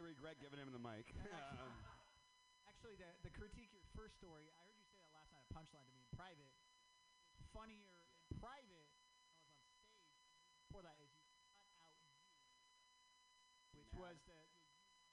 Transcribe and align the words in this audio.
I 0.00 0.16
regret 0.16 0.40
giving 0.40 0.56
him 0.56 0.72
the 0.72 0.80
mic. 0.80 1.12
um, 1.60 1.76
actually, 2.64 2.96
the, 2.96 3.04
the 3.20 3.28
critique 3.36 3.68
your 3.68 3.84
first 3.92 4.16
story, 4.16 4.48
I 4.48 4.64
heard 4.64 4.72
you 4.80 4.88
say 4.88 4.96
that 4.96 5.12
last 5.12 5.28
night 5.28 5.44
at 5.44 5.52
Punchline 5.52 5.84
to 5.84 5.92
me 5.92 6.00
in 6.00 6.08
private. 6.16 6.48
Funnier 7.52 7.84
in 7.84 8.16
private 8.40 8.88
I 8.88 8.96
was 8.96 9.60
on 9.60 10.00
stage. 10.00 10.24
Before 10.56 10.80
that, 10.80 10.96
is 11.04 11.12
you 11.12 11.28
cut 11.68 11.84
out 11.84 11.92
you, 12.00 12.16
which 13.76 13.92
yeah. 13.92 14.00
was 14.00 14.16
the 14.24 14.40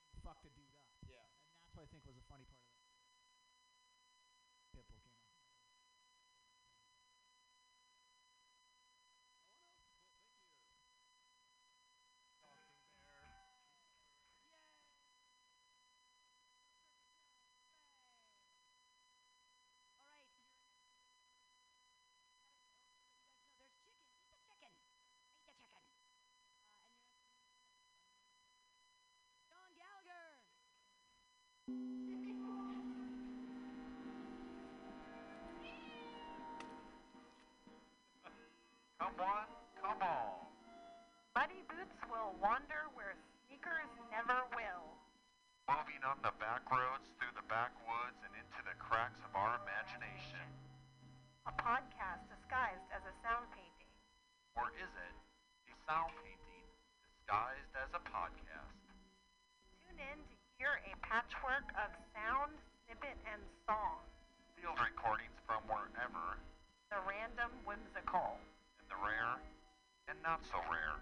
you 0.07 0.23
fucked 0.23 0.47
a 0.47 0.51
dude 0.55 0.71
up. 0.79 0.87
Yeah. 1.03 1.19
And 1.51 1.59
that's 1.59 1.75
what 1.75 1.83
I 1.83 1.91
think 1.91 2.07
was 2.07 2.15
the 2.15 2.23
funny 2.31 2.47
part 2.47 2.63
of 2.63 2.71
it. 2.71 2.87
Pitbull 4.71 5.03
came. 5.03 5.16
Come 31.67 31.75
on, 39.19 39.43
come 39.75 39.99
on. 39.99 40.47
Muddy 41.35 41.67
Boots 41.67 41.99
will 42.07 42.39
wander 42.39 42.87
where 42.95 43.19
sneakers 43.43 43.91
never 44.15 44.47
will. 44.55 44.95
Moving 45.67 45.99
on 46.07 46.15
the 46.23 46.31
back 46.39 46.63
roads, 46.71 47.03
through 47.19 47.35
the 47.35 47.43
backwoods, 47.51 48.15
and 48.23 48.31
into 48.31 48.63
the 48.63 48.79
cracks 48.79 49.19
of 49.27 49.35
our 49.35 49.59
imagination. 49.59 50.47
A 51.51 51.53
podcast 51.59 52.31
disguised 52.31 52.87
as 52.95 53.03
a 53.03 53.11
sound 53.19 53.51
painting. 53.51 53.91
Or 54.55 54.71
is 54.79 54.87
it 54.87 55.15
a 55.67 55.75
sound 55.83 56.15
painting 56.23 56.63
disguised 57.03 57.75
as 57.75 57.91
a 57.91 57.99
podcast? 58.07 58.79
Tune 59.83 59.99
in 59.99 60.36
hear 60.57 60.81
a 60.89 60.93
patchwork 61.05 61.69
of 61.77 61.93
sound, 62.17 62.49
snippet, 62.85 63.13
and 63.29 63.41
song. 63.69 64.01
Field 64.57 64.77
recordings 64.81 65.37
from 65.45 65.61
wherever. 65.69 66.41
The 66.89 66.97
random 67.05 67.53
whimsical. 67.61 68.41
And 68.81 68.89
the 68.89 68.97
rare 68.97 69.37
and 70.09 70.17
not 70.25 70.41
so 70.49 70.57
rare. 70.65 70.97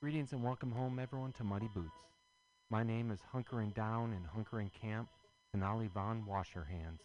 Greetings 0.00 0.30
and 0.30 0.44
welcome 0.44 0.70
home, 0.70 1.00
everyone, 1.00 1.32
to 1.32 1.42
Muddy 1.42 1.68
Boots. 1.74 1.90
My 2.70 2.84
name 2.84 3.10
is 3.10 3.18
Hunkering 3.34 3.74
Down 3.74 4.12
and 4.12 4.24
Hunkering 4.28 4.70
Camp, 4.72 5.08
Denali 5.52 5.90
Von 5.90 6.24
Wash 6.24 6.54
Your 6.54 6.66
Hands. 6.66 7.00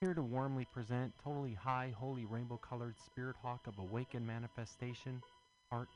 Here 0.00 0.14
to 0.14 0.22
warmly 0.22 0.64
present 0.72 1.12
Totally 1.24 1.54
High 1.54 1.92
Holy 1.98 2.24
Rainbow 2.24 2.58
Colored 2.58 2.94
Spirit 3.04 3.34
Hawk 3.42 3.66
of 3.66 3.80
Awakened 3.80 4.28
Manifestation, 4.28 5.20
Part 5.68 5.88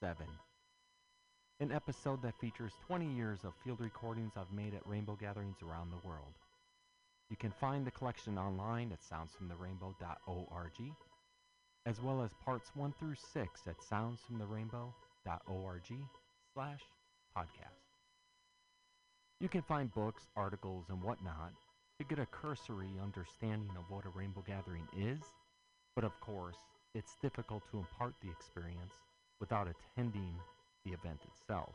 7. 0.00 0.24
An 1.60 1.72
episode 1.72 2.22
that 2.22 2.40
features 2.40 2.72
20 2.86 3.04
years 3.14 3.40
of 3.44 3.52
field 3.62 3.82
recordings 3.82 4.32
I've 4.34 4.50
made 4.50 4.72
at 4.72 4.86
rainbow 4.86 5.14
gatherings 5.20 5.58
around 5.62 5.90
the 5.90 6.08
world. 6.08 6.32
You 7.28 7.36
can 7.36 7.52
find 7.60 7.86
the 7.86 7.90
collection 7.90 8.38
online 8.38 8.92
at 8.92 9.00
soundsfromtherainbow.org, 9.02 10.94
as 11.86 12.00
well 12.00 12.22
as 12.22 12.30
parts 12.44 12.70
1 12.74 12.94
through 12.98 13.14
6 13.14 13.60
at 13.66 13.80
soundsfromtherainbow.org 13.80 15.92
slash 16.52 16.80
podcast. 17.36 17.86
You 19.40 19.48
can 19.48 19.62
find 19.62 19.92
books, 19.94 20.28
articles, 20.36 20.86
and 20.90 21.02
whatnot 21.02 21.52
to 21.98 22.04
get 22.04 22.18
a 22.18 22.26
cursory 22.26 22.90
understanding 23.02 23.70
of 23.76 23.84
what 23.88 24.04
a 24.04 24.10
rainbow 24.10 24.44
gathering 24.46 24.86
is, 24.96 25.20
but 25.94 26.04
of 26.04 26.18
course, 26.20 26.56
it's 26.94 27.16
difficult 27.22 27.62
to 27.70 27.78
impart 27.78 28.14
the 28.22 28.30
experience 28.30 28.92
without 29.40 29.68
attending 29.68 30.34
the 30.84 30.92
event 30.92 31.20
itself. 31.24 31.74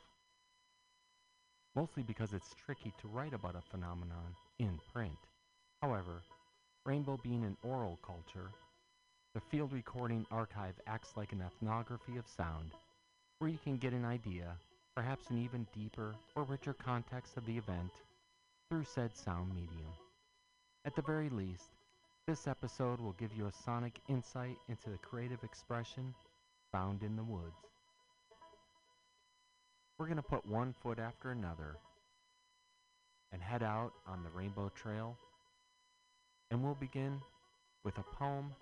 Mostly 1.75 2.04
because 2.04 2.34
it's 2.34 2.54
tricky 2.66 2.94
to 3.02 3.07
write 3.07 3.34
about 3.34 3.56
a 3.56 3.62
phenomenon 3.72 4.36
in 4.60 4.80
print. 4.94 5.18
However, 5.81 6.22
rainbow 6.86 7.19
being 7.22 7.44
an 7.44 7.57
oral 7.63 8.00
culture, 8.06 8.52
the 9.35 9.41
field 9.41 9.73
recording 9.73 10.25
archive 10.31 10.75
acts 10.87 11.09
like 11.17 11.33
an 11.33 11.41
ethnography 11.41 12.15
of 12.17 12.25
sound, 12.25 12.71
where 13.39 13.51
you 13.51 13.57
can 13.65 13.75
get 13.75 13.91
an 13.91 14.05
idea, 14.05 14.55
perhaps 14.95 15.29
an 15.29 15.37
even 15.37 15.67
deeper 15.75 16.15
or 16.37 16.43
richer 16.43 16.73
context 16.73 17.35
of 17.35 17.45
the 17.45 17.57
event, 17.57 17.91
through 18.69 18.85
said 18.85 19.13
sound 19.13 19.49
medium. 19.49 19.91
At 20.85 20.95
the 20.95 21.01
very 21.01 21.27
least, 21.27 21.71
this 22.25 22.47
episode 22.47 23.01
will 23.01 23.11
give 23.19 23.31
you 23.37 23.47
a 23.47 23.51
sonic 23.51 23.99
insight 24.07 24.55
into 24.69 24.89
the 24.89 24.97
creative 24.99 25.43
expression 25.43 26.15
found 26.71 27.03
in 27.03 27.17
the 27.17 27.23
woods. 27.23 27.59
We're 29.99 30.07
going 30.07 30.15
to 30.15 30.23
put 30.23 30.47
one 30.47 30.73
foot 30.81 30.97
after 30.97 31.31
another 31.31 31.75
and 33.33 33.41
head 33.41 33.63
out 33.63 33.91
on 34.07 34.23
the 34.23 34.29
Rainbow 34.29 34.71
Trail, 34.73 35.17
and 36.51 36.63
we'll 36.63 36.75
begin 36.75 37.19
with 37.83 37.97
a 37.97 38.15
poem 38.17 38.53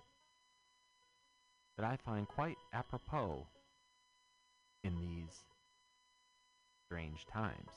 that 1.76 1.86
I 1.86 1.96
find 1.96 2.28
quite 2.28 2.56
apropos 2.72 3.46
in 4.82 5.00
these 5.00 5.44
strange 6.86 7.26
times. 7.26 7.70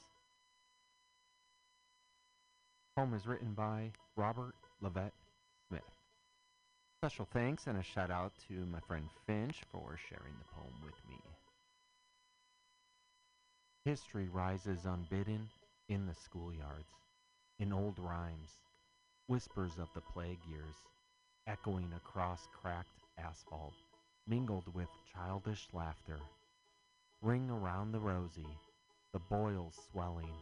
The 2.95 3.01
Poem 3.01 3.13
is 3.13 3.25
written 3.25 3.53
by 3.53 3.91
Robert 4.15 4.55
Levette 4.83 5.11
Smith. 5.67 5.81
Special 7.01 7.27
thanks 7.31 7.67
and 7.67 7.77
a 7.77 7.83
shout 7.83 8.11
out 8.11 8.33
to 8.47 8.65
my 8.65 8.79
friend 8.88 9.07
Finch 9.25 9.61
for 9.71 9.97
sharing 10.09 10.33
the 10.39 10.53
poem 10.55 10.73
with 10.83 10.95
me. 11.09 11.17
History 13.85 14.27
rises 14.27 14.85
unbidden 14.85 15.47
in 15.88 16.05
the 16.05 16.13
schoolyards, 16.13 16.92
in 17.59 17.71
old 17.71 17.97
rhymes, 17.99 18.59
whispers 19.27 19.77
of 19.80 19.87
the 19.95 20.01
plague 20.01 20.44
years, 20.49 20.75
echoing 21.47 21.92
across 21.95 22.47
cracked 22.51 22.99
asphalt, 23.18 23.73
mingled 24.28 24.74
with 24.74 24.90
childish 25.14 25.68
laughter. 25.74 26.19
Ring 27.22 27.50
around 27.50 27.92
the 27.92 28.00
rosy, 28.00 28.48
the 29.14 29.19
boils 29.19 29.76
swelling, 29.92 30.34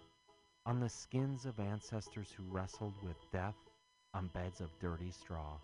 on 0.66 0.80
the 0.80 0.90
skins 0.90 1.46
of 1.46 1.60
ancestors 1.60 2.30
who 2.36 2.44
wrestled 2.52 2.94
with 3.04 3.16
death 3.32 3.56
on 4.14 4.30
beds 4.34 4.60
of 4.60 4.70
dirty 4.82 5.12
straw, 5.12 5.58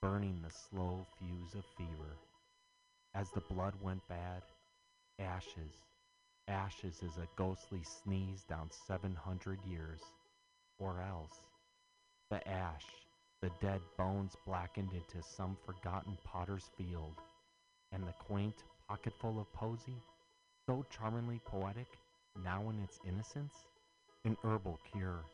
burning 0.00 0.40
the 0.42 0.50
slow 0.50 1.06
fuse 1.18 1.54
of 1.54 1.64
fever. 1.76 2.16
As 3.14 3.30
the 3.30 3.42
blood 3.52 3.74
went 3.82 4.06
bad, 4.08 4.42
ashes, 5.18 5.72
ashes 6.48 7.02
as 7.02 7.18
a 7.18 7.28
ghostly 7.36 7.82
sneeze 7.82 8.44
down 8.48 8.70
700 8.86 9.58
years, 9.68 10.00
or 10.78 11.02
else 11.02 11.40
the 12.30 12.46
ash, 12.48 12.86
the 13.42 13.50
dead 13.60 13.80
bones 13.98 14.36
blackened 14.46 14.90
into 14.92 15.26
some 15.26 15.56
forgotten 15.66 16.16
potter's 16.24 16.70
field, 16.76 17.14
and 17.92 18.02
the 18.02 18.14
quaint 18.26 18.64
pocketful 18.88 19.38
of 19.38 19.52
posy, 19.52 19.96
so 20.66 20.84
charmingly 20.90 21.40
poetic, 21.44 21.86
now 22.42 22.68
in 22.70 22.82
its 22.82 22.98
innocence, 23.06 23.54
an 24.24 24.36
herbal 24.42 24.78
cure, 24.90 25.24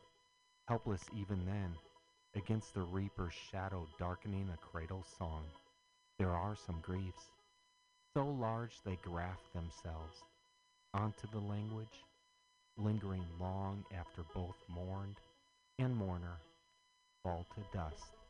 helpless 0.67 1.03
even 1.15 1.45
then, 1.45 1.73
against 2.35 2.73
the 2.73 2.81
reaper's 2.81 3.33
shadow 3.51 3.87
darkening 3.97 4.49
a 4.53 4.57
cradle 4.57 5.05
song. 5.17 5.43
There 6.19 6.31
are 6.31 6.55
some 6.55 6.79
griefs, 6.81 7.29
so 8.13 8.25
large 8.25 8.81
they 8.85 8.97
graft 9.01 9.53
themselves 9.53 10.23
onto 10.93 11.27
the 11.31 11.39
language, 11.39 12.03
lingering 12.77 13.25
long 13.39 13.83
after 13.97 14.23
both 14.33 14.55
mourned 14.67 15.17
and 15.79 15.95
mourner 15.95 16.37
fall 17.23 17.45
to 17.55 17.77
dust. 17.77 18.22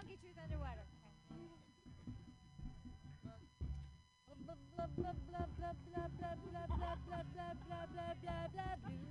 It's 0.00 0.08
Blissful 0.08 0.08
Funky 0.08 0.16
Truth 0.22 0.38
underwater. 0.42 0.86
Blah, 4.46 4.56
blah, 4.76 4.86
blah, 4.96 5.14
blah, 5.28 5.46
blah, 5.58 5.74
blah, 5.92 6.08
blah, 6.18 6.36
blah, 6.50 6.66
blah, 6.66 6.96
blah, 7.06 7.24
blah, 7.34 7.54
blah, 7.68 8.14
blah, 8.22 8.46
blah. 8.52 8.76
Blah, 8.80 9.09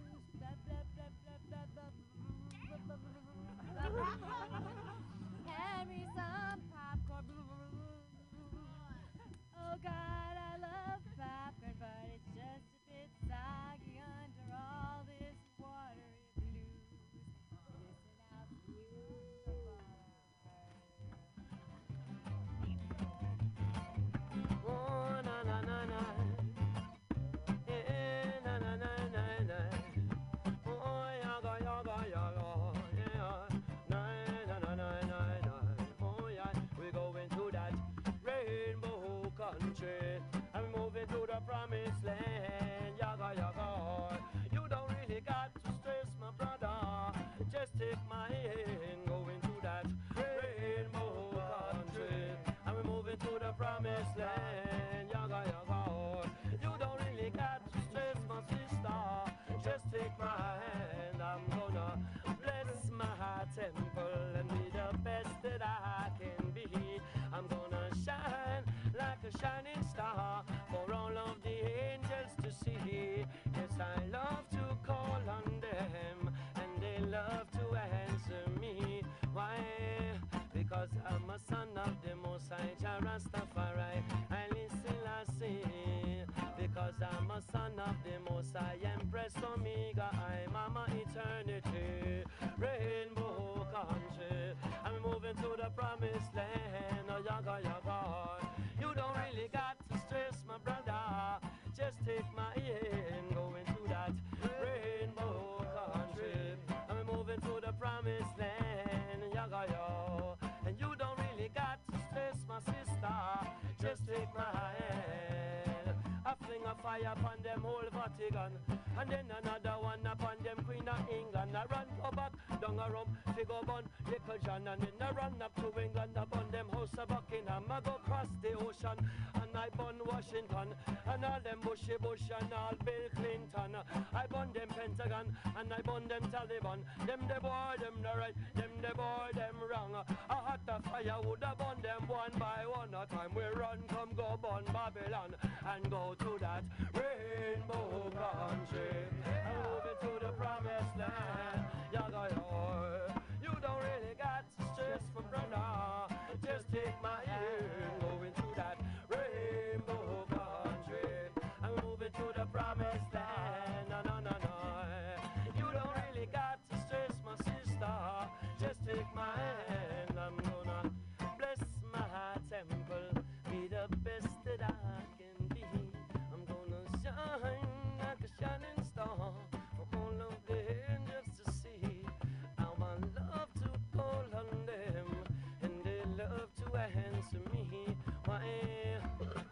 upon 117.11 117.37
them 117.43 117.61
whole 117.61 117.89
Vatican. 117.91 118.53
And 118.99 119.09
then 119.09 119.25
another 119.41 119.77
one 119.81 120.05
upon 120.05 120.37
them 120.43 120.57
Queen 120.65 120.87
of 120.87 121.01
England. 121.09 121.57
I 121.57 121.65
run 121.65 121.87
go 122.01 122.11
back 122.11 122.33
down 122.61 122.77
a 122.77 122.91
rum, 122.91 123.07
figure 123.35 123.63
bun, 123.65 123.83
little 124.05 124.39
John. 124.45 124.67
And 124.67 124.81
then 124.81 125.01
I 125.01 125.11
run 125.11 125.41
up 125.41 125.55
to 125.55 125.81
England 125.81 126.11
upon 126.15 126.51
them 126.51 126.67
house 126.73 126.93
of 126.97 127.07
Buckingham. 127.07 127.63
I 127.69 127.79
go 127.81 127.95
cross 128.05 128.27
the 128.41 128.53
ocean 128.53 128.97
and 129.35 129.48
I 129.59 129.67
bun 129.75 129.95
Washington. 130.05 130.69
And 131.11 131.25
all 131.25 131.39
them 131.43 131.59
Bushy 131.63 131.97
Bush 132.01 132.31
and 132.39 132.53
all 132.53 132.73
Bill 132.85 133.07
Clinton. 133.15 133.75
I 134.13 134.25
bun 134.27 134.49
them 134.53 134.69
Pentagon 134.69 135.35
and 135.57 135.73
I 135.73 135.81
bun 135.81 136.07
them 136.07 136.23
Taliban. 136.31 136.79
Them 137.05 137.21
the 137.27 137.41
boy, 137.41 137.75
them 137.83 137.97
the 138.01 138.13
right, 138.17 138.35
them 138.55 138.71
the 138.81 138.95
boy, 138.95 139.27
them 139.35 139.55
wrong. 139.69 140.05
I 140.29 140.33
hot 140.33 140.61
the 140.65 140.77
fire 140.89 141.19
would 141.25 141.43
have 141.43 141.57
bun 141.57 141.77
them 141.81 142.07
one 142.07 142.31
by 142.39 142.63
one. 142.71 142.93
A 142.93 143.05
time 143.13 143.31
we 143.35 143.43
run, 143.59 143.79
come 143.89 144.09
go 144.15 144.39
bun 144.41 144.63
Babylon 144.71 145.35
and 145.73 145.91
go 145.91 146.15
to 146.17 146.37
that 146.39 146.63
rainbow 146.95 148.11
country. 148.15 149.08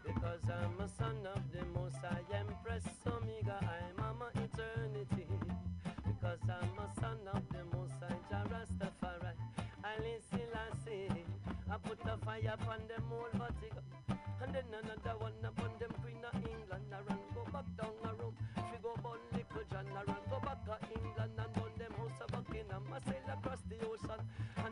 Because 0.04 0.42
I'm 0.48 0.80
a 0.80 0.88
son 0.88 1.16
of 1.34 1.42
the 1.52 1.64
Most 1.78 1.96
High 1.96 2.24
Empress 2.32 2.84
Omega. 3.06 3.58
I'm 3.62 3.96
Mama 3.96 4.30
Eternity. 4.34 5.26
Because 6.06 6.38
I'm 6.48 6.78
a 6.78 7.00
son 7.00 7.18
of 7.32 7.42
the 7.50 7.64
Most 7.76 7.94
High 8.00 8.16
Jah 8.30 8.44
Rastafari. 8.50 9.32
I 9.84 9.96
listen, 9.98 10.48
I 11.70 11.76
put 11.86 11.98
a 12.04 12.16
fire 12.24 12.54
upon 12.54 12.80
them 12.88 13.02
whole 13.08 13.28
Vatican. 13.34 13.84
And 14.42 14.54
then 14.54 14.64
another 14.82 15.18
one 15.18 15.32
upon 15.44 15.70
them 15.78 15.90
Queen 16.02 16.24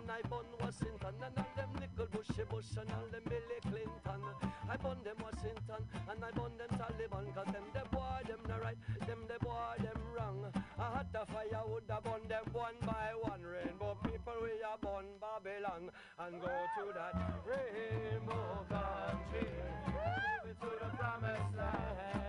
And 0.06 0.14
I 0.14 0.22
burn 0.30 0.46
Washington. 0.60 1.18
And 1.18 1.34
all 1.36 1.50
them 1.56 1.70
little 1.82 2.06
Bushy 2.14 2.44
Bush 2.48 2.78
and 2.78 2.88
all 2.94 3.10
them 3.10 3.26
Billy 3.26 3.58
Clinton. 3.66 4.22
I 4.70 4.76
burn 4.76 5.02
them 5.02 5.18
Washington. 5.18 5.82
And 6.06 6.22
I 6.22 6.30
burn 6.30 6.54
them 6.54 6.70
Taliban. 6.78 7.34
Cause 7.34 7.50
them 7.50 7.66
the 7.75 7.82
boy, 7.90 8.22
them 8.22 8.38
the 8.46 8.54
right. 8.62 8.78
Them 9.02 9.18
the 9.26 9.44
boy, 9.44 9.75
them 9.82 9.98
wrong. 10.14 10.46
I 10.78 10.98
had 10.98 11.12
the 11.12 11.26
fire 11.26 11.66
would 11.66 11.90
have 11.90 12.04
burn 12.04 12.22
them 12.28 12.46
one 12.52 12.78
by 12.86 13.18
one. 13.20 13.42
Rainbow 13.42 13.98
people, 14.04 14.38
we 14.46 14.62
are 14.62 14.78
born 14.78 15.06
Babylon. 15.18 15.90
And 16.22 16.40
go 16.40 16.54
to 16.54 16.84
that 16.94 17.42
rainbow 17.42 18.62
country. 18.70 19.50
To 20.62 20.70
the 20.70 20.88
promised 20.96 21.56
land. 21.58 22.25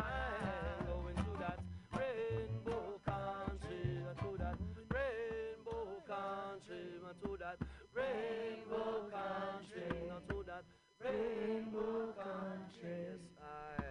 Just 0.00 0.08
take 0.08 0.08
my 0.08 0.08
hand, 0.40 0.88
go 0.88 0.96
into 1.08 1.32
that 1.40 1.58
rainbow 1.92 3.00
country. 3.04 4.00
To 4.20 4.36
that 4.38 4.56
rainbow 4.88 6.00
country. 6.08 6.96
To 7.22 7.36
that 7.36 7.58
rainbow 7.94 9.10
country. 9.12 9.92
To 10.28 10.44
that 10.46 10.64
rainbow 11.04 12.12
country. 12.16 12.80
Yes, 12.82 13.20
I. 13.42 13.84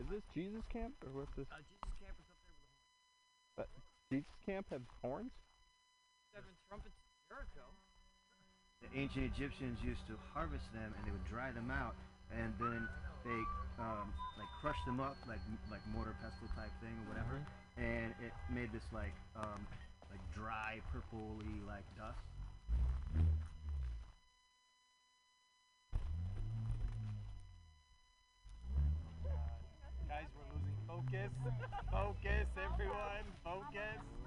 Is 0.00 0.06
this 0.10 0.22
Jesus 0.34 0.62
Camp 0.72 0.94
or 1.04 1.12
what's 1.20 1.32
this? 1.36 1.46
Uh, 1.52 1.56
Jesus 1.68 1.92
Camp 2.00 2.16
is 2.20 2.28
up 2.28 2.36
there 2.44 2.56
with 2.56 2.68
the 2.68 2.88
But 3.56 3.68
Jesus 4.10 4.36
Camp 4.44 4.66
have 4.70 4.82
horns? 5.02 5.32
Seven 6.34 6.50
trumpets 6.66 6.98
in 6.98 7.14
Jericho. 7.30 7.62
The 8.82 8.90
ancient 8.98 9.30
Egyptians 9.30 9.78
used 9.86 10.02
to 10.10 10.18
harvest 10.34 10.66
them 10.74 10.90
and 10.90 11.02
they 11.06 11.14
would 11.14 11.22
dry 11.30 11.54
them 11.54 11.70
out 11.70 11.94
and 12.34 12.50
then 12.58 12.82
they 13.22 13.40
um, 13.78 14.10
like 14.34 14.50
crush 14.58 14.78
them 14.82 14.98
up 14.98 15.14
like 15.30 15.38
like 15.70 15.80
mortar 15.94 16.18
pestle 16.18 16.50
type 16.58 16.74
thing 16.82 16.90
or 17.06 17.14
whatever 17.14 17.38
and 17.78 18.10
it 18.18 18.34
made 18.50 18.74
this 18.74 18.82
like 18.90 19.14
um, 19.38 19.62
like 20.10 20.18
dry 20.34 20.82
purpley 20.90 21.54
like 21.70 21.86
dust. 21.94 22.18
Guys, 30.10 30.26
we're 30.34 30.50
losing 30.50 30.78
focus. 30.90 31.30
Focus, 31.94 32.46
everyone. 32.58 33.22
Focus. 33.46 34.23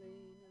lane 0.00 0.43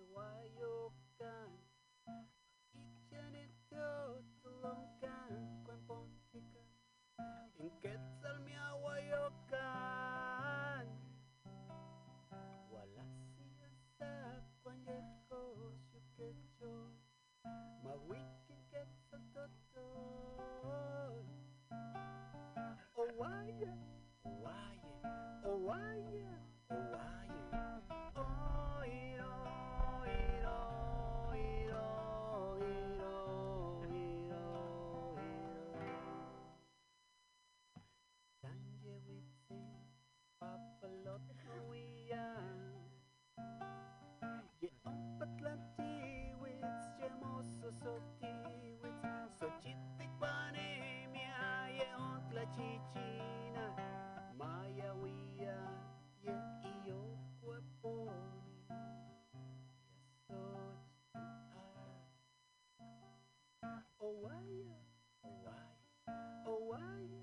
Oh, 64.03 64.09
uh, 64.09 64.11
why? 64.19 64.43
Oh, 65.23 65.29
why? 65.43 66.13
Oh, 66.45 66.59
why? 66.67 67.22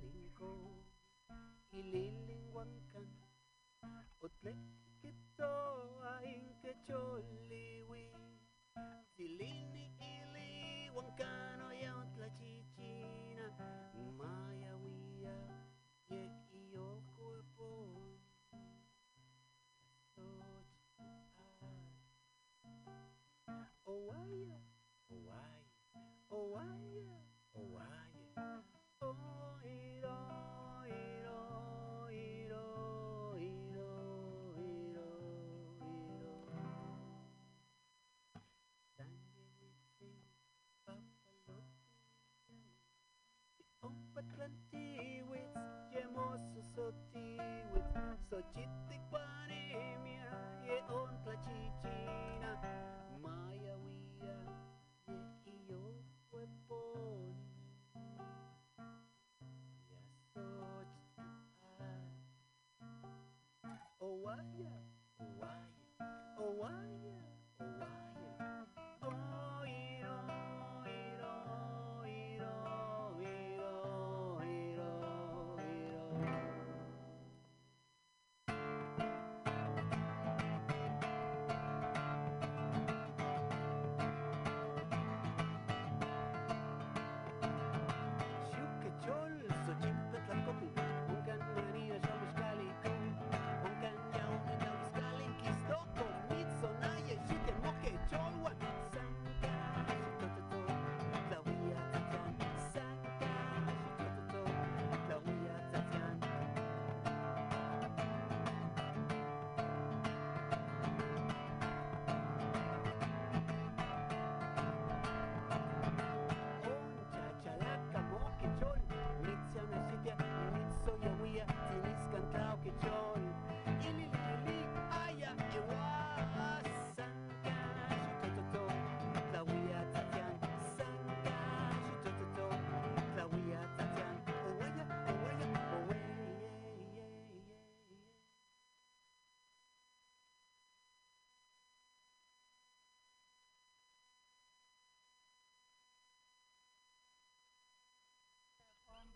linggo 0.00 0.52
Ililingwang 1.72 2.76
ka 2.92 3.00
na 3.82 3.92
antiwits, 44.46 45.56
llamosos 45.92 46.70
otiwits, 46.86 47.94
sochitikpanemia, 48.30 50.30
yeon 50.68 51.10
tlachichina, 51.24 52.50
mayawia, 53.22 54.36
yeiyo 55.46 55.82
hueponi, 56.30 57.36
oh 64.00 64.36
yeah. 64.58 64.85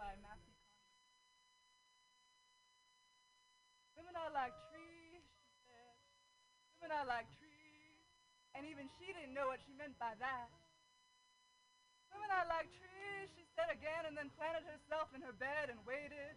By 0.01 0.17
Matthew. 0.25 0.57
Women 4.01 4.17
are 4.17 4.33
like 4.33 4.57
trees, 4.73 5.21
she 5.21 5.53
said. 5.69 5.97
Women 6.81 6.97
are 6.97 7.05
like 7.05 7.29
trees. 7.37 8.01
And 8.57 8.65
even 8.65 8.89
she 8.97 9.13
didn't 9.13 9.37
know 9.37 9.53
what 9.53 9.61
she 9.61 9.77
meant 9.77 10.01
by 10.01 10.17
that. 10.17 10.49
Women 12.17 12.33
are 12.33 12.49
like 12.49 12.73
trees, 12.81 13.29
she 13.37 13.45
said 13.53 13.69
again, 13.69 14.09
and 14.09 14.17
then 14.17 14.33
planted 14.41 14.65
herself 14.65 15.13
in 15.13 15.21
her 15.21 15.37
bed 15.37 15.69
and 15.69 15.79
waited. 15.85 16.35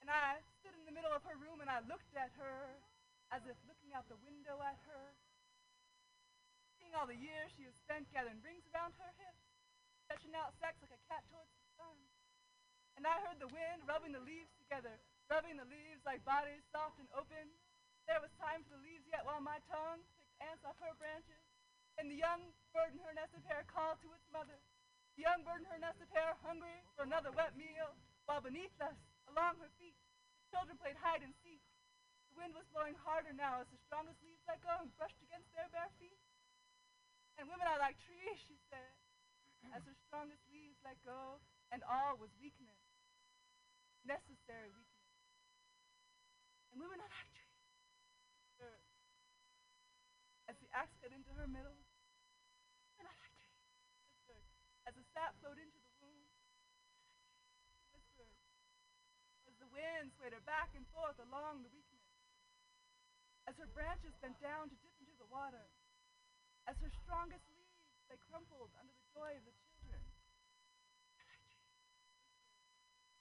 And 0.00 0.08
I 0.08 0.38
stood 0.62 0.72
in 0.78 0.86
the 0.86 0.94
middle 0.94 1.12
of 1.12 1.26
her 1.26 1.34
room 1.36 1.60
and 1.60 1.68
I 1.68 1.82
looked 1.90 2.14
at 2.14 2.30
her 2.38 2.78
as 3.34 3.42
if 3.44 3.58
looking 3.66 3.92
out 3.92 4.06
the 4.06 4.18
window 4.24 4.56
at 4.64 4.78
her, 4.86 5.04
seeing 6.78 6.94
all 6.94 7.10
the 7.10 7.18
years 7.18 7.52
she 7.58 7.66
has 7.66 7.76
spent 7.84 8.08
gathering 8.14 8.40
rings 8.40 8.64
around 8.72 8.94
her 8.96 9.12
hips, 9.18 9.44
stretching 10.06 10.34
out 10.34 10.56
sex 10.58 10.78
like 10.80 10.94
a 10.94 11.02
cat 11.10 11.22
towards 11.28 11.52
the 11.52 11.62
sun. 11.76 12.09
And 13.00 13.08
I 13.08 13.16
heard 13.24 13.40
the 13.40 13.48
wind 13.48 13.80
rubbing 13.88 14.12
the 14.12 14.20
leaves 14.20 14.52
together, 14.60 14.92
rubbing 15.32 15.56
the 15.56 15.64
leaves 15.72 16.04
like 16.04 16.20
bodies 16.20 16.60
soft 16.68 17.00
and 17.00 17.08
open. 17.16 17.48
There 18.04 18.20
was 18.20 18.28
time 18.36 18.60
for 18.60 18.76
the 18.76 18.84
leaves 18.84 19.08
yet 19.08 19.24
while 19.24 19.40
my 19.40 19.56
tongue 19.72 20.04
picked 20.20 20.36
ants 20.44 20.60
off 20.68 20.76
her 20.84 20.92
branches. 21.00 21.40
And 21.96 22.12
the 22.12 22.20
young 22.20 22.52
bird 22.76 22.92
in 22.92 23.00
her 23.00 23.16
nest 23.16 23.32
of 23.32 23.40
hair 23.48 23.64
called 23.72 24.04
to 24.04 24.12
its 24.12 24.28
mother. 24.28 24.60
The 25.16 25.24
young 25.24 25.40
bird 25.48 25.64
in 25.64 25.72
her 25.72 25.80
nest 25.80 25.96
of 26.04 26.12
hair 26.12 26.36
hungry 26.44 26.76
for 26.92 27.08
another 27.08 27.32
wet 27.32 27.56
meal, 27.56 27.96
while 28.28 28.44
beneath 28.44 28.76
us, 28.84 29.00
along 29.32 29.56
her 29.64 29.72
feet, 29.80 29.96
the 30.36 30.52
children 30.52 30.76
played 30.76 31.00
hide 31.00 31.24
and 31.24 31.32
seek. 31.40 31.64
The 32.28 32.36
wind 32.36 32.52
was 32.52 32.68
blowing 32.68 33.00
harder 33.00 33.32
now 33.32 33.64
as 33.64 33.68
the 33.72 33.80
strongest 33.88 34.20
leaves 34.20 34.44
let 34.44 34.60
go 34.60 34.76
and 34.76 34.92
brushed 35.00 35.24
against 35.24 35.48
their 35.56 35.72
bare 35.72 35.88
feet. 35.96 36.20
And 37.40 37.48
women 37.48 37.64
are 37.64 37.80
like 37.80 37.96
trees, 38.04 38.36
she 38.44 38.60
said, 38.68 38.92
as 39.72 39.88
her 39.88 39.96
strongest 40.04 40.44
leaves 40.52 40.76
let 40.84 41.00
go, 41.00 41.40
and 41.72 41.80
all 41.88 42.20
was 42.20 42.28
weakness, 42.36 42.79
necessary 44.04 44.72
weakness. 44.72 45.10
And 46.72 46.80
are 46.80 47.00
like 47.00 47.30
trees. 47.34 47.66
Her, 48.62 48.78
as 50.46 50.56
the 50.62 50.70
axe 50.70 50.94
cut 51.02 51.10
into 51.10 51.32
her 51.34 51.48
middle, 51.50 51.78
are 53.00 53.06
like 53.06 53.34
trees. 53.36 53.66
Whispered, 54.30 54.46
as 54.86 54.94
the 54.94 55.04
sap 55.12 55.34
flowed 55.42 55.58
into 55.58 55.80
the 55.82 55.92
womb, 55.98 56.30
whispered, 57.90 58.30
as 59.50 59.54
the 59.58 59.68
wind 59.74 60.14
swayed 60.14 60.32
her 60.32 60.44
back 60.46 60.70
and 60.78 60.86
forth 60.94 61.18
along 61.18 61.66
the 61.66 61.72
weakness, 61.74 62.06
as 63.48 63.58
her 63.58 63.66
branches 63.74 64.14
bent 64.22 64.38
down 64.38 64.70
to 64.70 64.76
dip 64.78 64.94
into 65.02 65.16
the 65.18 65.26
water, 65.26 65.66
as 66.70 66.78
her 66.78 66.92
strongest 67.02 67.42
leaves 67.50 67.82
they 68.06 68.18
crumpled 68.30 68.70
under 68.78 68.94
the 68.94 69.08
joy 69.10 69.34
of 69.34 69.42
the. 69.42 69.54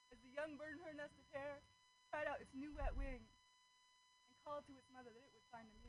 As 0.10 0.18
the 0.26 0.29
young 0.40 0.56
bird 0.56 0.80
in 0.80 0.84
her 0.88 0.96
nest 0.96 1.20
of 1.20 1.28
hair 1.36 1.60
spread 2.08 2.24
out 2.24 2.40
its 2.40 2.56
new 2.56 2.72
wet 2.72 2.96
wings 2.96 3.28
and 4.24 4.32
called 4.40 4.64
to 4.64 4.72
its 4.80 4.88
mother 4.88 5.12
that 5.12 5.20
it 5.20 5.36
would 5.36 5.44
find 5.52 5.68
a 5.68 5.76
meal 5.84 5.89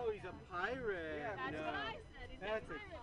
Oh, 0.00 0.08
pirate. 0.50 1.20
Yeah, 1.20 1.36
That's 1.36 1.52
no. 1.52 1.60
what 1.60 1.76
I 1.76 1.92
said. 2.16 2.30
He's 2.32 2.40
That's 2.40 2.64
a 2.64 2.72
a- 2.72 2.78
pirate. 2.80 3.00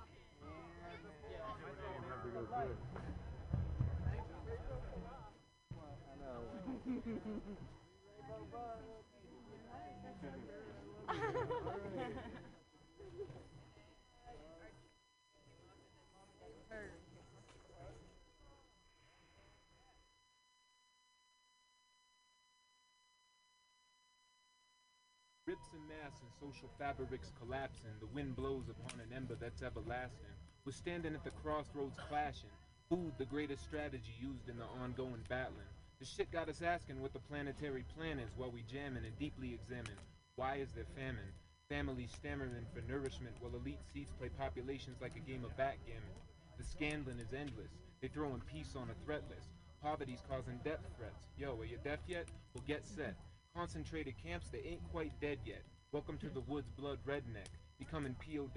Rips 25.47 25.67
and 25.73 25.88
mass 25.88 26.12
and 26.21 26.31
social 26.47 26.69
fabrics 26.79 27.31
collapsing. 27.39 27.91
The 27.99 28.07
wind 28.15 28.36
blows 28.36 28.69
upon 28.69 28.99
an 29.01 29.12
ember 29.13 29.36
that's 29.36 29.62
everlasting. 29.62 30.31
We're 30.65 30.71
standing 30.71 31.13
at 31.13 31.23
the 31.23 31.36
crossroads 31.43 31.97
clashing. 32.07 32.55
Food, 32.89 33.12
the 33.17 33.25
greatest 33.25 33.63
strategy 33.63 34.15
used 34.21 34.47
in 34.47 34.55
the 34.55 34.63
ongoing 34.81 35.23
battling. 35.27 35.67
The 35.99 36.05
shit 36.05 36.31
got 36.31 36.47
us 36.47 36.62
asking 36.62 37.01
what 37.01 37.12
the 37.12 37.19
planetary 37.19 37.83
plan 37.97 38.19
is 38.19 38.31
while 38.38 38.51
we 38.51 38.63
jamming 38.63 39.03
and 39.03 39.19
deeply 39.19 39.53
examine. 39.53 39.99
Why 40.38 40.55
is 40.55 40.71
there 40.71 40.88
famine? 40.95 41.36
Families 41.67 42.12
stammering 42.15 42.65
for 42.73 42.81
nourishment 42.89 43.36
while 43.41 43.55
elite 43.55 43.83
seats 43.91 44.13
play 44.17 44.29
populations 44.39 45.01
like 45.01 45.17
a 45.17 45.27
game 45.29 45.43
of 45.43 45.57
backgammon. 45.57 46.15
The 46.57 46.63
scandalin 46.63 47.19
is 47.19 47.33
endless. 47.36 47.75
They 48.01 48.07
throwing 48.07 48.41
peace 48.47 48.73
on 48.77 48.88
a 48.89 49.05
threat 49.05 49.23
list. 49.27 49.49
Poverty's 49.83 50.23
causing 50.29 50.60
death 50.63 50.79
threats. 50.97 51.27
Yo, 51.38 51.60
are 51.60 51.65
you 51.65 51.77
deaf 51.83 51.99
yet? 52.07 52.27
Well, 52.53 52.63
get 52.65 52.88
set. 52.88 53.15
Concentrated 53.53 54.15
camps 54.23 54.47
that 54.51 54.65
ain't 54.65 54.83
quite 54.91 55.12
dead 55.19 55.39
yet. 55.45 55.63
Welcome 55.93 56.17
to 56.17 56.28
the 56.28 56.41
woods, 56.41 56.69
blood 56.78 57.00
redneck. 57.08 57.47
Becoming 57.80 58.13
POWs 58.19 58.52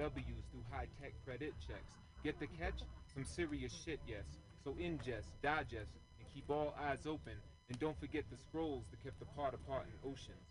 through 0.51 0.64
high 0.69 0.88
tech 1.01 1.12
credit 1.25 1.55
checks. 1.64 1.95
Get 2.25 2.40
the 2.40 2.49
catch? 2.49 2.83
Some 3.14 3.25
serious 3.25 3.73
shit, 3.73 4.01
yes. 4.05 4.25
So 4.64 4.73
ingest, 4.73 5.31
digest, 5.40 5.95
and 6.19 6.27
keep 6.35 6.51
all 6.51 6.75
eyes 6.77 7.07
open. 7.07 7.35
And 7.69 7.79
don't 7.79 7.99
forget 8.01 8.25
the 8.33 8.37
scrolls 8.37 8.83
that 8.90 9.05
kept 9.05 9.21
the 9.21 9.27
part 9.27 9.55
apart 9.55 9.87
in 9.87 10.11
oceans. 10.11 10.51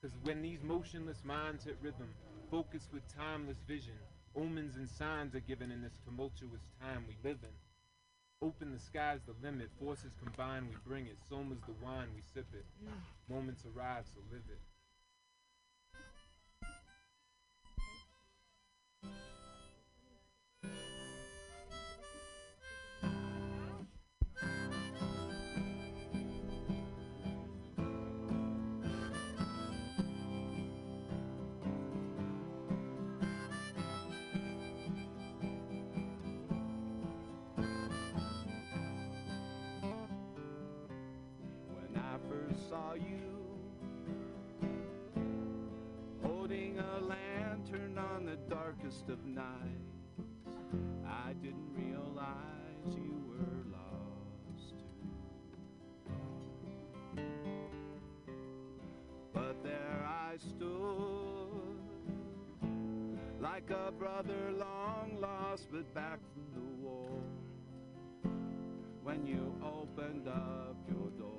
Cause 0.00 0.12
when 0.22 0.40
these 0.40 0.62
motionless 0.62 1.24
minds 1.24 1.64
hit 1.64 1.78
rhythm, 1.82 2.14
focus 2.48 2.88
with 2.92 3.02
timeless 3.12 3.58
vision, 3.66 3.98
omens 4.36 4.76
and 4.76 4.88
signs 4.88 5.34
are 5.34 5.40
given 5.40 5.72
in 5.72 5.82
this 5.82 5.98
tumultuous 6.04 6.62
time 6.80 7.04
we 7.08 7.16
live 7.28 7.38
in. 7.42 8.46
Open 8.46 8.70
the 8.72 8.78
sky's 8.78 9.18
the 9.26 9.34
limit, 9.42 9.68
forces 9.80 10.12
combine, 10.22 10.68
we 10.68 10.76
bring 10.86 11.06
it. 11.06 11.18
Soma's 11.28 11.58
the 11.66 11.74
wine, 11.84 12.06
we 12.14 12.22
sip 12.22 12.46
it. 12.54 12.66
Mm. 12.86 13.34
Moments 13.34 13.64
arrive, 13.74 14.04
so 14.14 14.20
live 14.30 14.46
it. 14.48 14.60
Of 49.08 49.24
nights, 49.26 50.56
I 51.06 51.32
didn't 51.42 51.68
realize 51.76 52.94
you 52.94 53.22
were 53.28 53.64
lost. 53.72 54.74
But 59.32 59.62
there 59.62 60.06
I 60.06 60.36
stood, 60.38 61.80
like 63.40 63.70
a 63.70 63.90
brother 63.92 64.52
long 64.58 65.18
lost 65.20 65.66
but 65.72 65.92
back 65.94 66.20
from 66.32 66.44
the 66.54 66.86
war 66.86 67.20
when 69.02 69.26
you 69.26 69.54
opened 69.62 70.28
up 70.28 70.76
your 70.88 71.10
door. 71.18 71.33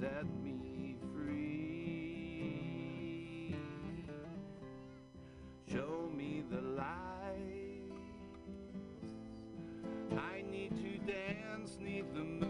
"Set 0.00 0.24
me 0.42 0.96
free! 1.12 1.54
Show 5.70 6.10
me 6.16 6.42
the 6.50 6.62
light. 6.62 7.82
I 10.16 10.40
need 10.50 10.74
to 10.76 10.96
dance 11.12 11.76
neath 11.78 12.14
the 12.14 12.20
moon 12.24 12.49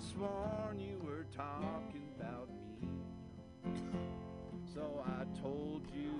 sworn 0.00 0.78
you 0.78 1.00
were 1.04 1.26
talking 1.36 2.08
about 2.16 2.48
me. 2.50 2.88
So 4.72 5.04
I 5.04 5.24
told 5.40 5.88
you 5.92 6.17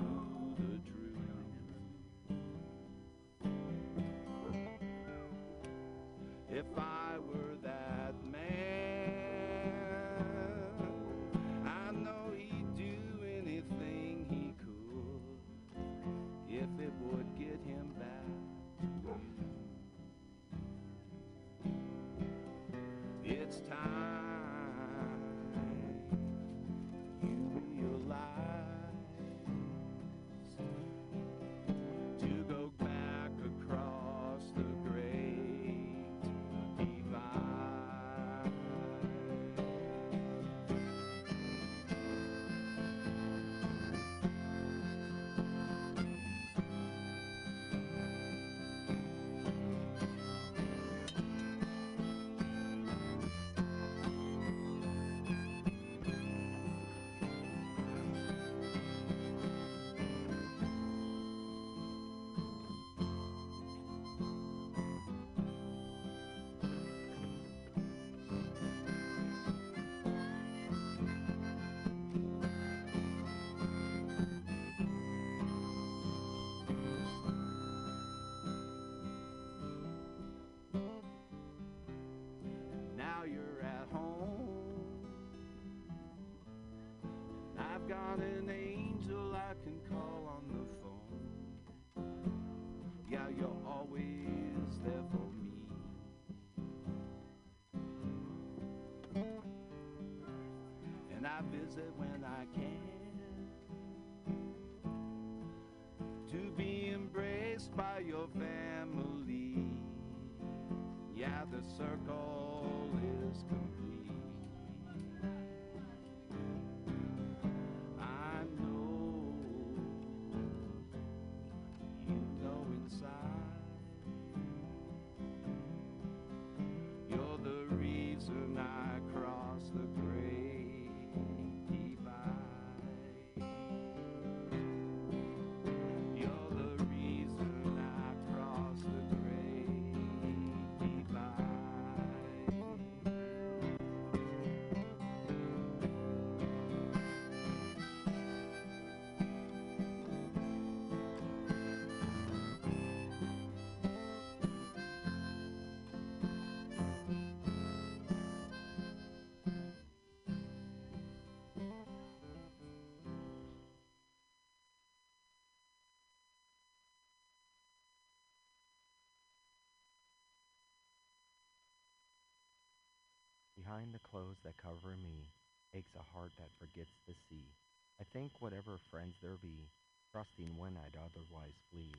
The 173.79 174.03
clothes 174.03 174.43
that 174.43 174.59
cover 174.59 174.99
me 174.99 175.31
aches 175.73 175.95
a 175.95 176.03
heart 176.03 176.35
that 176.35 176.51
forgets 176.59 176.99
the 177.07 177.15
sea. 177.31 177.55
I 178.03 178.05
think 178.11 178.43
whatever 178.43 178.75
friends 178.91 179.15
there 179.23 179.39
be, 179.39 179.71
trusting 180.11 180.59
when 180.59 180.75
I'd 180.75 180.99
otherwise 180.99 181.55
flee. 181.71 181.95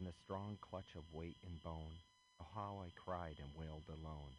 In 0.00 0.04
the 0.04 0.18
strong 0.18 0.58
clutch 0.58 0.98
of 0.98 1.06
weight 1.14 1.38
and 1.46 1.62
bone, 1.62 1.94
oh 2.42 2.50
how 2.52 2.82
I 2.82 2.90
cried 2.98 3.38
and 3.38 3.54
wailed 3.54 3.86
alone. 3.86 4.34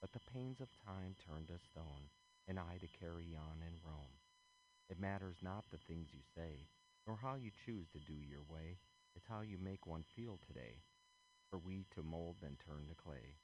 But 0.00 0.14
the 0.14 0.22
pains 0.32 0.62
of 0.62 0.70
time 0.86 1.18
turned 1.18 1.48
to 1.50 1.58
stone, 1.58 2.06
and 2.46 2.56
I 2.56 2.78
to 2.78 2.98
carry 3.02 3.34
on 3.34 3.58
and 3.66 3.82
roam. 3.82 4.14
It 4.88 5.02
matters 5.02 5.42
not 5.42 5.66
the 5.74 5.82
things 5.90 6.14
you 6.14 6.22
say, 6.38 6.70
nor 7.04 7.18
how 7.18 7.34
you 7.34 7.50
choose 7.66 7.90
to 7.92 7.98
do 7.98 8.14
your 8.14 8.46
way. 8.46 8.78
It's 9.18 9.26
how 9.26 9.42
you 9.42 9.58
make 9.58 9.90
one 9.90 10.06
feel 10.14 10.38
today. 10.46 10.86
For 11.50 11.58
we 11.58 11.84
to 11.98 12.06
mold 12.06 12.36
then 12.40 12.56
turn 12.62 12.86
to 12.86 12.94
clay. 12.94 13.34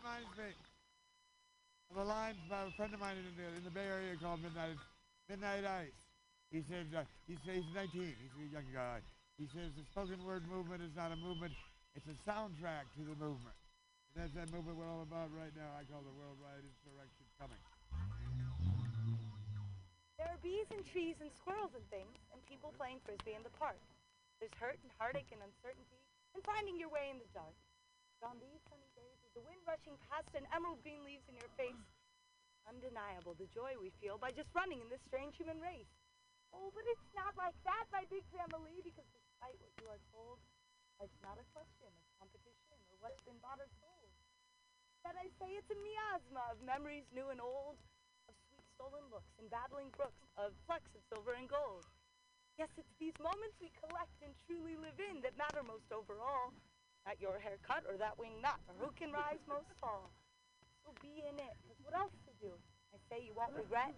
Reminds 0.00 0.32
me 0.40 0.48
of 1.92 1.96
a 2.00 2.06
line 2.08 2.36
by 2.48 2.64
a 2.64 2.72
friend 2.72 2.96
of 2.96 3.00
mine 3.00 3.20
in 3.20 3.28
the, 3.36 3.44
in 3.52 3.62
the 3.64 3.74
Bay 3.74 3.84
Area 3.84 4.16
called 4.16 4.40
Midnight 4.40 4.80
Midnight 5.28 5.64
Ice. 5.68 6.00
He 6.48 6.64
says 6.64 6.88
uh, 6.96 7.04
he 7.28 7.36
says 7.44 7.60
he's 7.60 7.76
19. 7.76 8.00
He's 8.00 8.36
a 8.40 8.48
young 8.48 8.68
guy. 8.72 9.04
He 9.36 9.44
says 9.52 9.76
the 9.76 9.84
spoken 9.92 10.20
word 10.24 10.48
movement 10.48 10.80
is 10.80 10.96
not 10.96 11.12
a 11.12 11.18
movement; 11.20 11.52
it's 11.92 12.08
a 12.08 12.16
soundtrack 12.24 12.88
to 12.96 13.04
the 13.04 13.16
movement. 13.20 13.56
And 14.12 14.24
that's 14.24 14.32
that 14.36 14.48
movement 14.52 14.80
we're 14.80 14.88
all 14.88 15.04
about 15.04 15.28
right 15.36 15.52
now. 15.52 15.76
I 15.76 15.84
call 15.84 16.00
the 16.00 16.12
worldwide 16.16 16.64
insurrection 16.64 17.24
coming. 17.36 17.60
There 20.16 20.28
are 20.28 20.40
bees 20.40 20.68
and 20.72 20.84
trees 20.88 21.20
and 21.20 21.28
squirrels 21.36 21.76
and 21.76 21.84
things, 21.92 22.16
and 22.32 22.40
people 22.48 22.72
playing 22.80 23.00
frisbee 23.04 23.36
in 23.36 23.44
the 23.44 23.52
park. 23.60 23.80
There's 24.40 24.54
hurt 24.56 24.80
and 24.80 24.92
heartache 24.96 25.28
and 25.32 25.40
uncertainty, 25.44 26.00
and 26.32 26.40
finding 26.44 26.80
your 26.80 26.88
way 26.88 27.12
in 27.12 27.20
the 27.20 27.28
dark. 27.36 27.56
But 28.22 28.32
on 28.32 28.38
these 28.38 28.61
with 29.72 29.80
the 29.88 29.96
wind 29.96 29.96
rushing 29.96 30.08
past 30.12 30.28
and 30.36 30.44
emerald 30.52 30.84
green 30.84 31.00
leaves 31.00 31.24
in 31.32 31.36
your 31.40 31.48
face, 31.56 31.80
undeniable 32.68 33.32
the 33.40 33.48
joy 33.56 33.72
we 33.80 33.88
feel 34.04 34.20
by 34.20 34.28
just 34.28 34.52
running 34.52 34.84
in 34.84 34.88
this 34.92 35.00
strange 35.08 35.32
human 35.40 35.56
race. 35.64 35.88
Oh, 36.52 36.68
but 36.76 36.84
it's 36.92 37.08
not 37.16 37.32
like 37.40 37.56
that, 37.64 37.88
my 37.88 38.04
big 38.12 38.20
family, 38.36 38.84
because 38.84 39.08
despite 39.16 39.56
what 39.64 39.72
you 39.80 39.88
are 39.88 40.02
told, 40.12 40.36
it's 41.00 41.16
not 41.24 41.40
a 41.40 41.46
question 41.56 41.88
of 41.88 42.04
competition 42.20 42.76
or 42.92 43.00
what's 43.00 43.16
been 43.24 43.40
bought 43.40 43.64
or 43.64 43.70
sold. 43.80 44.12
That 45.08 45.16
I 45.16 45.32
say 45.40 45.56
it's 45.56 45.72
a 45.72 45.78
miasma 45.80 46.52
of 46.52 46.60
memories 46.60 47.08
new 47.16 47.32
and 47.32 47.40
old, 47.40 47.80
of 48.28 48.36
sweet 48.52 48.68
stolen 48.76 49.08
looks 49.08 49.32
and 49.40 49.48
babbling 49.48 49.88
brooks, 49.96 50.20
of 50.36 50.52
flecks 50.68 50.92
of 50.92 51.00
silver 51.08 51.32
and 51.32 51.48
gold. 51.48 51.88
Yes, 52.60 52.68
it's 52.76 52.92
these 53.00 53.16
moments 53.24 53.56
we 53.56 53.72
collect 53.80 54.20
and 54.20 54.36
truly 54.44 54.76
live 54.76 55.00
in 55.00 55.24
that 55.24 55.40
matter 55.40 55.64
most 55.64 55.88
overall. 55.88 56.52
Not 57.06 57.20
your 57.20 57.38
haircut 57.38 57.84
or 57.90 57.96
that 57.98 58.18
wing 58.18 58.40
nut, 58.40 58.58
or 58.68 58.74
who 58.78 58.90
can 58.94 59.10
rise 59.12 59.42
most 59.48 59.66
tall. 59.80 60.10
So 60.84 60.92
be 61.02 61.22
in 61.26 61.38
it, 61.38 61.56
'cause 61.66 61.78
what 61.82 61.94
else 61.94 62.14
to 62.26 62.32
do? 62.40 62.54
I 62.94 62.98
say 63.08 63.20
you 63.20 63.34
won't 63.34 63.52
regret 63.54 63.94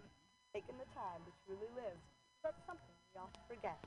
taking 0.52 0.78
the 0.78 0.86
time 0.86 1.24
to 1.24 1.32
truly 1.44 1.68
live. 1.74 1.98
That's 2.42 2.64
something 2.64 2.94
we 3.12 3.20
often 3.20 3.42
forget. 3.48 3.78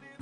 How 0.00 0.21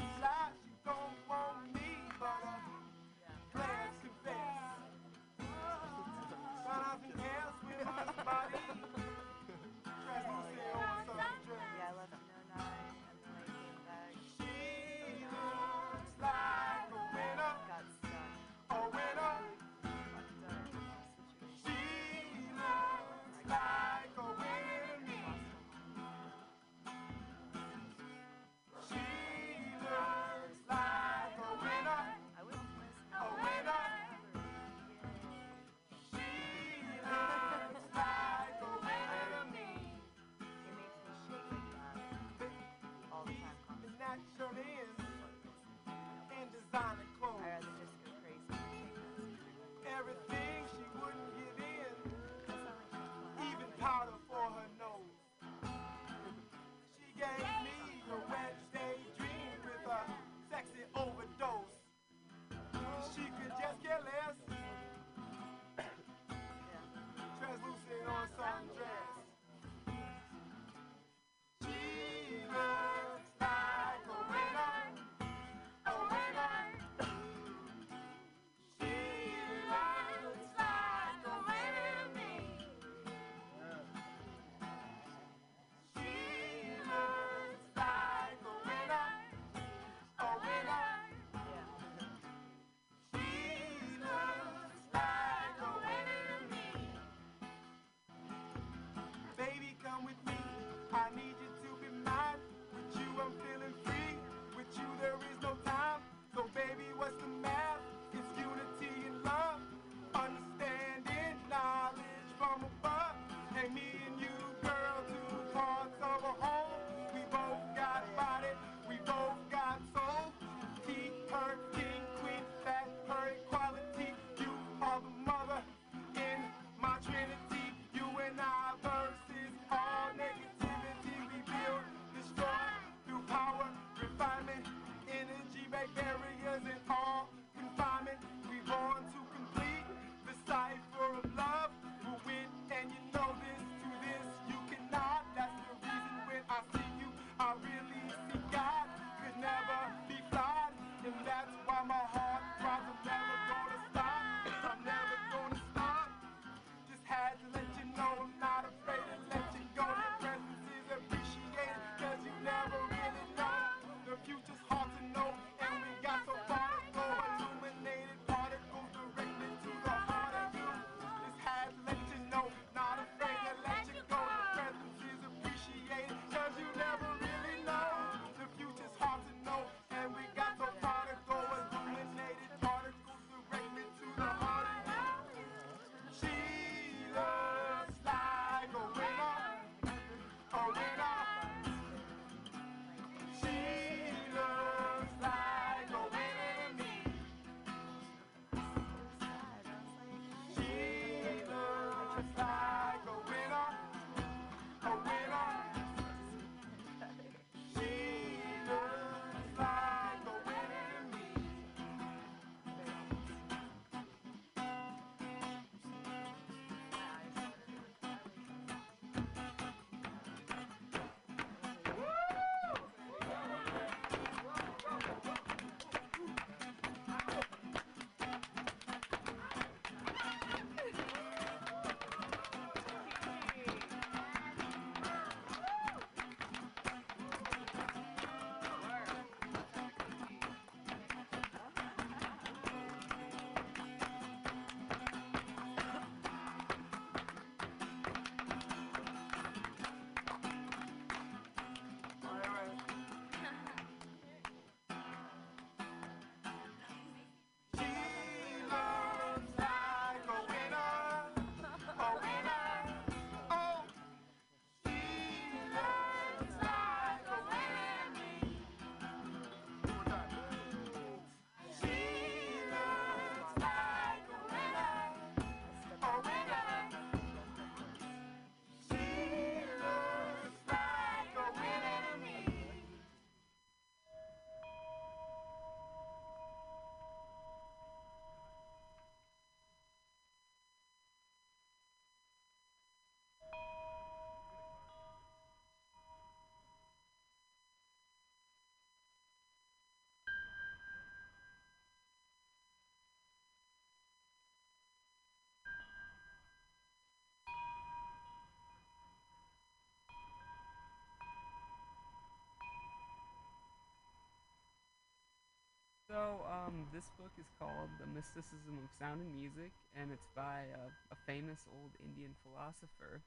So, 316.11 316.42
um, 316.50 316.90
this 316.90 317.06
book 317.14 317.30
is 317.38 317.46
called 317.54 317.86
The 318.02 318.11
Mysticism 318.11 318.82
of 318.82 318.90
Sound 318.98 319.22
and 319.22 319.30
Music, 319.30 319.70
and 319.94 320.11
it's 320.11 320.26
by 320.34 320.66
a, 320.74 320.90
a 321.14 321.16
famous 321.22 321.70
old 321.70 321.94
Indian 322.02 322.34
philosopher. 322.42 323.22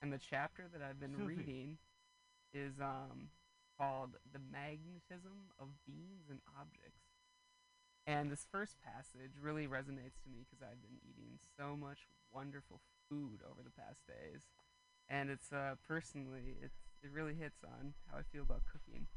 And 0.00 0.08
the 0.08 0.16
chapter 0.16 0.64
that 0.72 0.80
I've 0.80 0.96
been 0.96 1.20
reading 1.28 1.76
is 2.54 2.80
um, 2.80 3.28
called 3.76 4.16
The 4.32 4.40
Magnetism 4.40 5.52
of 5.60 5.68
Beings 5.84 6.32
and 6.32 6.40
Objects. 6.56 7.04
And 8.08 8.32
this 8.32 8.48
first 8.48 8.80
passage 8.80 9.36
really 9.36 9.68
resonates 9.68 10.16
to 10.24 10.32
me 10.32 10.48
because 10.48 10.64
I've 10.64 10.80
been 10.80 11.04
eating 11.04 11.36
so 11.60 11.76
much 11.76 12.08
wonderful 12.32 12.80
food 13.04 13.44
over 13.44 13.60
the 13.60 13.76
past 13.76 14.00
days. 14.08 14.48
And 15.12 15.28
it's 15.28 15.52
uh, 15.52 15.76
personally, 15.86 16.56
it's, 16.64 16.88
it 17.04 17.12
really 17.12 17.36
hits 17.36 17.60
on 17.60 17.92
how 18.08 18.16
I 18.16 18.24
feel 18.32 18.48
about 18.48 18.64
cooking. 18.64 19.12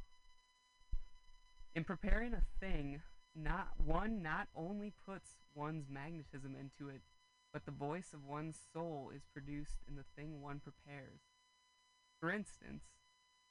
In 1.76 1.84
preparing 1.84 2.34
a 2.34 2.42
thing, 2.60 3.02
not 3.36 3.70
one 3.78 4.22
not 4.22 4.48
only 4.56 4.94
puts 5.06 5.30
one's 5.54 5.90
magnetism 5.90 6.56
into 6.56 6.90
it, 6.90 7.02
but 7.54 7.66
the 7.66 7.72
voice 7.72 8.14
of 8.14 8.26
one's 8.26 8.60
soul 8.74 9.12
is 9.16 9.24
produced 9.32 9.78
in 9.88 9.96
the 9.96 10.06
thing 10.16 10.42
one 10.42 10.60
prepares. 10.60 11.22
For 12.20 12.32
instance, 12.32 12.84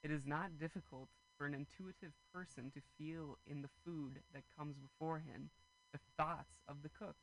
it 0.02 0.10
is 0.10 0.26
not 0.26 0.58
difficult 0.58 1.08
for 1.36 1.46
an 1.46 1.54
intuitive 1.54 2.12
person 2.32 2.70
to 2.72 2.80
feel 2.98 3.38
in 3.46 3.62
the 3.62 3.68
food 3.84 4.20
that 4.32 4.42
comes 4.58 4.76
before 4.76 5.18
him 5.18 5.50
the 5.92 5.98
thoughts 6.16 6.54
of 6.68 6.82
the 6.82 6.88
cook. 6.88 7.16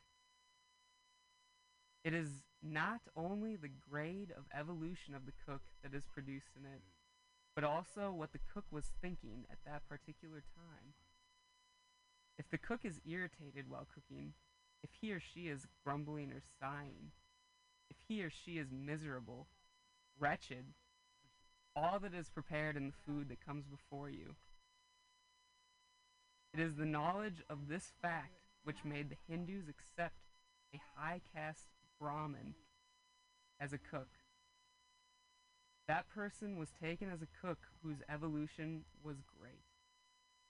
It 2.03 2.13
is 2.13 2.29
not 2.61 3.01
only 3.15 3.55
the 3.55 3.69
grade 3.69 4.33
of 4.35 4.43
evolution 4.57 5.15
of 5.15 5.25
the 5.25 5.33
cook 5.47 5.61
that 5.83 5.93
is 5.93 6.05
produced 6.05 6.51
in 6.57 6.65
it, 6.65 6.81
but 7.56 7.64
also 7.64 8.12
what 8.12 8.32
the 8.32 8.39
cook 8.54 8.66
was 8.72 8.91
thinking 9.01 9.45
at 9.51 9.60
that 9.66 9.88
particular 9.88 10.43
time. 10.56 10.93
If 12.38 12.49
the 12.49 12.58
cook 12.58 12.82
is 12.84 13.01
irritated 13.06 13.70
while 13.70 13.88
cooking, 13.93 14.34
if 14.82 14.89
he 14.99 15.12
or 15.14 15.20
she 15.20 15.47
is 15.47 15.68
grumbling 15.84 16.32
or 16.32 16.41
sighing, 16.60 17.12
if 17.89 17.97
he 18.08 18.24
or 18.24 18.30
she 18.30 18.58
is 18.58 18.68
miserable, 18.72 19.47
wretched, 20.20 20.74
all 21.76 21.99
that 21.99 22.14
is 22.14 22.30
prepared 22.30 22.76
in 22.76 22.88
the 22.88 22.93
food 23.06 23.30
that 23.30 23.45
comes 23.45 23.66
before 23.66 24.10
you. 24.10 24.36
It 26.54 26.60
is 26.60 26.76
the 26.76 26.86
knowledge 26.86 27.41
of 27.49 27.68
this 27.68 27.93
fact 28.01 28.41
which 28.64 28.86
made 28.86 29.10
the 29.10 29.18
Hindus 29.28 29.68
accept 29.68 30.22
a 30.74 30.80
high 30.95 31.22
caste 31.34 31.68
Brahmin 31.99 32.56
as 33.60 33.74
a 33.74 33.78
cook. 33.78 34.10
That 35.88 36.07
person 36.13 36.57
was 36.57 36.69
taken 36.81 37.09
as 37.09 37.21
a 37.21 37.45
cook 37.45 37.59
whose 37.81 37.97
evolution 38.07 38.86
was 39.03 39.17
great, 39.39 39.65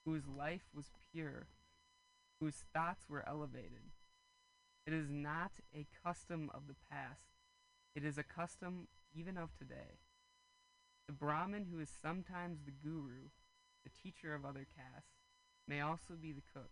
whose 0.05 0.23
life 0.27 0.69
was 0.75 0.91
pure, 1.11 1.47
whose 2.39 2.63
thoughts 2.73 3.09
were 3.09 3.27
elevated. 3.27 3.91
It 4.86 4.93
is 4.93 5.09
not 5.09 5.53
a 5.73 5.88
custom 6.03 6.51
of 6.53 6.67
the 6.67 6.75
past, 6.91 7.31
it 7.95 8.05
is 8.05 8.17
a 8.17 8.23
custom 8.23 8.88
even 9.15 9.38
of 9.38 9.49
today. 9.57 9.97
The 11.07 11.13
Brahmin 11.13 11.67
who 11.71 11.79
is 11.79 11.89
sometimes 12.01 12.59
the 12.65 12.71
guru, 12.71 13.29
the 13.84 13.89
teacher 13.89 14.36
of 14.36 14.45
other 14.45 14.65
castes, 14.75 15.17
may 15.67 15.81
also 15.81 16.13
be 16.19 16.31
the 16.31 16.43
cook. 16.53 16.71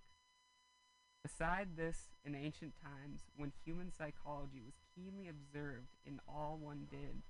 Beside 1.24 1.78
this, 1.78 2.10
in 2.26 2.36
ancient 2.36 2.74
times, 2.82 3.22
when 3.36 3.52
human 3.64 3.92
psychology 3.92 4.62
was 4.64 4.74
keenly 4.96 5.28
observed 5.28 5.94
in 6.06 6.20
all 6.28 6.58
one 6.60 6.88
did, 6.90 7.22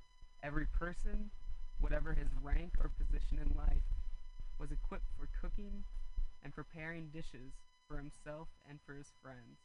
every 0.44 0.66
person, 0.66 1.32
whatever 1.80 2.14
his 2.14 2.30
rank 2.42 2.74
or 2.80 2.90
position 2.90 3.40
in 3.40 3.56
life, 3.58 3.84
was 4.60 4.72
equipped 4.72 5.10
for 5.18 5.28
cooking 5.42 5.84
and 6.44 6.54
preparing 6.54 7.10
dishes 7.14 7.54
for 7.88 7.98
himself 7.98 8.48
and 8.70 8.80
for 8.86 8.94
his 8.94 9.12
friends. 9.22 9.60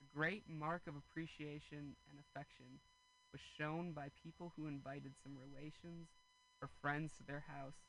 A 0.00 0.16
great 0.16 0.44
mark 0.48 0.82
of 0.86 0.94
appreciation 0.96 1.96
and 2.10 2.18
affection 2.18 2.80
was 3.32 3.40
shown 3.58 3.92
by 3.92 4.08
people 4.22 4.52
who 4.56 4.66
invited 4.66 5.12
some 5.22 5.36
relations 5.38 6.08
or 6.60 6.68
friends 6.80 7.12
to 7.16 7.24
their 7.24 7.44
house 7.48 7.86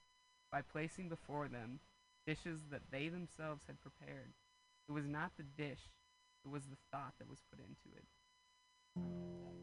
by 0.52 0.62
placing 0.62 1.10
before 1.10 1.48
them 1.48 1.80
dishes 2.26 2.62
that 2.72 2.92
they 2.92 3.10
themselves 3.10 3.64
had 3.68 3.82
prepared. 3.82 4.34
It 4.88 4.92
was 4.92 5.08
not 5.08 5.32
the 5.38 5.44
dish, 5.44 5.92
it 6.46 6.50
was 6.50 6.64
the 6.64 6.78
thought 6.92 7.14
that 7.20 7.30
was 7.30 7.42
put 7.50 7.60
into 7.60 7.98
it. 7.98 9.63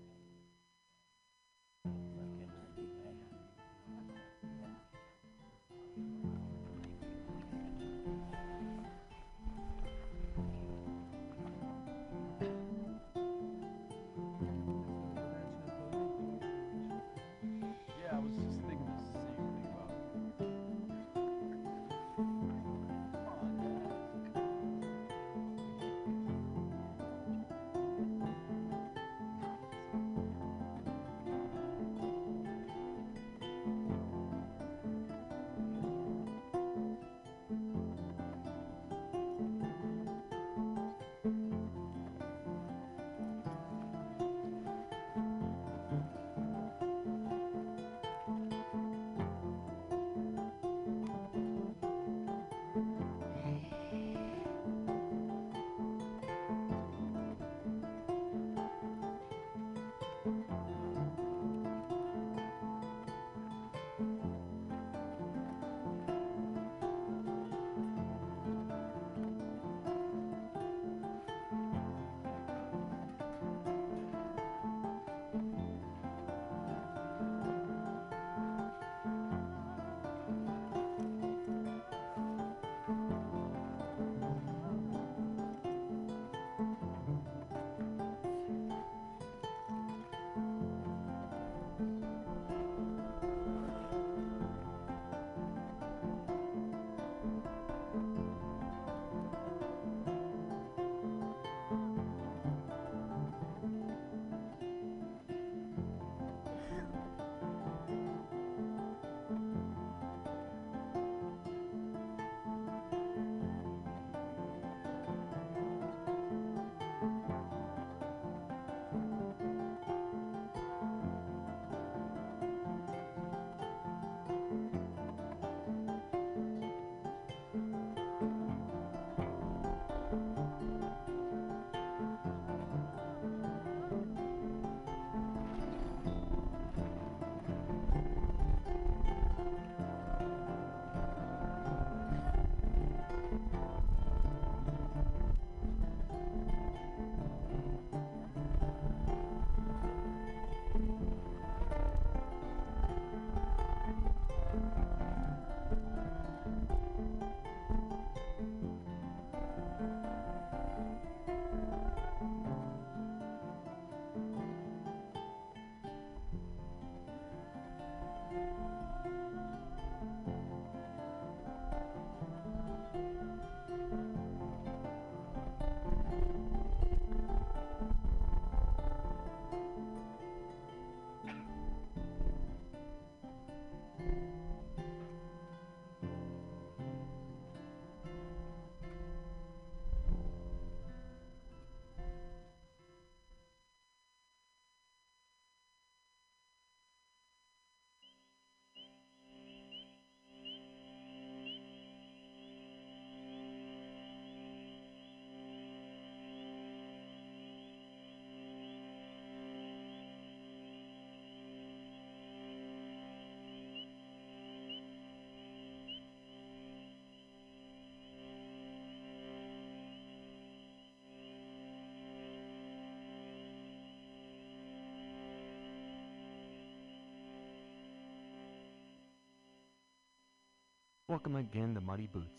Welcome 231.10 231.34
again 231.34 231.74
to 231.74 231.80
Muddy 231.80 232.06
Boots. 232.06 232.38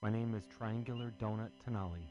My 0.00 0.08
name 0.08 0.32
is 0.36 0.44
Triangular 0.56 1.12
Donut 1.20 1.50
Tenali, 1.66 2.06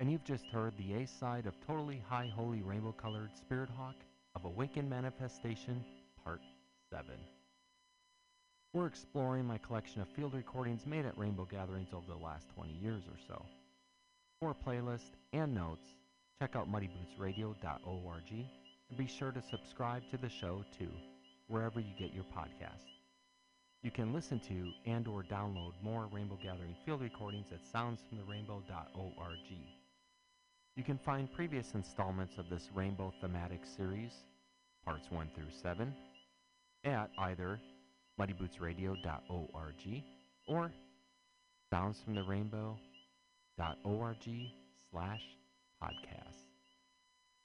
and 0.00 0.10
you've 0.10 0.24
just 0.24 0.44
heard 0.46 0.76
the 0.76 0.94
A 0.94 1.06
side 1.06 1.46
of 1.46 1.54
Totally 1.64 2.02
High 2.08 2.28
Holy 2.34 2.62
Rainbow 2.62 2.90
Colored 3.00 3.30
Spirit 3.36 3.68
Hawk 3.76 3.94
of 4.34 4.44
Awakened 4.44 4.90
Manifestation, 4.90 5.84
Part 6.24 6.40
7. 6.90 7.04
We're 8.72 8.88
exploring 8.88 9.46
my 9.46 9.58
collection 9.58 10.00
of 10.02 10.08
field 10.08 10.34
recordings 10.34 10.84
made 10.84 11.06
at 11.06 11.16
rainbow 11.16 11.46
gatherings 11.48 11.90
over 11.94 12.08
the 12.08 12.24
last 12.24 12.48
20 12.56 12.72
years 12.72 13.04
or 13.06 13.18
so. 13.28 13.46
For 14.40 14.50
a 14.50 14.68
playlist 14.68 15.12
and 15.32 15.54
notes, 15.54 15.94
check 16.40 16.56
out 16.56 16.68
muddybootsradio.org 16.68 18.32
and 18.32 18.98
be 18.98 19.06
sure 19.06 19.30
to 19.30 19.42
subscribe 19.48 20.02
to 20.10 20.16
the 20.16 20.28
show 20.28 20.64
too, 20.76 20.90
wherever 21.46 21.78
you 21.78 21.92
get 21.96 22.12
your 22.12 22.24
podcasts. 22.24 22.99
You 23.82 23.90
can 23.90 24.12
listen 24.12 24.38
to 24.40 24.72
and 24.84 25.08
or 25.08 25.22
download 25.22 25.72
more 25.82 26.06
Rainbow 26.12 26.38
Gathering 26.42 26.76
field 26.84 27.00
recordings 27.00 27.46
at 27.50 27.64
soundsfromtherainbow.org. 27.64 29.38
You 30.76 30.84
can 30.84 30.98
find 30.98 31.32
previous 31.32 31.72
installments 31.74 32.36
of 32.36 32.50
this 32.50 32.68
Rainbow 32.74 33.14
thematic 33.22 33.60
series, 33.64 34.12
parts 34.84 35.10
1 35.10 35.30
through 35.34 35.48
7, 35.62 35.94
at 36.84 37.10
either 37.18 37.58
muddybootsradio.org 38.20 40.02
or 40.46 40.70
soundsfromtherainbow.org 41.72 44.28
slash 44.90 45.22
podcast. 45.82 46.44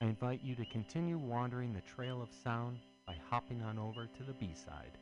I 0.02 0.06
invite 0.06 0.42
you 0.44 0.56
to 0.56 0.66
continue 0.66 1.18
wandering 1.18 1.74
the 1.74 1.80
trail 1.96 2.22
of 2.22 2.28
sound 2.44 2.80
by 3.08 3.16
hopping 3.30 3.62
on 3.62 3.80
over 3.80 4.10
to 4.18 4.24
the 4.24 4.34
B-side. 4.34 4.98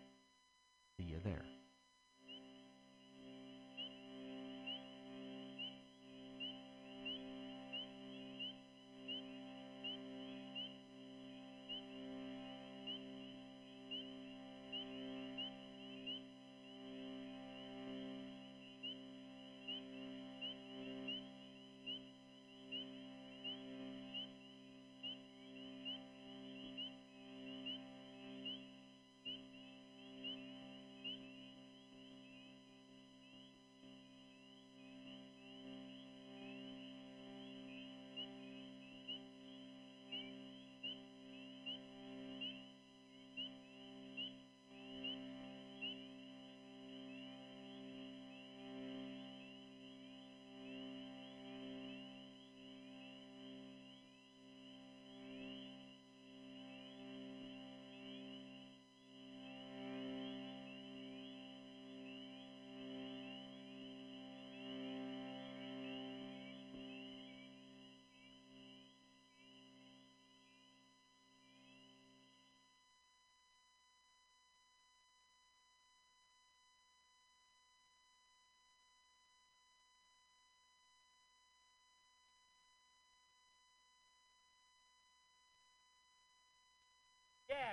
See 0.98 1.06
you 1.06 1.18
there. 1.24 1.53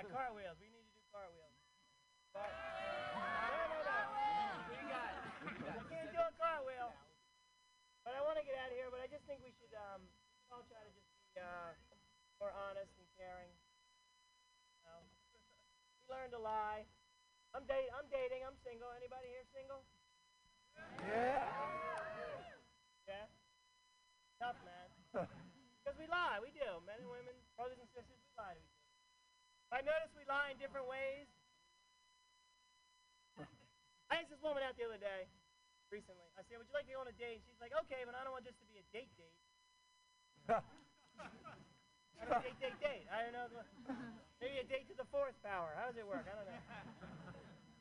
Yeah, 0.01 0.17
cartwheels. 0.17 0.57
We 0.57 0.65
need 0.73 0.81
to 0.81 0.93
do 0.97 1.03
cartwheels. 1.13 1.53
But, 2.33 2.49
no, 2.49 3.21
no, 3.69 3.77
no. 3.85 3.97
We 4.65 4.81
got 4.89 5.13
it. 5.13 5.21
I 5.61 5.77
can't 5.93 6.09
do 6.09 6.17
a 6.17 6.33
cartwheel. 6.41 6.89
But 8.01 8.17
I 8.17 8.25
want 8.25 8.41
to 8.41 8.45
get 8.47 8.57
out 8.57 8.73
of 8.73 8.77
here. 8.81 8.89
But 8.89 9.05
I 9.05 9.07
just 9.13 9.21
think 9.29 9.45
we 9.45 9.53
should 9.61 9.69
um, 9.77 10.01
all 10.49 10.65
try 10.65 10.81
to 10.81 10.89
just 10.89 11.05
be 11.21 11.37
uh, 11.37 11.77
more 12.41 12.49
honest 12.49 12.89
and 12.97 13.05
caring. 13.13 13.53
You 14.73 14.89
know? 14.89 15.05
We 16.01 16.09
learn 16.09 16.33
to 16.33 16.41
lie. 16.41 16.81
I'm 17.53 17.69
date. 17.69 17.93
I'm 17.93 18.09
dating. 18.09 18.41
I'm 18.41 18.57
single. 18.65 18.89
Anybody 18.97 19.29
here 19.29 19.45
single? 19.53 19.85
Yeah. 21.05 21.45
Yeah. 23.05 23.29
Tough 24.41 24.57
man. 24.65 24.89
Because 25.13 25.93
we 26.01 26.09
lie. 26.09 26.41
We 26.41 26.49
do. 26.57 26.81
Men 26.89 27.05
and 27.05 27.11
women, 27.11 27.37
brothers 27.53 27.77
and 27.77 27.85
sisters, 27.93 28.17
we 28.17 28.33
lie 28.33 28.57
to 28.57 28.61
each 28.65 28.73
other. 28.81 28.81
I 29.71 29.79
noticed 29.79 30.11
we 30.19 30.27
lie 30.27 30.51
in 30.51 30.59
different 30.59 30.85
ways. 30.91 31.31
I 34.11 34.19
asked 34.19 34.27
this 34.27 34.43
woman 34.43 34.59
out 34.67 34.75
the 34.75 34.83
other 34.83 34.99
day, 34.99 35.31
recently. 35.87 36.27
I 36.35 36.43
said, 36.43 36.59
"Would 36.59 36.67
you 36.67 36.75
like 36.75 36.83
to 36.91 36.95
go 36.95 36.99
on 36.99 37.07
a 37.07 37.15
date?" 37.15 37.39
And 37.39 37.47
she's 37.47 37.63
like, 37.63 37.71
"Okay, 37.87 38.03
but 38.03 38.11
I 38.11 38.27
don't 38.27 38.35
want 38.35 38.43
this 38.43 38.59
to 38.59 38.67
be 38.67 38.75
a 38.75 38.85
date 38.91 39.07
date." 39.15 39.39
I 40.51 42.27
don't 42.27 42.43
date 42.43 42.59
date 42.59 42.79
date. 42.83 43.07
I 43.07 43.23
don't 43.23 43.31
know. 43.31 43.47
Maybe 44.43 44.59
a 44.59 44.67
date 44.67 44.91
to 44.91 44.95
the 44.99 45.07
fourth 45.07 45.39
power. 45.41 45.71
How 45.79 45.87
does 45.87 45.95
it 45.95 46.05
work? 46.05 46.27
I 46.27 46.35
don't 46.35 46.45
know. 46.45 46.59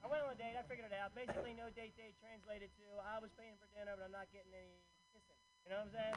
I 0.00 0.06
went 0.06 0.22
on 0.22 0.30
a 0.30 0.38
date. 0.38 0.54
I 0.54 0.62
figured 0.70 0.86
it 0.86 0.94
out. 0.94 1.10
Basically, 1.18 1.52
no 1.52 1.68
date 1.74 1.98
date 1.98 2.14
translated 2.22 2.70
to 2.78 2.84
I 3.02 3.18
was 3.18 3.34
paying 3.34 3.58
for 3.58 3.66
dinner, 3.74 3.98
but 3.98 4.06
I'm 4.06 4.14
not 4.14 4.30
getting 4.30 4.54
any 4.54 4.78
kissing. 5.10 5.36
You 5.66 5.74
know 5.74 5.82
what 5.82 5.90
I'm 5.90 5.94
saying? 5.98 6.16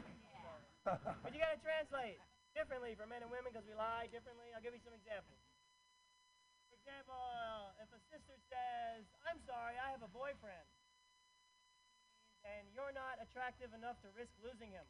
but 1.26 1.34
you 1.34 1.42
gotta 1.42 1.58
translate 1.58 2.22
differently 2.54 2.94
for 2.94 3.10
men 3.10 3.26
and 3.26 3.30
women 3.34 3.50
because 3.50 3.66
we 3.66 3.74
lie 3.74 4.06
differently. 4.14 4.54
I'll 4.54 4.62
give 4.62 4.72
you 4.72 4.84
some 4.86 4.94
examples. 4.94 5.36
Example, 6.84 7.16
uh, 7.16 7.72
if 7.80 7.88
a 7.96 8.00
sister 8.12 8.36
says, 8.52 9.08
"I'm 9.24 9.40
sorry, 9.48 9.72
I 9.80 9.88
have 9.88 10.04
a 10.04 10.12
boyfriend," 10.12 10.68
and 12.44 12.68
you're 12.76 12.92
not 12.92 13.16
attractive 13.24 13.72
enough 13.72 13.96
to 14.04 14.12
risk 14.12 14.36
losing 14.44 14.68
him. 14.68 14.84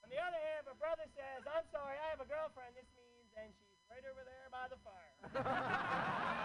On 0.00 0.08
the 0.08 0.16
other 0.16 0.40
hand, 0.40 0.64
if 0.64 0.72
a 0.72 0.78
brother 0.80 1.04
says, 1.12 1.44
I'm 1.44 1.68
sorry, 1.68 2.00
I 2.00 2.16
have 2.16 2.24
a 2.24 2.28
girlfriend, 2.32 2.72
this 2.80 2.88
means 2.96 3.28
and 3.36 3.52
she's 3.60 3.76
right 3.92 4.08
over 4.08 4.24
there 4.24 4.48
by 4.48 4.72
the 4.72 4.80
fire. 4.80 5.36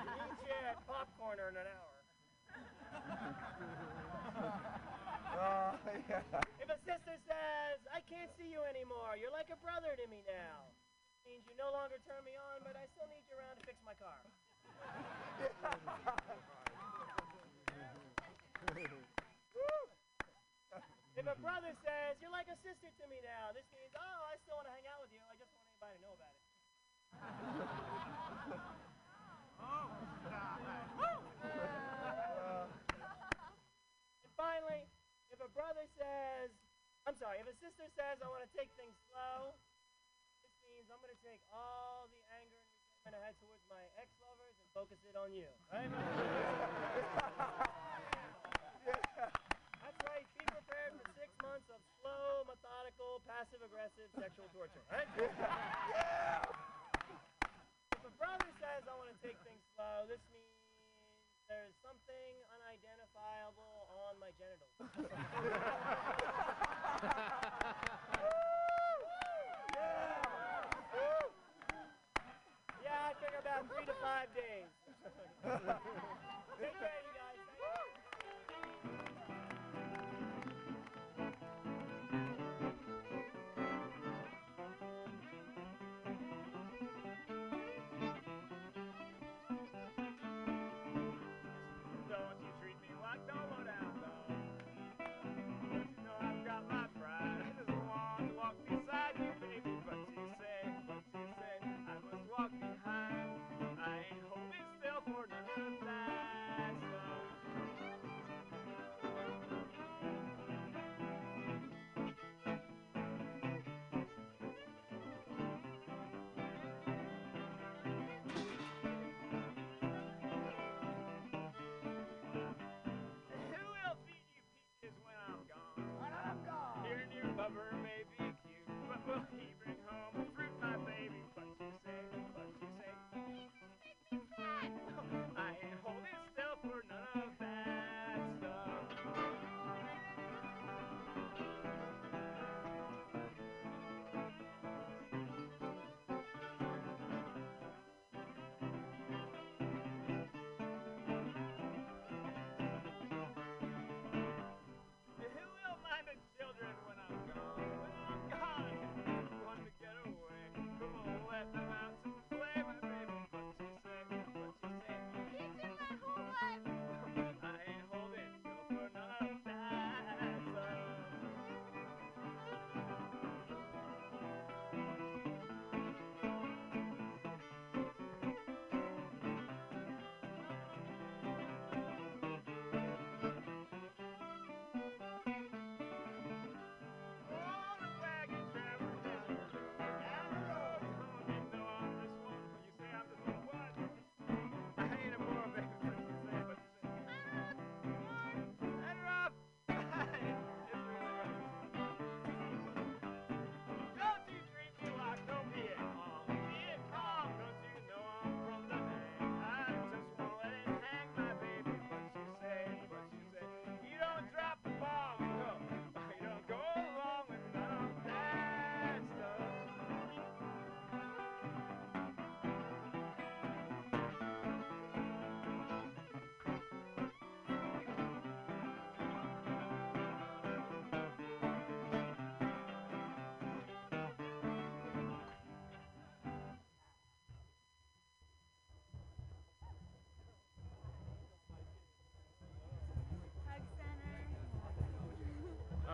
Eat 0.00 0.32
shit 0.44 0.76
popcorn 1.00 1.40
in 1.40 1.56
an 1.56 1.64
hour. 1.64 1.96
Oh, 5.32 5.72
yeah. 6.12 6.20
If 6.60 6.68
a 6.68 6.76
sister 6.84 7.16
says, 7.24 7.80
I 7.88 8.04
can't 8.04 8.28
see 8.36 8.52
you 8.52 8.60
anymore, 8.68 9.16
you're 9.16 9.32
like 9.32 9.48
a 9.48 9.56
brother 9.64 9.96
to 9.96 10.06
me 10.12 10.20
now. 10.28 10.68
Means 11.24 11.48
you 11.48 11.56
no 11.56 11.72
longer 11.72 11.96
turn 12.04 12.20
me 12.28 12.36
on, 12.36 12.60
but 12.68 12.76
I 12.76 12.84
still 12.92 13.08
need 13.08 13.24
you 13.32 13.40
around 13.40 13.56
to 13.56 13.64
fix 13.64 13.80
my 13.80 13.96
car. 13.96 14.20
If 21.18 21.28
a 21.28 21.36
brother 21.36 21.76
says, 21.84 22.16
you're 22.24 22.32
like 22.32 22.48
a 22.48 22.56
sister 22.64 22.88
to 22.88 23.04
me 23.12 23.20
now, 23.20 23.52
this 23.52 23.68
means, 23.76 23.92
oh, 23.92 24.20
I 24.32 24.40
still 24.40 24.56
want 24.56 24.72
to 24.72 24.72
hang 24.72 24.88
out 24.88 25.04
with 25.04 25.12
you. 25.12 25.20
I 25.20 25.36
just 25.36 25.52
want 25.52 25.68
anybody 25.68 26.00
to 26.00 26.04
know 26.08 26.16
about 26.16 26.32
it. 26.32 26.48
And 34.24 34.32
finally, 34.36 34.82
if 35.30 35.40
a 35.40 35.50
brother 35.54 35.86
says, 35.96 36.50
I'm 37.06 37.16
sorry, 37.16 37.40
if 37.40 37.48
a 37.48 37.56
sister 37.58 37.88
says, 37.96 38.20
I 38.20 38.28
want 38.28 38.44
to 38.44 38.52
take 38.56 38.68
things 38.76 38.94
slow, 39.08 39.54
this 40.44 40.52
means 40.64 40.90
I'm 40.92 41.00
going 41.00 41.14
to 41.14 41.24
take 41.24 41.40
all 41.52 42.06
the 42.12 42.20
anger 42.40 42.60
and 42.60 42.70
resentment 43.10 43.16
I 43.16 43.20
had 43.26 43.34
towards 43.40 43.64
my 43.72 43.82
ex-lovers 43.98 44.54
and 44.60 44.68
focus 44.76 44.98
it 45.08 45.16
on 45.16 45.32
you. 45.32 45.48
Right? 45.72 45.88
That's 49.80 50.00
right. 50.06 50.24
Be 50.38 50.44
prepared 50.46 50.92
for 51.00 51.04
six 51.16 51.32
months 51.42 51.68
of 51.72 51.80
slow, 52.00 52.44
methodical, 52.46 53.20
passive-aggressive 53.26 54.08
sexual 54.14 54.48
torture. 54.54 54.84
Right? 54.92 55.08
If 55.20 56.79
brother 58.18 58.50
says 58.58 58.82
I 58.88 58.94
want 58.96 59.12
to 59.12 59.18
take 59.22 59.36
things 59.46 59.62
slow, 59.76 60.06
this 60.08 60.22
means 60.32 60.58
there 61.50 61.66
is 61.66 61.74
something 61.82 62.32
unidentifiable 62.54 63.90
on 64.06 64.18
my 64.22 64.30
genitals. 64.38 64.70
yeah. 69.74 70.30
yeah, 72.86 73.10
I 73.10 73.12
think 73.18 73.34
about 73.38 73.66
three 73.66 73.86
to 73.86 73.94
five 73.98 74.30
days. 74.34 74.70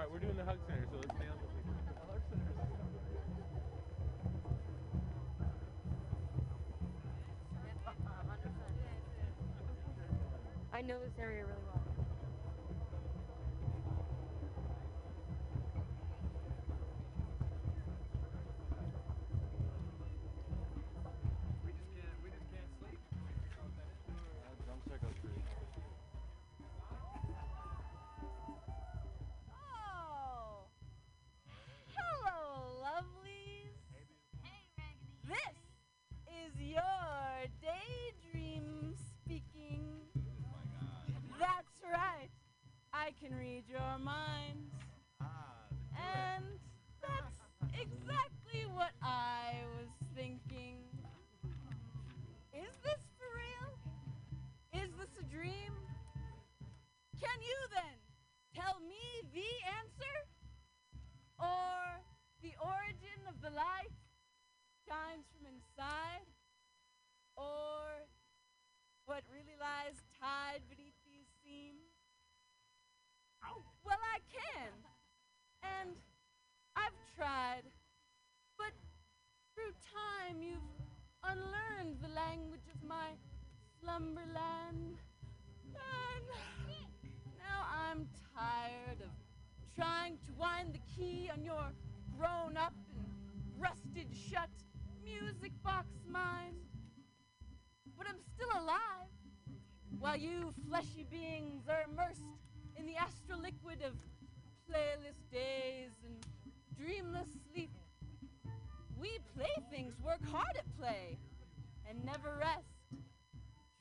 right, 0.06 0.12
we're 0.12 0.18
doing 0.20 0.36
the 0.36 0.44
Hug 0.44 0.58
Center, 0.66 0.86
so 0.90 0.96
let's 0.96 1.16
stay 1.16 1.26
on 1.26 1.36
the 1.38 1.46
Hug 2.12 2.20
Center. 2.30 2.46
I 10.72 10.82
know 10.82 10.98
this 11.00 11.18
area 11.18 11.44
really 11.44 11.58
well. 11.64 11.65
can 43.28 43.38
read 43.38 43.64
your 43.68 43.98
mind. 43.98 44.55
While 100.16 100.24
you 100.24 100.54
fleshy 100.66 101.04
beings 101.10 101.64
are 101.68 101.84
immersed 101.92 102.22
in 102.74 102.86
the 102.86 102.96
astral 102.96 103.38
liquid 103.38 103.82
of 103.82 103.92
playless 104.66 105.20
days 105.30 105.90
and 106.06 106.26
dreamless 106.74 107.28
sleep, 107.52 107.70
we 108.98 109.18
playthings 109.36 109.92
work 110.02 110.24
hard 110.24 110.56
at 110.56 110.64
play 110.78 111.18
and 111.86 112.02
never 112.02 112.38
rest. 112.40 113.04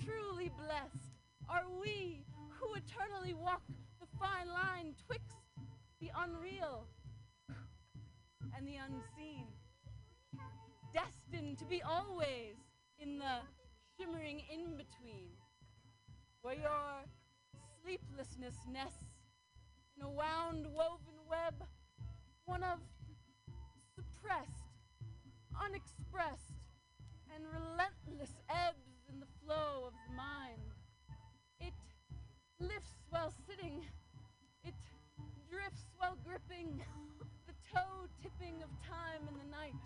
Truly 0.04 0.52
blessed 0.58 1.14
are 1.48 1.64
we 1.82 2.26
who 2.60 2.74
eternally 2.74 3.34
walk 3.34 3.62
the 4.02 4.08
fine 4.20 4.50
line 4.50 4.94
twixt 5.08 5.38
the 6.02 6.12
unreal 6.18 6.86
and 8.58 8.68
the 8.68 8.76
unseen, 8.76 9.48
destined 10.94 11.58
to 11.60 11.66
be 11.66 11.82
always 11.82 12.58
in 13.00 13.20
the 13.20 13.38
shimmering 13.98 14.42
in-between 14.52 15.30
where 16.46 16.54
your 16.54 17.02
sleeplessness 17.82 18.54
nests 18.72 19.18
in 19.98 20.06
a 20.06 20.08
wound 20.08 20.68
woven 20.78 21.18
web, 21.28 21.56
one 22.46 22.62
of 22.62 22.78
suppressed, 23.96 24.70
unexpressed, 25.60 26.62
and 27.34 27.44
relentless 27.50 28.38
ebbs 28.48 28.94
in 29.10 29.20
the 29.20 29.26
flow 29.42 29.90
of 29.90 29.94
the 30.06 30.14
mind. 30.14 30.70
It 31.60 31.74
lifts 32.60 32.94
while 33.10 33.34
sitting, 33.50 33.82
it 34.64 34.76
drifts 35.50 35.90
while 35.98 36.16
gripping 36.24 36.80
the 37.48 37.54
toe 37.74 38.06
tipping 38.22 38.62
of 38.62 38.70
time 38.86 39.26
in 39.28 39.34
the 39.34 39.50
night. 39.50 39.82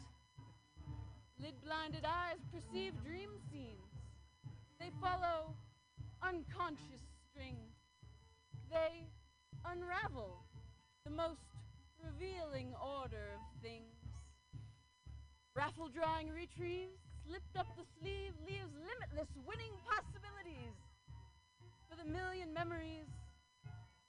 Lid 1.41 1.55
blinded 1.63 2.03
eyes 2.03 2.43
perceive 2.51 2.91
dream 3.07 3.29
scenes. 3.49 3.95
They 4.77 4.91
follow 4.99 5.55
unconscious 6.23 7.03
strings. 7.29 7.75
They 8.69 9.07
unravel 9.65 10.43
the 11.05 11.11
most 11.11 11.41
revealing 12.03 12.73
order 12.79 13.35
of 13.35 13.41
things. 13.61 13.95
Raffle 15.55 15.89
drawing 15.89 16.29
retrieves, 16.29 16.99
slipped 17.27 17.57
up 17.57 17.67
the 17.75 17.83
sleeve, 17.99 18.33
leaves 18.47 18.71
limitless 18.79 19.29
winning 19.47 19.73
possibilities 19.83 20.77
for 21.89 21.97
the 21.97 22.07
million 22.07 22.53
memories 22.53 23.09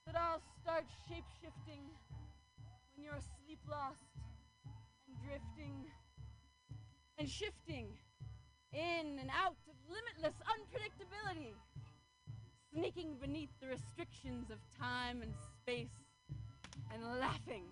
that 0.06 0.14
all 0.14 0.40
start 0.62 0.84
shape 1.08 1.26
shifting 1.40 1.82
when 2.94 3.04
you're 3.04 3.24
sleep 3.42 3.58
lost 3.68 4.04
and 5.08 5.16
drifting 5.26 5.86
and 7.18 7.28
shifting 7.28 7.88
in 8.72 9.18
and 9.18 9.30
out 9.34 9.58
of 9.66 9.76
limitless 9.90 10.36
unpredictability, 10.46 11.52
sneaking 12.72 13.16
beneath 13.20 13.50
the 13.60 13.66
restrictions 13.66 14.50
of 14.50 14.58
time 14.78 15.22
and 15.22 15.32
space 15.60 16.06
and 16.92 17.02
laughing 17.18 17.64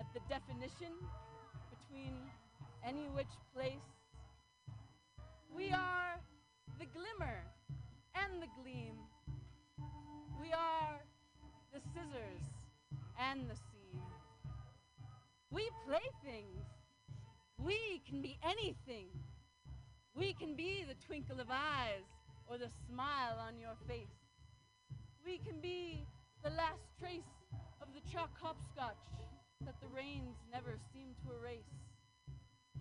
at 0.00 0.06
the 0.14 0.20
definition 0.28 0.94
between 1.70 2.14
any 2.86 3.08
which 3.14 3.34
place. 3.54 3.88
We 5.54 5.70
are 5.72 6.20
the 6.78 6.86
glimmer 6.86 7.42
and 8.14 8.40
the 8.40 8.46
gleam. 8.62 8.94
We 10.40 10.52
are 10.52 11.00
the 11.72 11.80
scissors 11.80 12.44
and 13.18 13.40
the 13.50 13.56
seam. 13.56 14.00
We 15.50 15.68
playthings. 15.84 16.66
We 17.58 18.02
can 18.08 18.22
be 18.22 18.38
anything. 18.44 19.08
We 20.14 20.32
can 20.32 20.54
be 20.54 20.84
the 20.86 20.94
twinkle 21.06 21.40
of 21.40 21.48
eyes 21.50 22.06
or 22.46 22.56
the 22.56 22.70
smile 22.86 23.38
on 23.40 23.58
your 23.58 23.74
face. 23.88 24.27
We 25.28 25.36
can 25.36 25.60
be 25.60 26.06
the 26.42 26.48
last 26.56 26.88
trace 26.98 27.36
of 27.82 27.88
the 27.92 28.00
chalk 28.10 28.30
hopscotch 28.40 28.96
that 29.66 29.78
the 29.78 29.88
rains 29.94 30.38
never 30.50 30.78
seem 30.90 31.08
to 31.20 31.36
erase. 31.36 31.76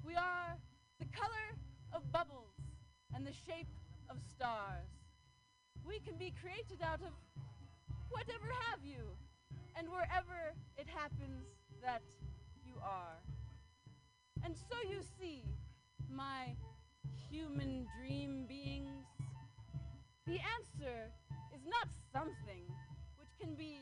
We 0.02 0.16
are 0.16 0.56
the 0.98 1.08
color 1.12 1.60
of 1.92 2.10
bubbles 2.10 2.56
and 3.14 3.28
the 3.28 3.34
shape 3.34 3.68
of 4.10 4.16
stars. 4.32 4.88
We 5.86 6.00
can 6.00 6.16
be 6.16 6.34
created 6.42 6.80
out 6.82 7.02
of 7.02 7.12
whatever 8.08 8.48
have 8.72 8.80
you 8.82 9.04
and 9.76 9.90
wherever 9.90 10.56
it 10.78 10.88
happens 10.88 11.44
that 11.84 12.04
you 12.64 12.76
are. 12.82 13.20
And 14.46 14.56
so 14.56 14.78
you 14.90 15.00
see, 15.20 15.44
my 16.10 16.56
human 17.30 17.86
dream 18.00 18.46
beings, 18.48 19.04
the 20.26 20.40
answer 20.56 21.12
not 21.68 21.88
something 22.14 22.64
which 23.20 23.32
can 23.40 23.56
be 23.56 23.80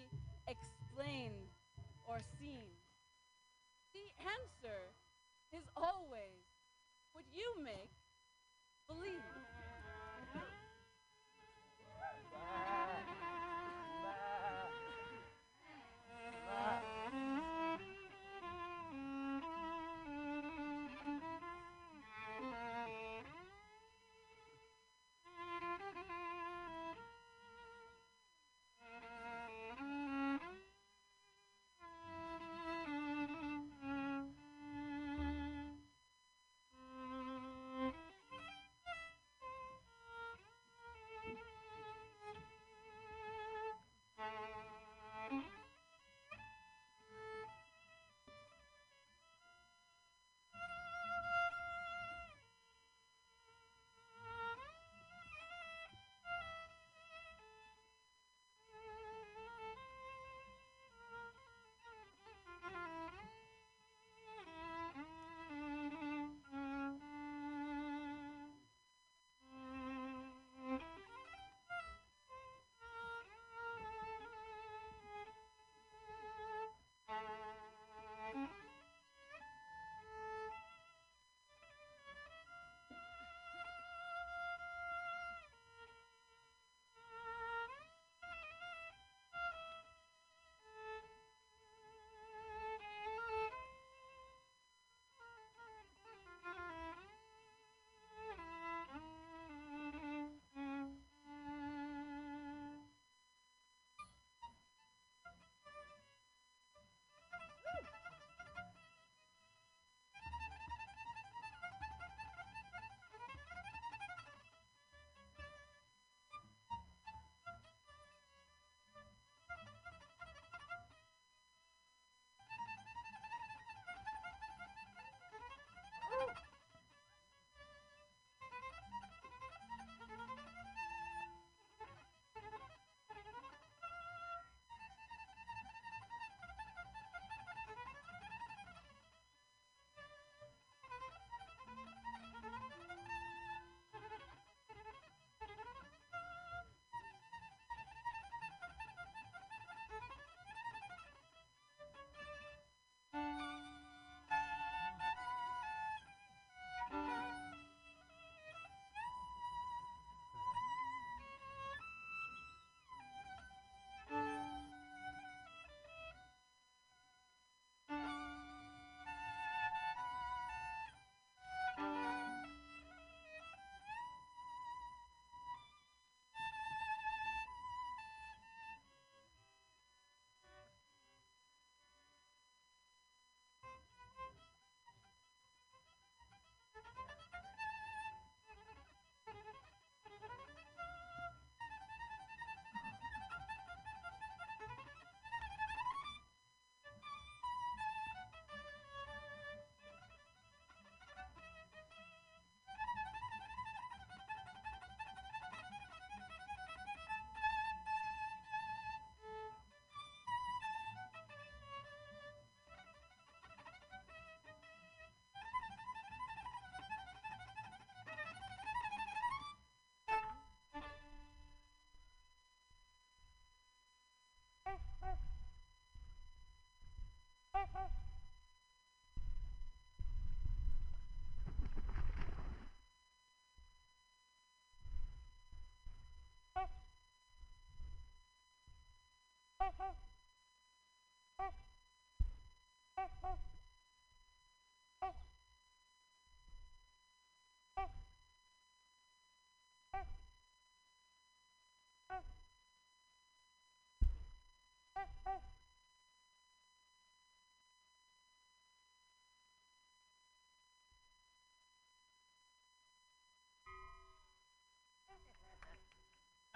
explained 0.48 1.50
or 2.08 2.18
seen. 2.40 2.66
The 3.94 4.06
answer 4.26 4.82
is 5.54 5.64
always 5.78 6.46
what 7.14 7.26
you 7.32 7.46
make 7.64 7.94
believe. 8.88 9.45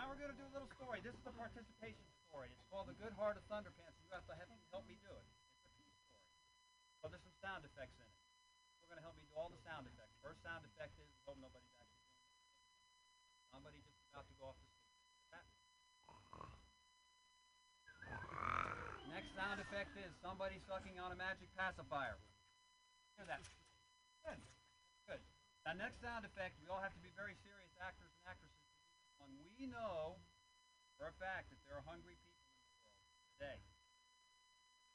We're 0.10 0.18
going 0.18 0.34
to 0.34 0.42
do 0.42 0.50
a 0.50 0.54
little 0.58 0.74
story. 0.74 1.06
This 1.06 1.14
is 1.14 1.22
a 1.30 1.36
participation 1.38 2.02
story. 2.26 2.50
It's 2.50 2.66
called 2.74 2.90
The 2.90 2.98
Good 2.98 3.14
Heart 3.14 3.38
of 3.38 3.46
Thunderpants. 3.46 3.94
You 4.02 4.10
have 4.10 4.26
to 4.26 4.34
help, 4.42 4.50
help 4.74 4.90
me 4.90 4.98
do 5.06 5.14
it. 5.14 5.22
It's 5.22 5.70
a 5.70 5.70
peace 5.78 5.94
story. 6.02 6.26
So 6.98 7.14
there's 7.14 7.22
some 7.22 7.38
sound 7.38 7.62
effects 7.62 7.94
in 8.02 8.10
it. 8.10 8.18
You're 8.82 8.90
going 8.90 8.98
to 8.98 9.06
help 9.06 9.14
me 9.14 9.22
do 9.30 9.38
all 9.38 9.54
the 9.54 9.62
sound 9.62 9.86
effects. 9.86 10.18
First 10.26 10.42
sound 10.42 10.66
effect 10.66 10.98
is, 10.98 11.06
oh, 11.30 11.38
hope 11.38 11.38
nobody's 11.38 11.70
actually 11.78 12.02
doing 12.10 12.26
it. 12.26 12.34
Somebody 13.54 13.86
just 13.86 14.02
about 14.10 14.26
to 14.26 14.34
go 14.42 14.50
off 14.50 14.58
sleep. 14.58 14.82
That. 15.30 15.46
Next 19.14 19.30
sound 19.38 19.62
effect 19.62 19.94
is 19.94 20.10
somebody 20.26 20.58
sucking 20.66 20.98
on 20.98 21.14
a 21.14 21.18
magic 21.22 21.54
pacifier. 21.54 22.18
Hear 23.14 23.30
that? 23.30 23.46
Good. 24.26 24.42
Good. 25.06 25.22
Now, 25.70 25.78
next 25.78 26.02
sound 26.02 26.26
effect, 26.26 26.58
we 26.66 26.66
all 26.66 26.82
have 26.82 26.98
to 26.98 27.04
be 27.06 27.14
very 27.14 27.38
serious 27.46 27.70
actors 27.78 28.10
and 28.10 28.26
actresses 28.26 28.59
when 29.30 29.50
we 29.54 29.70
know 29.70 30.18
for 30.98 31.06
a 31.06 31.16
fact 31.22 31.54
that 31.54 31.62
there 31.64 31.78
are 31.78 31.86
hungry 31.86 32.18
people 32.26 32.50
in 32.50 32.60
the 32.60 32.74
world 32.82 32.98
today. 33.38 33.60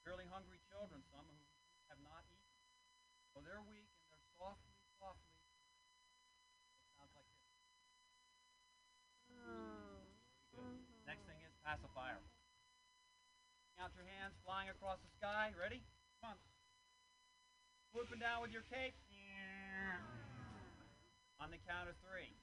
Really 0.04 0.28
hungry 0.28 0.60
children, 0.68 1.00
some 1.08 1.24
who 1.24 1.38
have 1.88 1.96
not 2.04 2.20
eaten. 2.28 2.52
So 3.32 3.40
they're 3.40 3.64
weak 3.64 3.88
and 4.04 4.12
they're 4.12 4.28
softly, 4.36 4.76
softly. 5.00 5.40
Sounds 6.98 7.14
like 7.16 7.24
this. 7.32 7.48
Next 11.08 11.24
thing 11.24 11.40
is 11.40 11.56
pacifier. 11.64 12.20
Out 13.80 13.90
your 13.96 14.06
hands, 14.06 14.36
flying 14.44 14.70
across 14.70 15.00
the 15.02 15.10
sky. 15.18 15.50
Ready? 15.56 15.82
Come 16.22 16.36
on. 16.36 16.38
Swooping 17.90 18.20
down 18.22 18.44
with 18.44 18.52
your 18.52 18.62
cape. 18.70 18.94
On 21.42 21.50
the 21.50 21.58
count 21.66 21.90
of 21.90 21.96
three. 22.06 22.36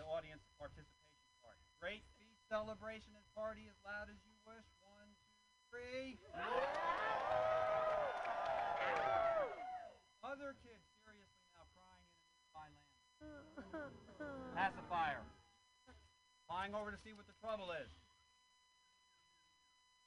The 0.00 0.06
audience 0.08 0.42
participation 0.58 0.88
part. 0.88 1.03
Great 1.84 2.08
feast 2.16 2.40
celebration 2.48 3.12
and 3.12 3.20
party 3.36 3.68
as 3.68 3.76
loud 3.84 4.08
as 4.08 4.16
you 4.24 4.32
wish. 4.48 4.64
One, 4.80 5.04
two, 5.28 5.52
three. 5.68 6.16
Other 10.24 10.56
kids 10.64 10.80
seriously 11.04 11.44
now 11.52 11.68
crying 11.76 12.08
in 12.08 12.16
a 12.24 12.24
nearby 12.40 12.72
land. 12.72 12.88
Pacifier. 14.56 15.20
Flying 16.48 16.72
over 16.72 16.88
to 16.88 16.96
see 17.04 17.12
what 17.12 17.28
the 17.28 17.36
trouble 17.44 17.68
is. 17.76 17.92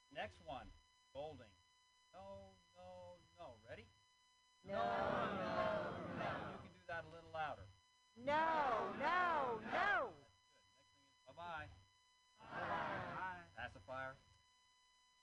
Next 0.09 0.41
one. 0.49 0.65
Golding. 1.13 1.53
No, 2.09 2.57
no, 2.73 3.21
no. 3.37 3.53
Ready? 3.69 3.85
No, 4.65 4.81
no, 4.81 5.93
no. 6.25 6.33
You 6.57 6.57
can 6.57 6.73
do 6.73 6.81
that 6.89 7.05
a 7.05 7.09
little 7.13 7.29
louder. 7.29 7.69
No, 8.17 8.97
no, 8.97 9.61
no. 9.69 10.16
Bye-bye. 11.37 11.69
Bye. 12.41 13.45
Pacifier. 13.53 14.17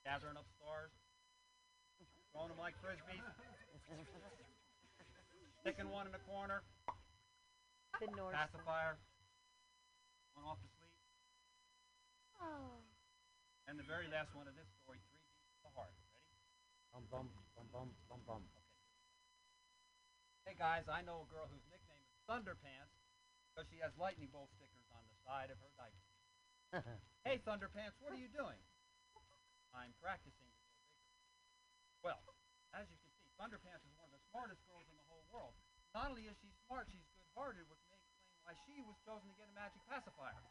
Gathering 0.07 0.39
up 0.39 0.47
stars. 0.55 0.95
Throwing 2.31 2.55
them 2.55 2.63
like 2.63 2.79
frisbees. 2.79 3.27
Sticking 5.59 5.91
one 5.91 6.07
in 6.07 6.15
the 6.15 6.23
corner. 6.23 6.63
The 7.99 8.07
North. 8.15 8.39
Pacifier. 8.39 8.95
One 10.39 10.47
off 10.47 10.63
to 10.63 10.71
sleep. 10.79 10.95
Oh. 12.39 12.79
And 13.67 13.75
the 13.75 13.87
very 13.87 14.07
last 14.07 14.31
one 14.39 14.47
of 14.47 14.55
this 14.55 14.71
story, 14.83 15.03
three 15.11 15.19
beats 15.27 15.51
of 15.59 15.67
the 15.67 15.73
heart. 15.75 15.95
Ready? 15.99 16.31
Bum 16.95 17.03
bum 17.11 17.27
bum 17.59 17.67
bum 17.75 17.89
bum 18.07 18.23
bum. 18.23 18.43
Hey 20.47 20.55
guys, 20.55 20.87
I 20.87 21.03
know 21.03 21.27
a 21.27 21.29
girl 21.33 21.51
whose 21.51 21.67
nickname 21.73 22.07
is 22.07 22.15
Thunderpants 22.29 23.04
because 23.55 23.71
she 23.71 23.79
has 23.79 23.95
lightning 23.95 24.27
bolt 24.35 24.51
stickers 24.59 24.91
on 24.91 25.07
the 25.07 25.15
side 25.23 25.55
of 25.55 25.63
her 25.63 25.71
diaper. 25.79 26.11
hey 27.23 27.39
Thunderpants, 27.47 27.95
what 28.03 28.11
are 28.11 28.19
you 28.19 28.27
doing? 28.35 28.59
I'm 29.71 29.95
practicing 30.03 30.51
to 30.51 30.59
go 30.59 30.75
bigger. 30.83 30.99
Well, 32.03 32.19
as 32.75 32.91
you 32.91 32.99
can 32.99 33.15
see, 33.23 33.31
Thunderpants 33.39 33.87
is 33.87 33.95
one 33.95 34.11
of 34.11 34.15
the 34.19 34.23
smartest 34.35 34.59
girls 34.67 34.91
in 34.91 34.99
the 34.99 35.07
whole 35.07 35.23
world. 35.31 35.55
Not 35.95 36.11
only 36.11 36.27
is 36.27 36.35
she 36.43 36.51
smart, 36.67 36.91
she's 36.91 37.07
good-hearted, 37.15 37.63
which 37.71 37.79
may 37.87 37.95
explain 37.95 38.35
why 38.43 38.59
she 38.67 38.83
was 38.83 38.99
chosen 39.07 39.31
to 39.31 39.37
get 39.39 39.47
a 39.47 39.55
magic 39.55 39.79
pacifier. 39.87 40.43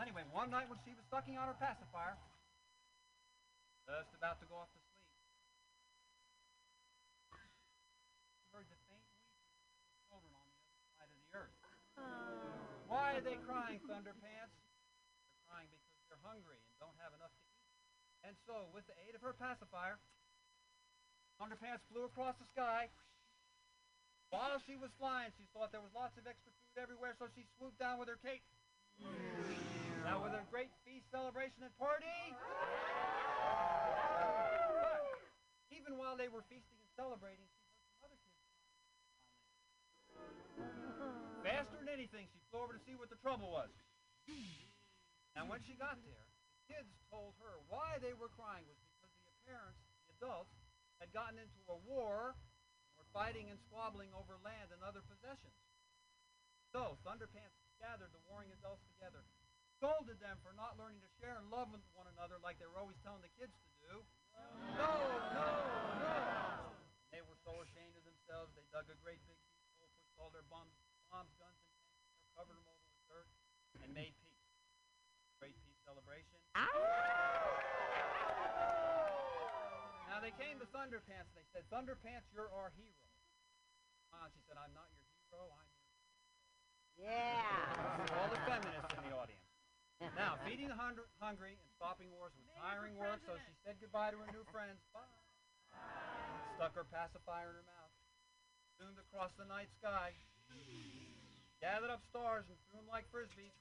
Anyway, 0.00 0.24
one 0.32 0.48
night 0.48 0.68
when 0.72 0.80
she 0.84 0.96
was 0.96 1.04
sucking 1.12 1.36
on 1.36 1.48
her 1.48 1.56
pacifier, 1.60 2.16
just 3.84 4.12
about 4.16 4.40
to 4.40 4.48
go 4.48 4.60
off 4.60 4.72
to 4.72 4.80
sleep, 4.80 5.08
she 8.36 8.44
heard 8.52 8.64
the 8.68 8.76
faint 8.88 9.04
weeping 9.12 9.40
of 9.88 10.00
children 10.08 10.32
on 10.36 10.44
the 10.48 10.56
other 10.64 10.80
side 10.96 11.08
of 11.08 11.16
the 11.16 11.28
earth. 11.36 12.75
Why 12.86 13.18
are 13.18 13.24
they 13.24 13.34
crying, 13.42 13.82
Thunderpants? 13.82 14.54
They're 15.26 15.42
crying 15.50 15.66
because 15.70 15.82
they're 16.06 16.22
hungry 16.22 16.58
and 16.62 16.74
don't 16.78 16.94
have 17.02 17.10
enough 17.18 17.34
to 17.34 17.42
eat. 17.50 17.66
And 18.22 18.34
so, 18.46 18.70
with 18.70 18.86
the 18.86 18.94
aid 19.06 19.18
of 19.18 19.22
her 19.26 19.34
pacifier, 19.34 19.98
Thunderpants 21.38 21.82
flew 21.90 22.06
across 22.06 22.38
the 22.38 22.46
sky. 22.46 22.88
While 24.30 24.58
she 24.62 24.78
was 24.78 24.90
flying, 24.98 25.30
she 25.38 25.46
thought 25.54 25.70
there 25.70 25.82
was 25.82 25.94
lots 25.94 26.18
of 26.18 26.26
extra 26.26 26.50
food 26.50 26.78
everywhere, 26.78 27.14
so 27.18 27.26
she 27.34 27.46
swooped 27.58 27.78
down 27.78 27.98
with 27.98 28.10
her 28.10 28.18
cape. 28.22 28.42
Now, 30.02 30.22
with 30.22 30.34
a 30.34 30.42
great 30.50 30.70
feast, 30.86 31.10
celebration, 31.10 31.62
and 31.66 31.74
party. 31.78 32.06
But 34.78 35.02
even 35.74 35.98
while 35.98 36.14
they 36.14 36.30
were 36.30 36.42
feasting 36.46 36.78
and 36.78 36.90
celebrating, 36.94 37.46
Faster 41.46 41.78
than 41.78 41.86
anything, 41.86 42.26
she 42.34 42.42
flew 42.50 42.58
over 42.66 42.74
to 42.74 42.82
see 42.82 42.98
what 42.98 43.06
the 43.06 43.22
trouble 43.22 43.54
was. 43.54 43.70
And 45.38 45.46
when 45.46 45.62
she 45.62 45.78
got 45.78 45.94
there, 46.02 46.26
the 46.50 46.74
kids 46.74 46.90
told 47.06 47.38
her 47.38 47.62
why 47.70 48.02
they 48.02 48.18
were 48.18 48.34
crying 48.34 48.66
was 48.66 48.74
because 48.82 49.14
the 49.22 49.36
parents, 49.46 49.78
the 50.10 50.18
adults, 50.18 50.50
had 50.98 51.14
gotten 51.14 51.38
into 51.38 51.60
a 51.70 51.78
war, 51.86 52.34
were 52.98 53.06
fighting 53.14 53.46
and 53.46 53.62
squabbling 53.62 54.10
over 54.10 54.34
land 54.42 54.74
and 54.74 54.82
other 54.82 55.06
possessions. 55.06 55.54
So 56.74 56.98
Thunderpants 57.06 57.54
gathered 57.78 58.10
the 58.10 58.26
warring 58.26 58.50
adults 58.58 58.82
together, 58.98 59.22
scolded 59.78 60.18
them 60.18 60.42
for 60.42 60.50
not 60.58 60.74
learning 60.74 60.98
to 61.06 61.10
share 61.22 61.38
and 61.38 61.46
love 61.46 61.70
with 61.70 61.84
one 61.94 62.10
another 62.10 62.42
like 62.42 62.58
they 62.58 62.66
were 62.66 62.82
always 62.82 62.98
telling 63.06 63.22
the 63.22 63.30
kids 63.38 63.54
to 63.54 63.70
do. 63.86 63.92
No, 64.74 64.92
no, 65.30 65.48
no. 66.02 66.18
They 67.14 67.22
were 67.22 67.38
so 67.46 67.62
ashamed 67.62 67.94
of 67.94 68.02
themselves, 68.02 68.50
they 68.58 68.66
dug 68.74 68.90
a 68.90 68.98
great 68.98 69.22
big 69.30 69.38
hole, 69.46 69.62
pushed 69.78 69.94
all 70.18 70.34
their 70.34 70.44
bombs, 70.50 70.74
bombs 71.10 71.32
guns, 71.38 71.56
and 71.56 71.72
tanks 71.86 72.26
covered 72.34 72.56
them 72.58 72.66
over 72.68 72.82
with 72.90 73.00
dirt, 73.10 73.28
and 73.82 73.90
made 73.94 74.14
peace. 74.20 74.42
Great 75.40 75.56
peace 75.64 75.78
celebration. 75.84 76.38
Now 80.08 80.18
they 80.24 80.32
came 80.40 80.56
to 80.62 80.66
Thunderpants. 80.72 81.28
They 81.36 81.44
said, 81.52 81.68
Thunderpants, 81.68 82.24
you're 82.32 82.48
our 82.50 82.72
hero. 82.78 83.04
Ah, 84.16 84.26
she 84.32 84.40
said, 84.48 84.56
I'm 84.56 84.72
not 84.72 84.88
your 84.96 85.04
hero. 85.28 85.52
I'm 85.52 85.68
your 85.68 85.84
Yeah. 86.96 88.16
all 88.16 88.30
the 88.32 88.40
feminists 88.48 88.88
in 88.96 89.04
the 89.04 89.14
audience. 89.16 89.44
Now, 90.16 90.36
feeding 90.44 90.68
the 90.72 90.76
hun- 90.76 91.00
hungry 91.20 91.56
and 91.60 91.68
stopping 91.76 92.08
wars 92.12 92.32
was 92.36 92.48
tiring 92.56 92.96
work, 92.96 93.20
so 93.28 93.36
she 93.36 93.52
said 93.64 93.76
goodbye 93.80 94.12
to 94.12 94.18
her 94.20 94.28
new 94.32 94.44
friends. 94.52 94.80
Bye. 94.92 95.04
Stuck 96.56 96.72
her 96.76 96.84
pacifier 96.88 97.52
in 97.52 97.56
her 97.60 97.66
mouth. 97.68 97.92
Zoomed 98.80 98.96
across 99.00 99.32
the 99.36 99.44
night 99.44 99.68
sky. 99.80 100.12
Gathered 101.60 101.90
up 101.90 102.04
stars 102.06 102.46
and 102.46 102.56
threw 102.68 102.78
them 102.78 102.86
like 102.86 103.10
frisbees. 103.10 103.56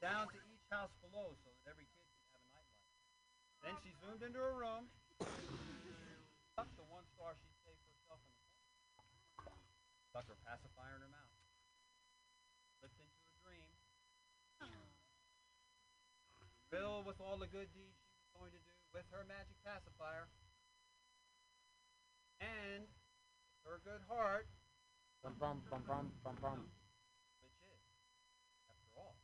Down 0.00 0.26
to 0.32 0.38
each 0.50 0.64
house 0.72 0.90
below 1.04 1.36
so 1.44 1.52
that 1.52 1.62
every 1.68 1.84
kid 1.94 2.08
could 2.08 2.32
have 2.32 2.42
a 2.42 2.50
nightlight. 2.56 2.90
Then 3.60 3.74
she 3.84 3.92
zoomed 4.00 4.24
into 4.24 4.40
her 4.40 4.56
room. 4.56 4.88
Tucked 6.56 6.74
the 6.80 6.88
one 6.88 7.04
star 7.14 7.36
she'd 7.36 7.54
saved 7.62 7.78
for 7.84 7.92
herself 8.00 8.20
in 8.24 8.32
the 8.32 8.42
corner. 9.38 9.62
Stuck 10.10 10.26
her 10.26 10.40
pacifier 10.42 10.96
in 10.96 11.04
her 11.04 11.12
mouth. 11.12 11.36
Slipped 12.80 12.98
into 12.98 13.20
a 13.20 13.32
dream. 13.44 13.70
Filled 16.72 17.04
with 17.04 17.20
all 17.20 17.36
the 17.36 17.50
good 17.50 17.68
deeds 17.76 17.98
she 18.00 18.14
was 18.16 18.30
going 18.34 18.52
to 18.56 18.62
do 18.64 18.74
with 18.96 19.06
her 19.12 19.22
magic 19.28 19.54
pacifier. 19.62 20.26
And 22.40 22.88
her 23.68 23.78
good 23.84 24.00
heart, 24.08 24.48
Bum 25.22 25.36
bum 25.38 25.60
bum 25.68 25.82
bum 25.84 26.08
bum 26.24 26.36
bum. 26.40 26.64
Which 27.44 27.52
is, 27.60 27.76
after 28.72 28.88
all, 28.96 29.20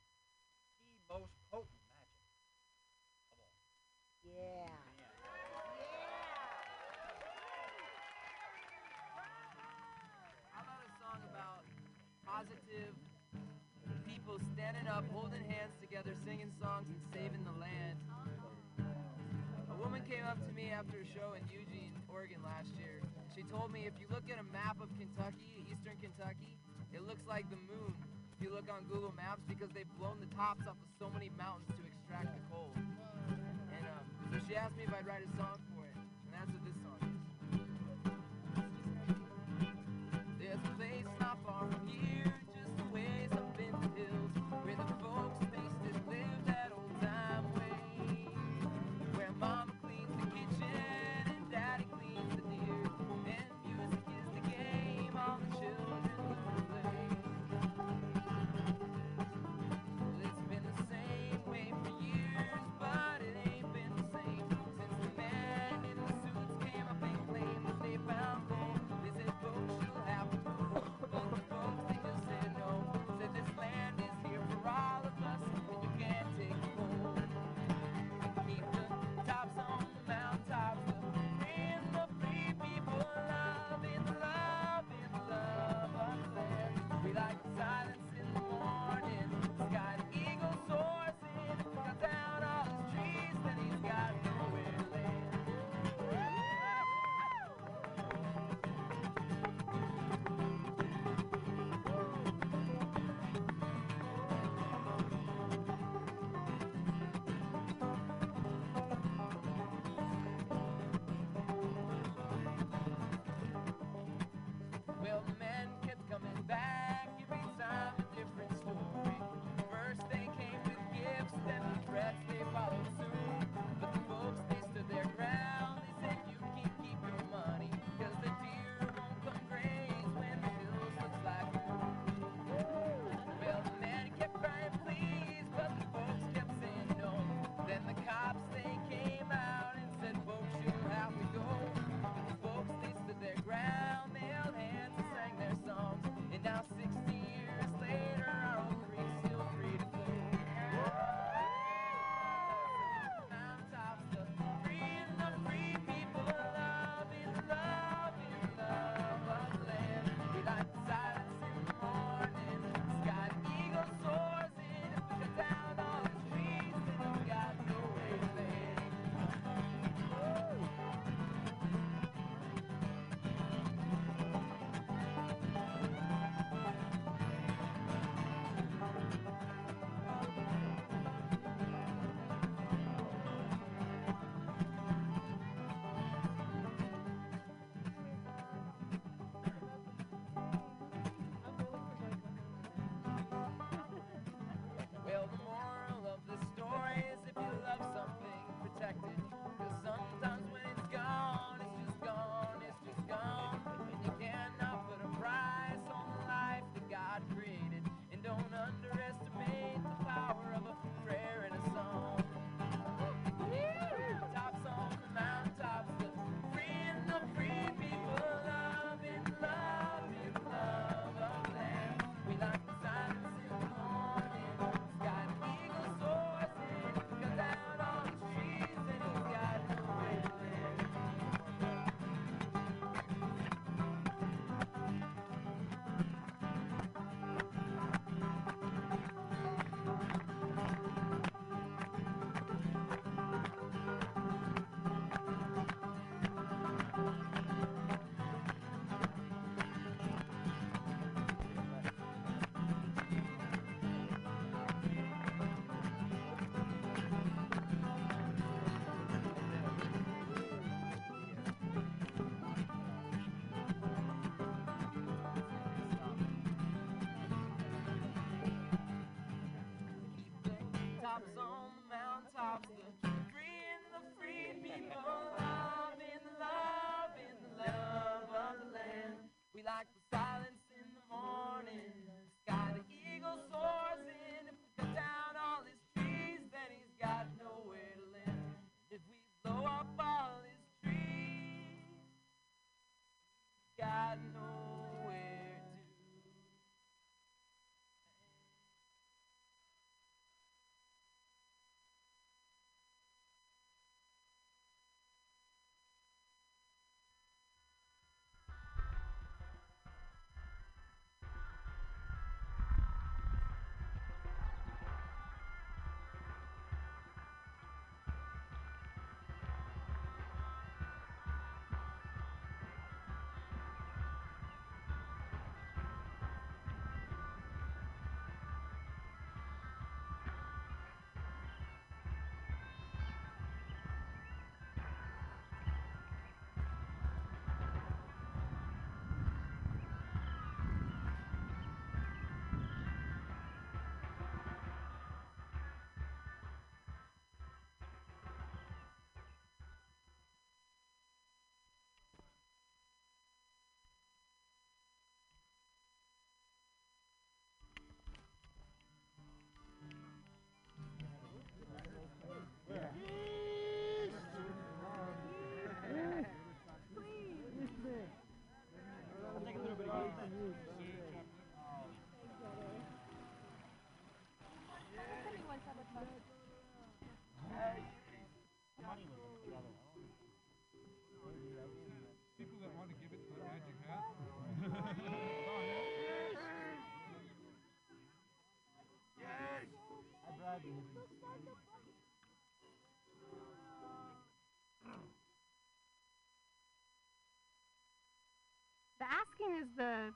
the 0.85 0.93
most 1.09 1.33
potent 1.49 1.89
magic 1.89 2.21
of 2.29 3.33
all. 3.33 3.49
Yeah. 4.21 4.69
Yeah. 4.69 4.69
I 10.53 10.61
wrote 10.69 10.85
a 10.85 10.93
song 11.01 11.25
about 11.33 11.65
Positive 12.29 12.93
people 14.05 14.37
standing 14.53 14.85
up, 14.93 15.09
holding 15.17 15.41
hands 15.49 15.73
together, 15.81 16.13
singing 16.29 16.53
songs, 16.61 16.85
and 16.93 17.01
saving 17.17 17.41
the 17.49 17.57
land. 17.57 17.97
A 19.73 19.77
woman 19.81 20.05
came 20.05 20.29
up 20.29 20.37
to 20.45 20.53
me 20.53 20.69
after 20.77 21.01
a 21.01 21.09
show 21.17 21.33
in 21.33 21.43
Eugene, 21.49 21.97
Oregon 22.13 22.45
last 22.45 22.69
year. 22.77 23.01
She 23.33 23.49
told 23.49 23.73
me 23.73 23.89
if 23.89 23.97
you 23.97 24.05
look 24.13 24.29
at 24.29 24.37
a 24.37 24.45
map 24.53 24.77
of 24.85 24.93
Kentucky 25.01 25.56
Kentucky, 25.95 26.59
it 26.91 27.07
looks 27.07 27.23
like 27.29 27.47
the 27.51 27.61
moon 27.71 27.95
if 28.35 28.43
you 28.43 28.51
look 28.51 28.67
on 28.67 28.83
Google 28.91 29.15
Maps 29.15 29.41
because 29.47 29.71
they've 29.71 29.89
blown 29.99 30.19
the 30.19 30.27
tops 30.35 30.67
off 30.67 30.75
of 30.75 30.91
so 30.99 31.07
many 31.15 31.31
mountains 31.39 31.71
to 31.79 31.83
extract 31.87 32.35
the 32.35 32.43
coal. 32.51 32.75
And 32.75 33.85
um, 33.87 34.05
so 34.33 34.37
she 34.49 34.57
asked 34.57 34.77
me 34.77 34.83
if 34.83 34.93
I'd 34.93 35.07
write 35.07 35.23
a 35.23 35.31
song 35.39 35.63
for 35.71 35.87
it, 35.87 35.95
and 35.95 36.31
that's 36.35 36.51
what 36.51 36.63
this 36.67 36.75
song 36.83 37.06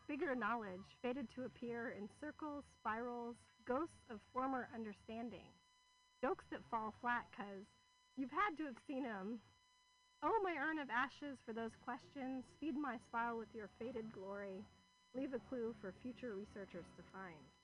bigger 0.07 0.35
knowledge, 0.35 0.85
fated 1.03 1.29
to 1.35 1.45
appear 1.45 1.91
in 1.91 2.09
circles, 2.21 2.65
spirals, 2.81 3.37
ghosts 3.67 4.05
of 4.11 4.21
former 4.33 4.69
understanding. 4.75 5.47
Jokes 6.21 6.45
that 6.51 6.65
fall 6.71 6.93
flat, 7.01 7.27
cause 7.37 7.65
you've 8.17 8.31
had 8.31 8.57
to 8.59 8.65
have 8.67 8.77
seen 8.87 9.07
'em. 9.07 9.41
Oh, 10.23 10.41
my 10.43 10.55
urn 10.57 10.79
of 10.79 10.91
ashes 10.91 11.39
for 11.47 11.53
those 11.53 11.75
questions, 11.85 12.45
feed 12.61 12.77
my 12.77 12.99
smile 13.09 13.39
with 13.39 13.55
your 13.55 13.69
faded 13.79 14.13
glory, 14.13 14.65
leave 15.15 15.33
a 15.33 15.39
clue 15.49 15.75
for 15.81 15.93
future 16.03 16.35
researchers 16.35 16.85
to 16.97 17.03
find. 17.13 17.60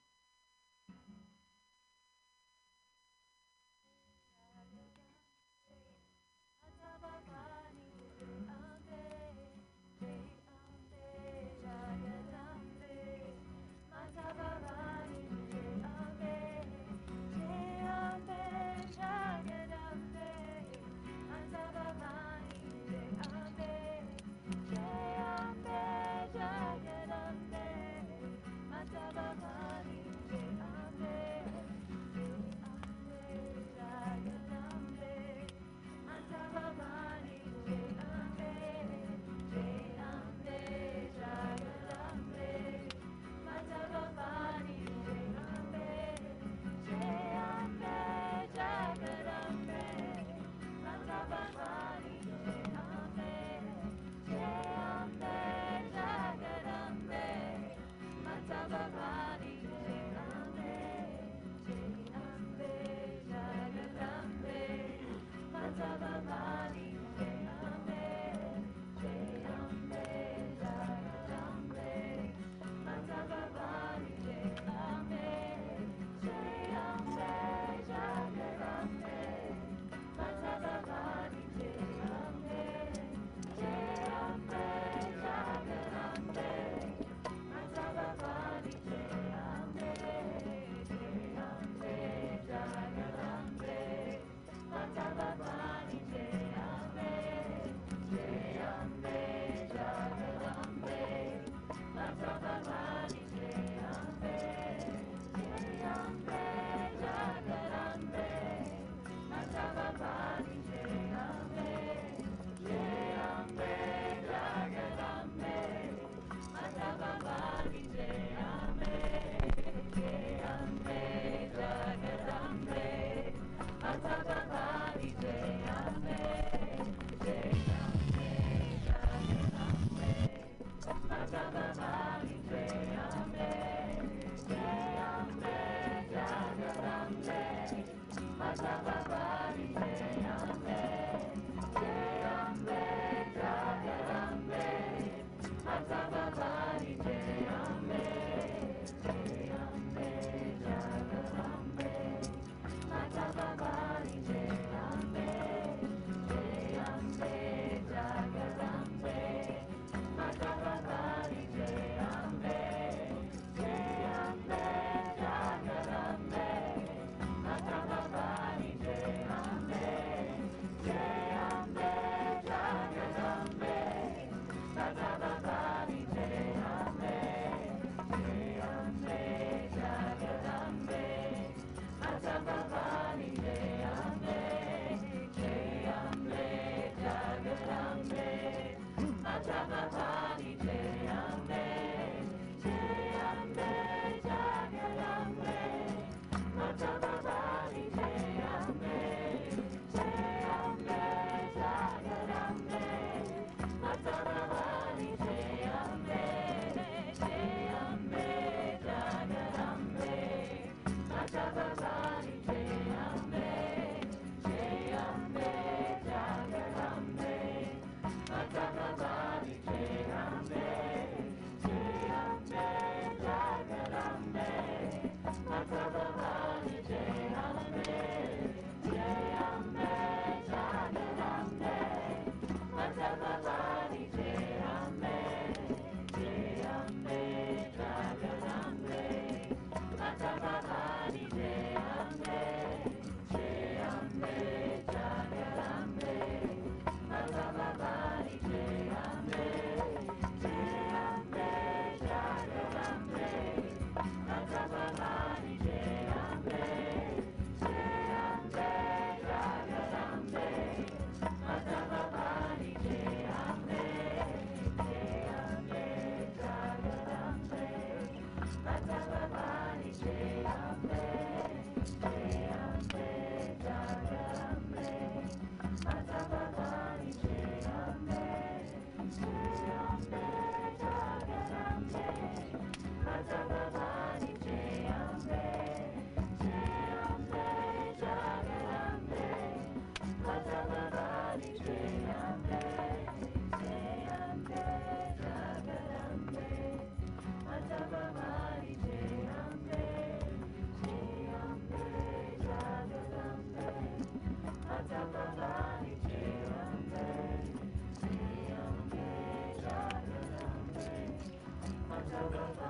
Thank 312.32 312.60
you. 312.60 312.65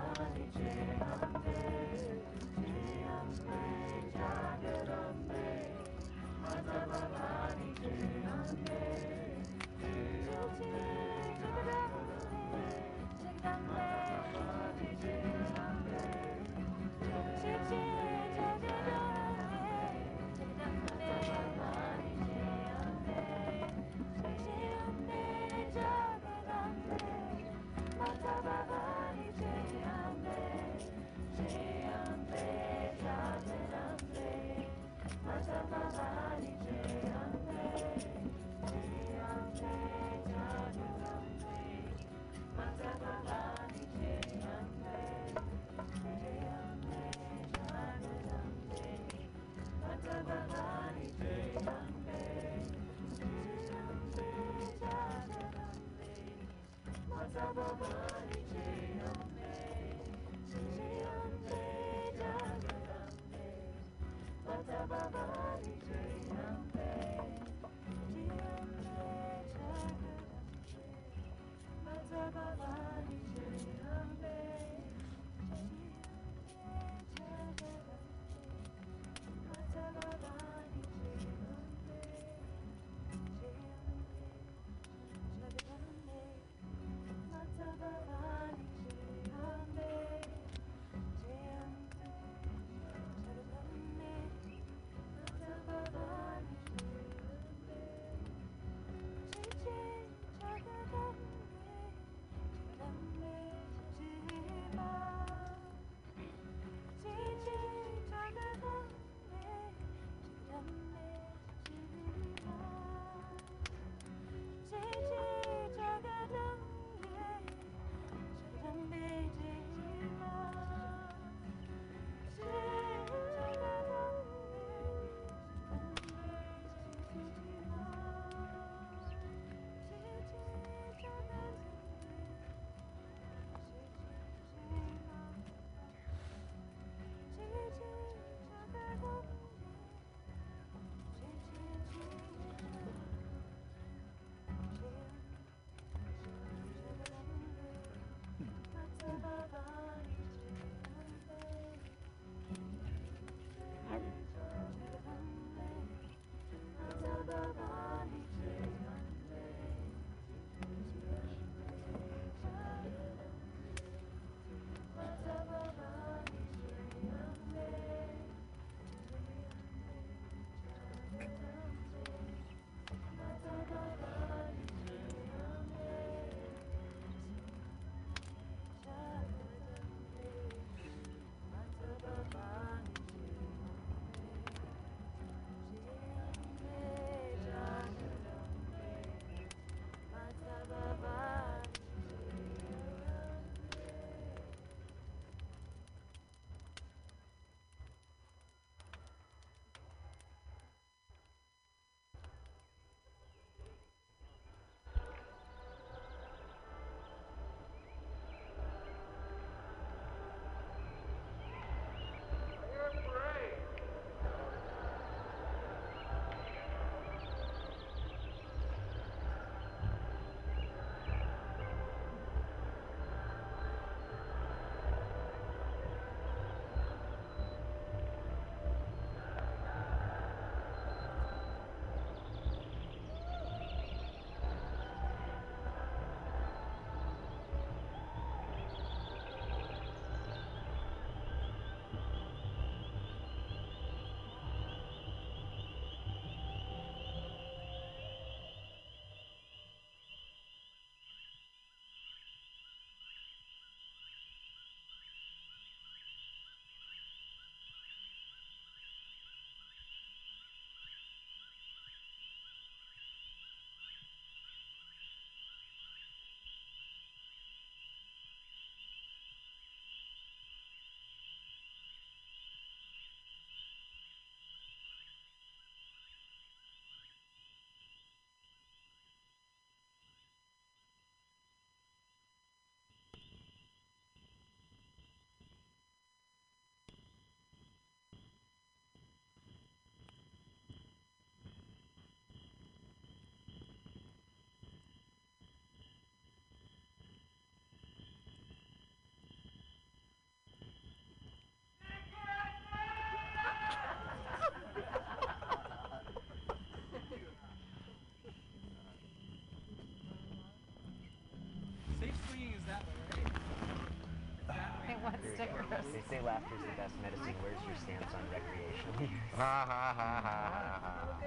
They 315.36 316.02
say 316.08 316.20
laughter's 316.24 316.60
the 316.64 316.72
best 316.80 316.96
medicine. 317.02 317.34
Where's 317.44 317.60
your 317.68 317.76
stance 317.76 318.08
on 318.16 318.24
recreational 318.32 319.02
use? 319.04 319.20
Ha 319.36 319.66
ha 319.68 319.92
ha 319.92 320.20
ha 320.24 320.48
ha 320.48 320.80
ha. 320.80 321.20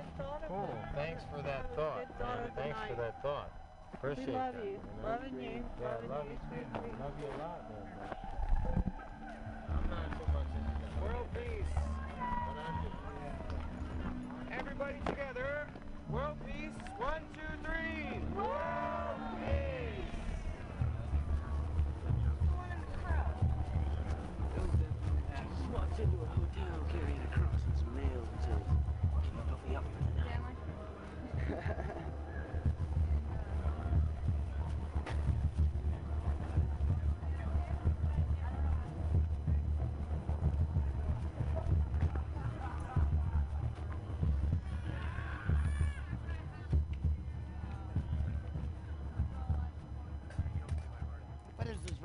Cool. 0.47 0.73
Thanks 0.95 1.21
for 1.29 1.41
that 1.43 1.69
thought. 1.75 2.09
man. 2.19 2.49
Thanks 2.55 2.79
for 2.89 2.95
that 2.95 3.21
thought. 3.21 3.51
Appreciate 3.93 4.27
we 4.27 4.33
love 4.33 4.53
that. 4.55 4.65
you. 4.65 4.79
Loving 5.05 5.37
you. 5.37 5.61
Yeah, 5.81 5.93
Loving 5.93 6.09
love 6.09 6.25
you. 6.25 6.31
you 6.33 6.57
too. 6.57 6.89
Love 6.97 7.13
you 7.21 7.27
a 7.29 7.37
lot, 7.37 7.68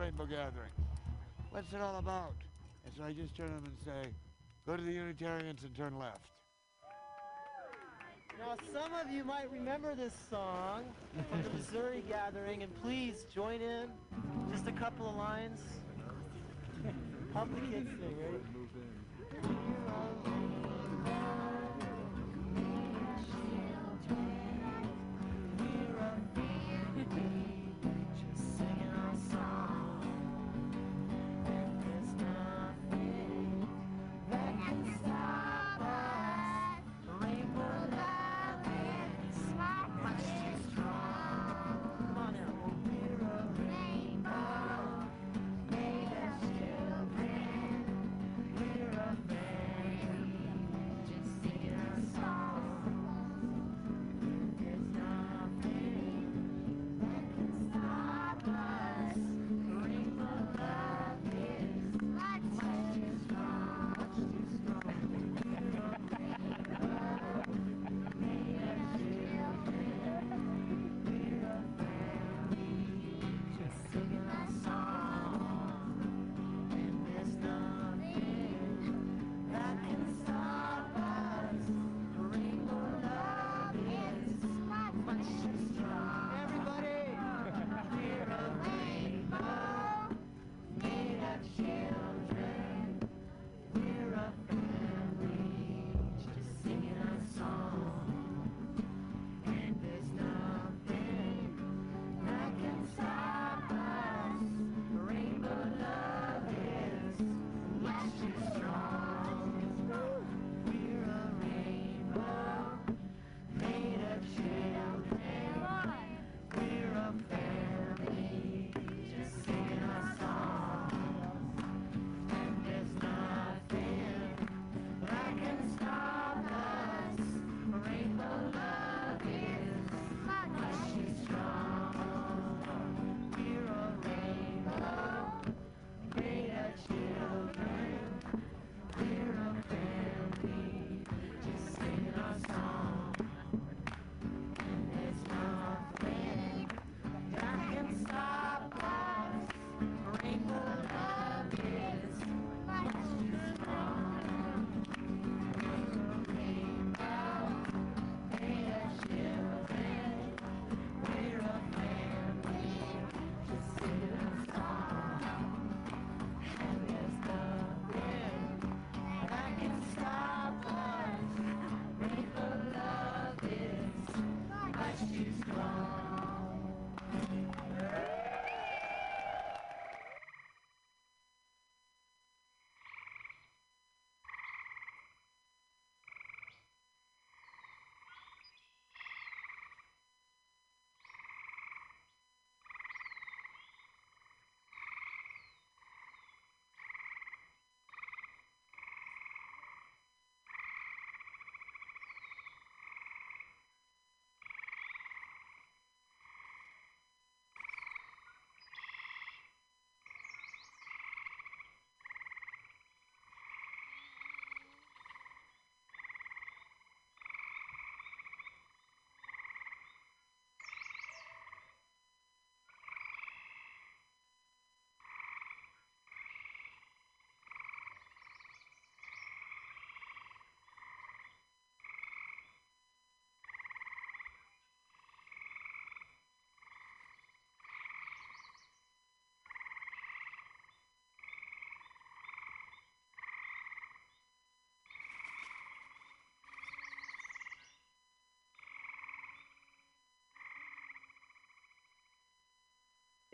rainbow 0.05 0.27
gathering? 0.27 0.71
What's 1.51 1.73
it 1.73 1.81
all 1.81 1.99
about? 1.99 2.35
And 2.85 2.95
so 2.95 3.05
I 3.05 3.13
just 3.13 3.35
turn 3.35 3.49
to 3.49 3.55
them 3.55 3.65
and 3.65 3.79
say, 3.83 4.11
go 4.67 4.77
to 4.77 4.83
the 4.83 4.93
Unitarians 4.93 5.63
and 5.63 5.75
turn 5.75 5.99
left. 5.99 6.29
Now, 8.39 8.57
some 8.71 8.93
of 8.93 9.11
you 9.11 9.25
might 9.25 9.51
remember 9.51 9.95
this 9.95 10.13
song 10.29 10.85
from 11.31 11.43
the 11.43 11.51
Missouri 11.51 12.05
Gathering, 12.07 12.63
and 12.63 12.83
please 12.83 13.25
join 13.35 13.63
in. 13.63 13.87
Just 14.53 14.67
a 14.67 14.73
couple 14.73 15.09
of 15.09 15.17
lines. 15.17 15.61
Help 17.33 17.49
the 17.55 17.61
kids 17.63 17.89
sing, 17.99 18.17
ready? 18.21 18.54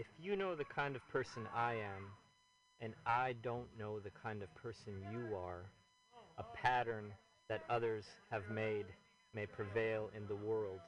If 0.00 0.06
you 0.18 0.34
know 0.34 0.54
the 0.54 0.64
kind 0.64 0.96
of 0.96 1.06
person 1.10 1.46
I 1.54 1.74
am, 1.74 2.06
and 2.80 2.94
I 3.04 3.34
don't 3.42 3.68
know 3.78 4.00
the 4.00 4.08
kind 4.22 4.42
of 4.42 4.48
person 4.54 4.94
you 5.12 5.36
are, 5.36 5.66
a 6.38 6.44
pattern 6.56 7.12
that 7.50 7.64
others 7.68 8.06
have 8.30 8.48
made 8.50 8.86
may 9.34 9.44
prevail 9.44 10.08
in 10.16 10.26
the 10.26 10.34
world. 10.34 10.80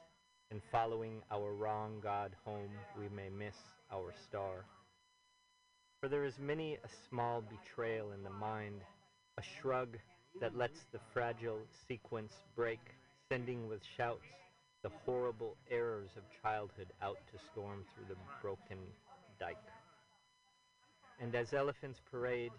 In 0.49 0.59
following 0.71 1.21
our 1.29 1.53
wrong 1.53 1.99
God 2.01 2.31
home, 2.43 2.71
we 2.97 3.07
may 3.15 3.29
miss 3.29 3.53
our 3.91 4.11
star. 4.27 4.65
For 6.01 6.09
there 6.09 6.25
is 6.25 6.39
many 6.39 6.79
a 6.83 6.89
small 7.07 7.43
betrayal 7.43 8.13
in 8.13 8.23
the 8.23 8.31
mind, 8.31 8.81
a 9.37 9.43
shrug 9.61 9.89
that 10.41 10.57
lets 10.57 10.79
the 10.91 10.99
fragile 11.13 11.59
sequence 11.87 12.33
break, 12.55 12.79
sending 13.29 13.67
with 13.67 13.81
shouts 13.95 14.25
the 14.81 14.91
horrible 15.05 15.55
errors 15.69 16.09
of 16.17 16.23
childhood 16.41 16.91
out 17.01 17.19
to 17.31 17.39
storm 17.51 17.85
through 17.93 18.05
the 18.09 18.19
broken 18.41 18.79
And 21.21 21.35
as 21.35 21.53
elephants 21.53 21.99
parade, 22.11 22.51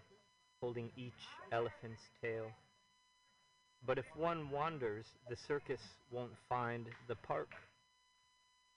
holding 0.60 0.90
each 0.96 1.12
elephant's 1.52 2.02
tail, 2.22 2.50
but 3.86 3.98
if 3.98 4.06
one 4.16 4.50
wanders, 4.50 5.04
the 5.28 5.36
circus 5.36 5.80
won't 6.10 6.32
find 6.48 6.86
the 7.06 7.16
park. 7.16 7.50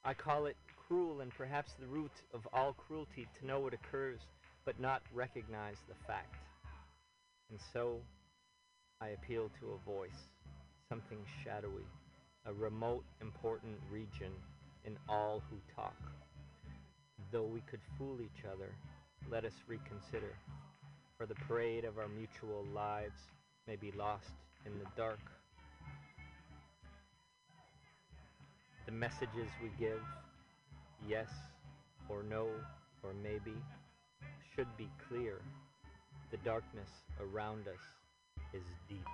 I 0.04 0.14
call 0.14 0.46
it 0.46 0.58
cruel 0.88 1.22
and 1.22 1.32
perhaps 1.32 1.72
the 1.80 1.88
root 1.88 2.12
of 2.34 2.48
all 2.54 2.74
cruelty 2.74 3.28
to 3.40 3.48
know 3.48 3.60
what 3.60 3.74
occurs 3.74 4.20
but 4.66 4.80
not 4.82 5.02
recognize 5.14 5.78
the 5.88 5.96
fact. 6.06 6.36
And 7.50 7.60
so 7.72 8.00
I 9.00 9.10
appeal 9.10 9.50
to 9.62 9.72
a 9.72 9.90
voice, 9.90 10.28
something 10.90 11.20
shadowy, 11.44 11.88
a 12.46 12.54
remote, 12.54 13.06
important 13.22 13.76
region 13.90 14.34
in 14.84 14.98
all 15.08 15.42
who 15.50 15.58
talk. 15.74 15.96
Though 17.30 17.44
we 17.44 17.62
could 17.70 17.82
fool 17.98 18.20
each 18.22 18.46
other, 18.46 18.74
let 19.30 19.44
us 19.44 19.54
reconsider, 19.68 20.34
for 21.18 21.26
the 21.26 21.36
parade 21.36 21.84
of 21.84 21.98
our 21.98 22.08
mutual 22.08 22.66
lives 22.74 23.20
may 23.68 23.76
be 23.76 23.92
lost 23.92 24.32
in 24.66 24.72
the 24.80 24.86
dark. 24.96 25.20
The 28.86 28.94
messages 28.94 29.50
we 29.62 29.70
give, 29.78 30.00
yes 31.06 31.28
or 32.08 32.24
no 32.24 32.48
or 33.04 33.14
maybe, 33.22 33.58
should 34.56 34.68
be 34.78 34.90
clear. 35.10 35.42
The 36.32 36.38
darkness 36.38 36.90
around 37.20 37.68
us 37.68 38.54
is 38.54 38.64
deep. 38.88 39.06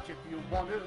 If 0.00 0.16
you 0.30 0.42
want 0.50 0.70
to. 0.70 0.80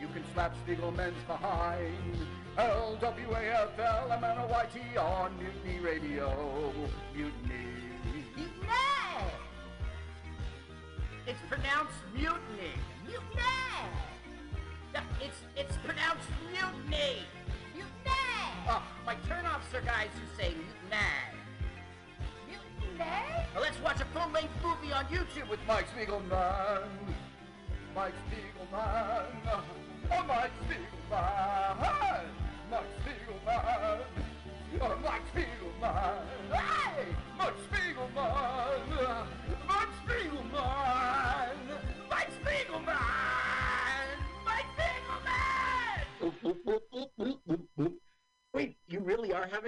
You 0.00 0.08
can 0.08 0.24
slap 0.34 0.52
Spiegelman's 0.66 1.22
behind. 1.26 2.16
L-W-A-F-L-M-N-O-Y-T 2.58 4.96
on 4.96 5.30
Mutiny 5.38 5.78
Radio. 5.78 6.72
Mutiny! 7.14 7.67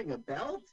Having 0.01 0.13
a 0.13 0.17
belt? 0.17 0.63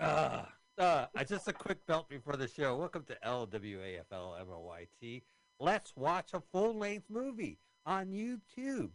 Uh, 0.00 0.42
uh, 0.76 1.06
uh, 1.14 1.24
just 1.24 1.46
a 1.46 1.52
quick 1.52 1.86
belt 1.86 2.08
before 2.08 2.34
the 2.36 2.48
show. 2.48 2.76
Welcome 2.76 3.04
to 3.04 3.16
LWAFLMOYT. 3.24 5.22
Let's 5.60 5.92
watch 5.94 6.30
a 6.34 6.42
full 6.52 6.76
length 6.76 7.06
movie 7.08 7.60
on 7.86 8.06
YouTube 8.10 8.90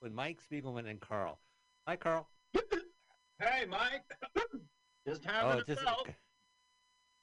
with 0.00 0.12
Mike 0.12 0.38
Spiegelman 0.40 0.88
and 0.88 1.00
Carl. 1.00 1.40
Hi, 1.88 1.96
Carl. 1.96 2.28
Hey, 3.40 3.64
Mike. 3.68 4.04
Just 5.06 5.22
Oh, 5.26 5.32
having 5.32 5.60
a 5.62 5.64
just- 5.64 5.84
belt. 5.84 6.08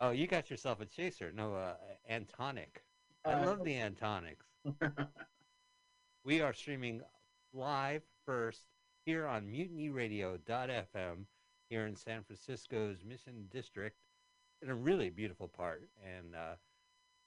Oh, 0.02 0.10
you 0.12 0.28
got 0.28 0.50
yourself 0.50 0.82
a 0.82 0.86
chaser. 0.86 1.32
No, 1.32 1.54
uh, 1.56 1.76
Antonic. 2.10 2.84
I 3.24 3.34
Uh, 3.36 3.46
love 3.46 3.64
the 3.64 3.76
Antonics. 3.78 4.46
we 6.26 6.42
are 6.42 6.54
streaming 6.54 7.02
live 7.54 8.02
first 8.26 8.64
here 9.06 9.28
on 9.28 9.46
mutinyradio.fm 9.48 11.26
here 11.70 11.86
in 11.86 11.96
San 11.96 12.24
Francisco's 12.24 13.04
Mission 13.04 13.46
District 13.52 13.98
in 14.62 14.70
a 14.70 14.76
really 14.76 15.10
beautiful 15.10 15.48
part. 15.48 15.90
And 16.04 16.36
uh, 16.36 16.56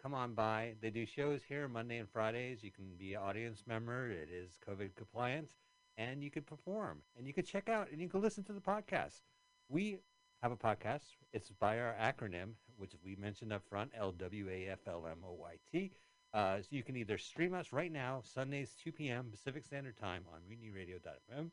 come 0.03 0.15
on 0.15 0.35
by. 0.35 0.75
They 0.81 0.91
do 0.91 1.05
shows 1.05 1.43
here 1.47 1.69
Monday 1.69 1.99
and 1.99 2.09
Fridays. 2.09 2.63
You 2.63 2.71
can 2.71 2.97
be 2.99 3.15
an 3.15 3.23
audience 3.23 3.65
member. 3.67 4.11
It 4.11 4.29
is 4.33 4.59
COVID 4.69 4.95
compliant. 4.95 5.51
And 5.99 6.23
you 6.23 6.31
can 6.31 6.43
perform. 6.43 6.99
And 7.17 7.27
you 7.27 7.33
can 7.33 7.45
check 7.45 7.69
out 7.69 7.91
and 7.91 8.01
you 8.01 8.09
can 8.09 8.21
listen 8.21 8.45
to 8.45 8.53
the 8.53 8.61
podcast. 8.61 9.23
We 9.69 9.99
have 10.43 10.53
a 10.53 10.57
podcast. 10.57 11.17
It's 11.33 11.51
by 11.51 11.79
our 11.81 11.95
acronym, 12.01 12.51
which 12.77 12.93
we 13.05 13.17
mentioned 13.17 13.53
up 13.53 13.63
front, 13.69 13.93
L-W-A-F-L-M-O-Y-T. 13.99 15.93
Uh, 16.35 16.61
so 16.61 16.67
you 16.71 16.83
can 16.83 16.97
either 16.97 17.17
stream 17.17 17.55
us 17.55 17.73
right 17.73 17.91
now, 17.91 18.21
Sundays, 18.23 18.77
2 18.83 18.93
p.m. 18.93 19.29
Pacific 19.31 19.65
Standard 19.65 19.97
Time 19.97 20.23
on 20.33 20.41
mutinyradio.fm, 20.43 21.51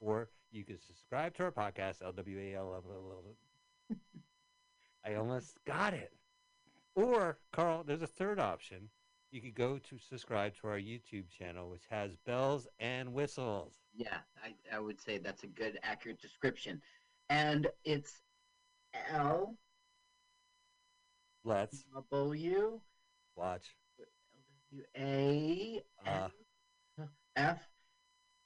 or 0.00 0.28
you 0.50 0.64
can 0.64 0.78
subscribe 0.78 1.34
to 1.36 1.44
our 1.44 1.52
podcast, 1.52 2.02
LWAL. 2.02 2.82
I 5.04 5.14
almost 5.14 5.58
got 5.66 5.94
it. 5.94 6.12
Or, 6.94 7.38
Carl, 7.52 7.84
there's 7.86 8.02
a 8.02 8.06
third 8.06 8.40
option. 8.40 8.88
You 9.30 9.40
could 9.40 9.54
go 9.54 9.78
to 9.78 9.98
subscribe 9.98 10.54
to 10.60 10.68
our 10.68 10.78
YouTube 10.78 11.28
channel, 11.28 11.68
which 11.68 11.84
has 11.90 12.16
bells 12.26 12.66
and 12.80 13.12
whistles. 13.12 13.74
Yeah, 13.94 14.18
I, 14.42 14.54
I 14.74 14.80
would 14.80 15.00
say 15.00 15.18
that's 15.18 15.44
a 15.44 15.48
good, 15.48 15.78
accurate 15.82 16.20
description. 16.20 16.80
And 17.28 17.68
it's 17.84 18.22
L 19.10 19.54
Let's 21.44 21.84
W 22.10 22.80
watch 23.36 23.74
A 24.96 25.82
uh, 26.06 26.28
F 27.36 27.68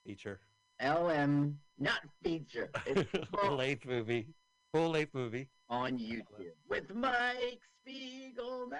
feature. 0.05 0.39
L 0.79 1.09
M, 1.09 1.57
not 1.79 2.01
feature. 2.23 2.69
It's 2.85 3.29
full 3.29 3.55
length 3.55 3.85
movie. 3.85 4.27
Full 4.73 4.89
length 4.89 5.13
movie. 5.13 5.47
on 5.69 5.97
YouTube 5.97 6.53
with 6.67 6.93
Mike 6.93 7.61
Spiegelman. 7.87 8.77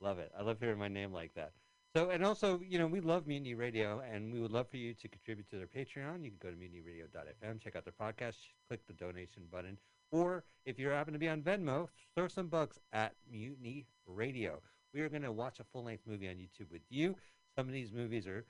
Love 0.00 0.18
it. 0.18 0.32
I 0.38 0.42
love 0.42 0.58
hearing 0.60 0.78
my 0.78 0.88
name 0.88 1.12
like 1.12 1.32
that. 1.34 1.52
So, 1.94 2.08
and 2.10 2.24
also, 2.24 2.60
you 2.66 2.78
know, 2.78 2.86
we 2.86 3.00
love 3.00 3.26
Mutiny 3.26 3.54
Radio, 3.54 4.00
and 4.10 4.32
we 4.32 4.40
would 4.40 4.50
love 4.50 4.68
for 4.68 4.78
you 4.78 4.94
to 4.94 5.08
contribute 5.08 5.48
to 5.50 5.56
their 5.58 5.66
Patreon. 5.66 6.24
You 6.24 6.30
can 6.30 6.38
go 6.40 6.50
to 6.50 6.56
mutinyradio.fm, 6.56 7.60
check 7.60 7.76
out 7.76 7.84
their 7.84 7.92
podcast, 7.92 8.36
click 8.66 8.86
the 8.86 8.94
donation 8.94 9.42
button, 9.50 9.76
or 10.10 10.42
if 10.64 10.78
you 10.78 10.88
happen 10.88 11.12
to 11.12 11.18
be 11.18 11.28
on 11.28 11.42
Venmo, 11.42 11.88
throw 12.16 12.28
some 12.28 12.48
bucks 12.48 12.78
at 12.94 13.14
Mutiny 13.30 13.86
Radio. 14.06 14.60
We 14.94 15.00
are 15.02 15.08
going 15.10 15.22
to 15.22 15.32
watch 15.32 15.60
a 15.60 15.64
full 15.64 15.84
length 15.84 16.04
movie 16.06 16.28
on 16.28 16.36
YouTube 16.36 16.70
with 16.70 16.82
you. 16.88 17.14
Some 17.56 17.66
of 17.66 17.72
these 17.74 17.92
movies 17.92 18.26
are 18.26 18.44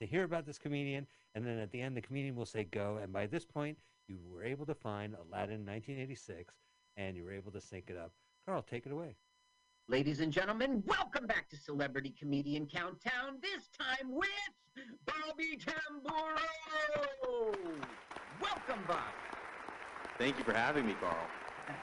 to 0.00 0.06
hear 0.06 0.24
about 0.24 0.44
this 0.44 0.58
comedian, 0.58 1.06
and 1.34 1.46
then 1.46 1.58
at 1.58 1.70
the 1.70 1.80
end, 1.80 1.96
the 1.96 2.02
comedian 2.02 2.36
will 2.36 2.46
say 2.46 2.64
go. 2.64 2.98
And 3.02 3.12
by 3.12 3.26
this 3.26 3.46
point, 3.46 3.78
you 4.08 4.18
were 4.30 4.44
able 4.44 4.66
to 4.66 4.74
find 4.74 5.14
Aladdin 5.14 5.64
1986, 5.64 6.54
and 6.96 7.16
you 7.16 7.24
were 7.24 7.32
able 7.32 7.52
to 7.52 7.60
sync 7.60 7.88
it 7.88 7.96
up. 7.96 8.12
Carl, 8.44 8.62
take 8.62 8.86
it 8.86 8.92
away. 8.92 9.16
Ladies 9.88 10.18
and 10.18 10.32
gentlemen, 10.32 10.82
welcome 10.84 11.28
back 11.28 11.48
to 11.48 11.56
Celebrity 11.56 12.12
Comedian 12.18 12.66
Countdown, 12.66 13.38
this 13.40 13.68
time 13.68 14.10
with 14.10 14.26
Bobby 15.06 15.56
Tamburo! 15.56 16.42
Welcome, 18.40 18.82
Bob. 18.88 18.98
Thank 20.18 20.38
you 20.38 20.44
for 20.44 20.54
having 20.54 20.86
me, 20.86 20.94
Carl. 21.00 21.16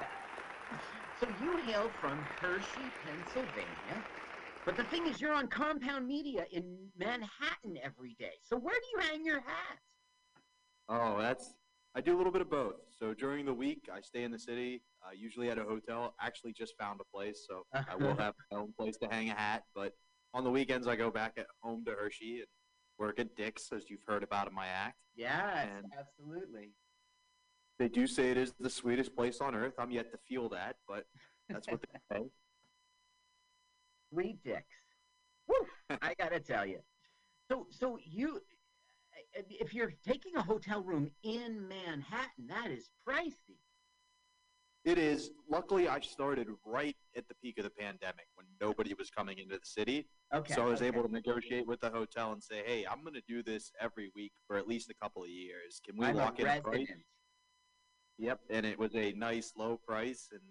So 1.19 1.29
you 1.41 1.55
hail 1.59 1.89
from 2.01 2.17
Hershey, 2.41 2.91
Pennsylvania, 3.05 4.03
But 4.65 4.75
the 4.75 4.83
thing 4.83 5.07
is, 5.07 5.21
you're 5.21 5.33
on 5.33 5.47
Compound 5.47 6.05
Media 6.05 6.45
in 6.51 6.89
Manhattan 6.97 7.77
every 7.81 8.17
day. 8.19 8.33
So 8.41 8.57
where 8.57 8.73
do 8.73 8.85
you 8.93 9.09
hang 9.09 9.23
your 9.23 9.39
hats? 9.39 9.85
Oh, 10.89 11.17
that's. 11.21 11.53
I 11.95 12.01
do 12.01 12.15
a 12.15 12.17
little 12.17 12.31
bit 12.31 12.41
of 12.41 12.49
both. 12.49 12.75
So 12.97 13.13
during 13.13 13.45
the 13.45 13.53
week, 13.53 13.87
I 13.93 14.01
stay 14.01 14.23
in 14.23 14.31
the 14.31 14.39
city, 14.39 14.81
uh, 15.05 15.11
usually 15.15 15.49
at 15.49 15.57
a 15.59 15.63
hotel. 15.63 16.15
Actually, 16.19 16.53
just 16.53 16.73
found 16.79 16.99
a 16.99 17.03
place, 17.15 17.45
so 17.47 17.65
I 17.73 17.95
will 17.95 18.15
have 18.17 18.33
my 18.51 18.57
own 18.57 18.73
place 18.77 18.97
to 18.97 19.07
hang 19.07 19.29
a 19.29 19.35
hat. 19.35 19.63
But 19.75 19.93
on 20.33 20.43
the 20.43 20.49
weekends, 20.49 20.87
I 20.87 20.95
go 20.95 21.11
back 21.11 21.33
at 21.37 21.45
home 21.61 21.85
to 21.85 21.91
Hershey 21.91 22.37
and 22.39 22.47
work 22.97 23.19
at 23.19 23.35
Dick's, 23.35 23.71
as 23.71 23.89
you've 23.89 24.03
heard 24.07 24.23
about 24.23 24.47
in 24.47 24.55
my 24.55 24.67
act. 24.67 24.97
Yes, 25.15 25.67
And 25.75 25.85
absolutely. 25.99 26.71
they 27.77 27.87
do 27.89 28.07
say 28.07 28.31
it 28.31 28.37
is 28.37 28.53
the 28.59 28.69
sweetest 28.69 29.15
place 29.15 29.39
on 29.41 29.53
earth. 29.53 29.73
I'm 29.77 29.91
yet 29.91 30.11
to 30.11 30.17
feel 30.27 30.49
that, 30.49 30.77
but 30.87 31.05
that's 31.47 31.67
what 31.67 31.81
they 31.81 31.99
say. 32.17 32.23
Three 34.13 34.37
dicks. 34.43 34.65
Woo! 35.47 35.55
I 36.01 36.15
gotta 36.17 36.39
tell 36.39 36.65
you. 36.65 36.79
So, 37.51 37.67
so 37.69 37.99
you, 38.03 38.39
if 39.33 39.73
you're 39.73 39.93
taking 40.05 40.35
a 40.35 40.41
hotel 40.41 40.81
room 40.83 41.09
in 41.23 41.67
Manhattan, 41.67 42.47
that 42.47 42.71
is 42.71 42.89
pricey. 43.07 43.57
It 44.85 44.97
is. 44.97 45.31
Luckily, 45.49 45.87
I 45.87 46.01
started 46.01 46.47
right 46.65 46.95
at 47.15 47.25
the 47.29 47.35
peak 47.35 47.57
of 47.57 47.63
the 47.63 47.69
pandemic 47.69 48.27
when 48.35 48.45
nobody 48.59 48.93
was 48.93 49.09
coming 49.09 49.37
into 49.37 49.55
the 49.55 49.65
city. 49.65 50.07
Okay, 50.33 50.53
So 50.53 50.63
I 50.63 50.65
was 50.65 50.81
okay. 50.81 50.87
able 50.87 51.03
to 51.03 51.11
negotiate 51.11 51.65
with 51.65 51.79
the 51.79 51.89
hotel 51.89 52.33
and 52.33 52.43
say, 52.43 52.63
"Hey, 52.65 52.85
I'm 52.85 53.01
going 53.01 53.13
to 53.13 53.23
do 53.27 53.41
this 53.43 53.71
every 53.79 54.11
week 54.13 54.33
for 54.45 54.57
at 54.57 54.67
least 54.67 54.89
a 54.89 54.93
couple 54.95 55.23
of 55.23 55.29
years. 55.29 55.79
Can 55.85 55.95
we 55.95 56.07
I'm 56.07 56.17
lock 56.17 56.39
in 56.39 56.47
a 56.47 56.59
price?" 56.61 56.87
Yep, 58.17 58.41
and 58.49 58.65
it 58.65 58.77
was 58.77 58.93
a 58.95 59.13
nice 59.13 59.53
low 59.55 59.77
price, 59.77 60.29
and 60.31 60.41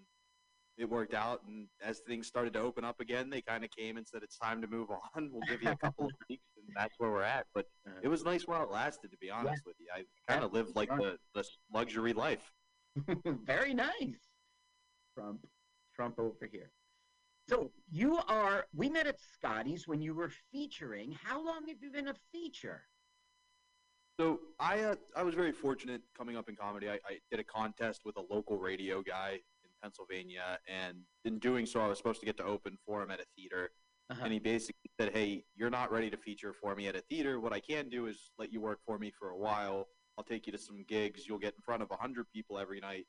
it 0.77 0.89
worked 0.89 1.13
out. 1.13 1.41
And 1.47 1.67
as 1.83 1.99
things 1.99 2.27
started 2.27 2.53
to 2.53 2.59
open 2.59 2.83
up 2.83 2.99
again, 2.99 3.29
they 3.29 3.41
kind 3.41 3.63
of 3.63 3.71
came 3.71 3.97
and 3.97 4.07
said, 4.07 4.23
"It's 4.23 4.37
time 4.37 4.61
to 4.61 4.67
move 4.67 4.89
on. 4.89 5.29
We'll 5.31 5.41
give 5.47 5.61
you 5.61 5.69
a 5.69 5.77
couple 5.77 6.05
of 6.05 6.11
weeks," 6.29 6.45
and 6.57 6.65
that's 6.75 6.93
where 6.97 7.11
we're 7.11 7.23
at. 7.23 7.45
But 7.53 7.67
it 8.01 8.07
was 8.07 8.23
nice 8.23 8.47
while 8.47 8.63
it 8.63 8.71
lasted. 8.71 9.11
To 9.11 9.17
be 9.17 9.29
honest 9.29 9.63
with 9.65 9.75
you, 9.79 9.87
I 9.93 10.03
kind 10.31 10.43
of 10.43 10.53
lived 10.53 10.75
like 10.75 10.89
the, 10.89 11.17
the 11.33 11.43
luxury 11.73 12.13
life. 12.13 12.51
Very 13.25 13.73
nice. 13.73 14.29
Trump, 15.15 15.45
Trump 15.95 16.19
over 16.19 16.49
here. 16.51 16.71
So 17.49 17.71
you 17.91 18.19
are. 18.27 18.65
We 18.73 18.89
met 18.89 19.07
at 19.07 19.19
Scotty's 19.19 19.87
when 19.87 20.01
you 20.01 20.13
were 20.13 20.31
featuring. 20.51 21.17
How 21.23 21.43
long 21.43 21.67
have 21.67 21.77
you 21.81 21.91
been 21.91 22.07
a 22.07 22.15
feature? 22.31 22.83
So 24.19 24.39
I 24.59 24.79
uh, 24.81 24.95
I 25.15 25.23
was 25.23 25.33
very 25.33 25.51
fortunate 25.51 26.01
coming 26.15 26.37
up 26.37 26.47
in 26.47 26.55
comedy. 26.55 26.89
I, 26.89 26.93
I 26.93 27.19
did 27.31 27.39
a 27.39 27.43
contest 27.43 28.01
with 28.05 28.15
a 28.17 28.23
local 28.33 28.57
radio 28.57 29.01
guy 29.01 29.39
Pennsylvania, 29.83 30.57
and 30.67 30.97
in 31.25 31.37
doing 31.39 31.65
so, 31.65 31.81
I 31.81 31.87
was 31.87 31.97
supposed 31.97 32.21
to 32.21 32.25
get 32.25 32.37
to 32.37 32.45
open 32.45 32.77
for 32.85 33.03
him 33.03 33.11
at 33.11 33.19
a 33.19 33.25
theater. 33.37 33.69
Uh-huh. 34.09 34.21
And 34.23 34.33
he 34.33 34.39
basically 34.39 34.89
said, 34.99 35.13
"Hey, 35.13 35.45
you're 35.55 35.69
not 35.69 35.91
ready 35.91 36.09
to 36.09 36.17
feature 36.17 36.53
for 36.53 36.75
me 36.75 36.87
at 36.87 36.95
a 36.95 37.01
theater. 37.01 37.39
What 37.39 37.53
I 37.53 37.59
can 37.59 37.89
do 37.89 38.07
is 38.07 38.31
let 38.39 38.51
you 38.51 38.61
work 38.61 38.79
for 38.85 38.97
me 38.97 39.11
for 39.11 39.29
a 39.29 39.37
while. 39.37 39.87
I'll 40.17 40.23
take 40.23 40.45
you 40.47 40.53
to 40.53 40.57
some 40.59 40.83
gigs. 40.87 41.27
You'll 41.27 41.39
get 41.39 41.53
in 41.55 41.61
front 41.61 41.83
of 41.83 41.91
a 41.91 41.95
hundred 41.95 42.25
people 42.33 42.57
every 42.57 42.79
night. 42.79 43.05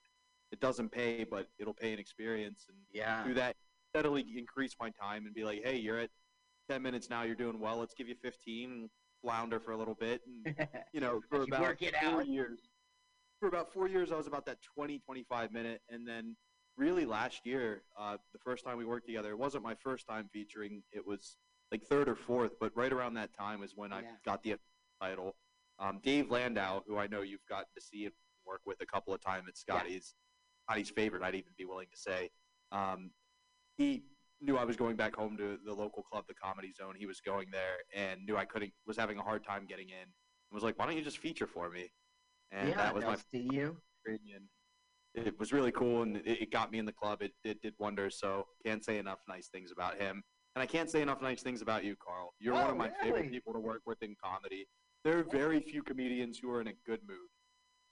It 0.53 0.61
doesn't 0.61 0.91
pay, 0.91 1.25
but 1.25 1.49
it'll 1.59 1.75
pay 1.75 1.93
an 1.93 1.99
experience. 1.99 2.67
And 2.69 2.79
Yeah. 2.93 3.23
through 3.25 3.35
that, 3.35 3.57
steadily 3.93 4.25
increase 4.37 4.75
my 4.81 4.91
time 4.91 5.27
and 5.27 5.35
be 5.35 5.45
like, 5.45 5.63
hey, 5.65 5.77
you're 5.77 5.99
at 5.99 6.11
10 6.71 6.81
minutes 6.83 7.11
now. 7.11 7.23
You're 7.23 7.35
doing 7.35 7.59
well. 7.61 7.77
Let's 7.79 7.95
give 7.95 8.09
you 8.09 8.15
15 8.23 8.89
flounder 9.23 9.59
for 9.61 9.73
a 9.73 9.77
little 9.77 9.95
bit. 9.97 10.23
And, 10.27 10.45
you 10.93 11.01
know, 11.01 11.21
for 11.29 11.39
You 11.39 11.45
about 11.45 11.79
four 11.79 12.21
out. 12.21 12.29
years, 12.29 12.61
for 13.41 13.49
about 13.49 13.73
four 13.73 13.89
years, 13.89 14.13
I 14.13 14.17
was 14.17 14.27
about 14.29 14.47
that 14.47 14.59
20, 14.63 15.01
25 15.01 15.53
minute. 15.53 15.83
And 15.91 16.07
then 16.09 16.37
really 16.77 17.05
last 17.05 17.47
year, 17.47 17.83
uh, 17.99 18.17
the 18.33 18.39
first 18.39 18.65
time 18.65 18.79
we 18.79 18.85
worked 18.85 19.07
together, 19.07 19.31
it 19.31 19.39
wasn't 19.39 19.63
my 19.63 19.75
first 19.75 20.07
time 20.07 20.29
featuring. 20.33 20.83
It 20.93 21.07
was 21.07 21.37
like 21.71 21.83
third 21.85 22.09
or 22.09 22.17
fourth, 22.17 22.53
but 22.61 22.73
right 22.77 22.93
around 22.93 23.15
that 23.15 23.31
time 23.37 23.63
is 23.63 23.73
when 23.75 23.93
I 23.93 24.03
got 24.25 24.43
the 24.43 24.57
title. 25.01 25.37
Um, 25.79 26.01
Dave 26.03 26.31
Landau, 26.31 26.83
who 26.87 26.99
I 26.99 27.07
know 27.07 27.23
you've 27.23 27.47
gotten 27.49 27.67
to 27.75 27.81
see 27.81 28.05
and 28.05 28.15
work 28.47 28.61
with 28.67 28.81
a 28.81 28.87
couple 28.87 29.15
of 29.15 29.21
times 29.21 29.45
at 29.49 29.57
Scotty's, 29.57 30.15
Scotty's 30.67 30.91
favorite, 30.91 31.23
I'd 31.23 31.35
even 31.35 31.53
be 31.59 31.65
willing 31.65 31.89
to 31.91 31.97
say. 31.97 32.31
Um, 32.71 33.11
he 33.77 34.05
knew 34.41 34.57
I 34.57 34.65
was 34.65 34.77
going 34.77 34.97
back 34.97 35.17
home 35.17 35.37
to 35.37 35.59
the 35.65 35.73
local 35.73 36.03
club, 36.03 36.25
the 36.29 36.35
Comedy 36.35 36.73
Zone. 36.73 36.95
He 36.97 37.07
was 37.07 37.21
going 37.21 37.49
there 37.51 37.79
and 37.95 38.25
knew 38.25 38.37
I 38.37 38.45
couldn't, 38.45 38.73
was 38.87 38.97
having 38.97 39.19
a 39.19 39.23
hard 39.23 39.45
time 39.45 39.67
getting 39.67 39.89
in. 39.89 40.03
And 40.03 40.11
was 40.53 40.63
like, 40.63 40.79
"Why 40.79 40.87
don't 40.87 40.97
you 40.97 41.03
just 41.03 41.19
feature 41.19 41.47
for 41.47 41.71
me?" 41.71 41.91
And 42.53 42.69
yeah, 42.69 42.77
that 42.77 42.95
was 42.95 43.05
my 43.05 43.17
see 43.33 43.49
you. 43.51 43.77
opinion. 44.07 44.49
It 45.15 45.39
was 45.39 45.53
really 45.53 45.73
cool, 45.73 46.03
and 46.03 46.17
it, 46.19 46.43
it 46.43 46.51
got 46.51 46.71
me 46.73 46.79
in 46.79 46.85
the 46.87 46.93
club. 46.93 47.23
It, 47.23 47.33
it 47.45 47.63
did 47.63 47.75
wonders. 47.79 48.19
So 48.19 48.47
can't 48.67 48.85
say 48.85 48.99
enough 48.99 49.21
nice 49.29 49.49
things 49.49 49.71
about 49.73 50.01
him, 50.01 50.23
and 50.55 50.63
I 50.63 50.67
can't 50.67 50.91
say 50.91 51.03
enough 51.03 51.23
nice 51.23 51.43
things 51.43 51.63
about 51.63 51.85
you, 51.85 51.95
Carl. 52.05 52.35
You're 52.41 52.55
one 52.55 52.65
Oh, 52.67 52.71
of 52.71 52.77
my 52.77 52.91
favorite 53.03 53.31
people 53.31 53.53
to 53.53 53.61
work 53.61 53.83
with 53.87 54.03
in 54.03 54.15
comedy. 54.23 54.67
There 55.05 55.19
are 55.19 55.25
very 55.25 55.61
few 55.61 55.83
comedians 55.83 56.39
who 56.39 56.51
are 56.51 56.61
in 56.61 56.69
a 56.69 56.75
good 56.87 57.01
mood. 57.07 57.19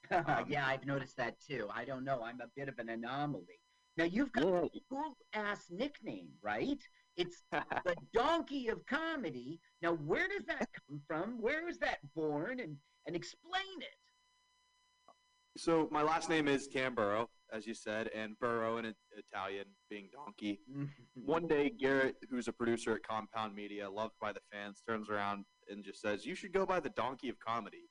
Um, 0.27 0.45
yeah, 0.49 0.67
I've 0.67 0.85
noticed 0.85 1.15
that 1.15 1.39
too. 1.39 1.69
I 1.73 1.85
don't 1.85 2.03
know. 2.03 2.21
I'm 2.23 2.41
a 2.41 2.47
bit 2.57 2.67
of 2.67 2.77
an 2.77 2.89
anomaly. 2.89 3.57
Now 3.95 4.03
you've 4.03 4.33
got 4.33 4.43
a 4.43 4.69
cool 4.89 5.15
ass 5.33 5.67
nickname, 5.69 6.27
right? 6.41 6.77
It's 7.15 7.41
the 7.51 7.63
donkey 8.13 8.67
of 8.67 8.85
comedy. 8.85 9.61
Now, 9.81 9.93
where 9.93 10.27
does 10.27 10.45
that 10.47 10.67
come 10.89 10.99
from? 11.07 11.41
Where 11.41 11.63
was 11.63 11.77
that 11.79 11.99
born? 12.15 12.59
And 12.59 12.75
and 13.07 13.15
explain 13.15 13.79
it. 13.79 13.95
So 15.55 15.87
my 15.91 16.01
last 16.01 16.29
name 16.29 16.47
is 16.47 16.67
Tamburo, 16.67 17.27
as 17.51 17.67
you 17.67 17.73
said, 17.75 18.09
and 18.15 18.37
burro 18.39 18.77
in 18.77 18.93
Italian 19.15 19.65
being 19.89 20.09
donkey. 20.11 20.59
One 21.13 21.47
day, 21.47 21.69
Garrett, 21.69 22.15
who's 22.29 22.47
a 22.47 22.53
producer 22.53 22.95
at 22.95 23.03
Compound 23.03 23.55
Media, 23.55 23.89
loved 23.89 24.15
by 24.19 24.31
the 24.33 24.39
fans, 24.51 24.81
turns 24.87 25.09
around 25.09 25.45
and 25.69 25.83
just 25.83 26.01
says, 26.01 26.25
"You 26.25 26.35
should 26.35 26.53
go 26.53 26.65
by 26.65 26.79
the 26.79 26.89
donkey 26.89 27.29
of 27.29 27.39
comedy." 27.39 27.89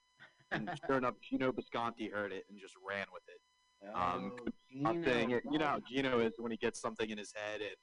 And 0.51 0.69
sure 0.87 0.99
enough, 0.99 1.15
Gino 1.21 1.53
Bisconti 1.53 2.13
heard 2.13 2.33
it 2.33 2.45
and 2.51 2.59
just 2.61 2.75
ran 2.87 3.07
with 3.13 3.23
it. 3.29 3.41
Um, 3.95 4.33
Oh, 4.85 4.89
I'm 4.89 5.03
Gino. 5.03 5.41
You 5.51 5.59
know 5.59 5.67
how. 5.67 5.81
Gino 5.81 6.19
is 6.21 6.33
when 6.39 6.51
he 6.51 6.59
gets 6.59 6.81
something 6.81 7.11
in 7.11 7.19
his 7.19 7.33
head 7.35 7.61
and 7.61 7.77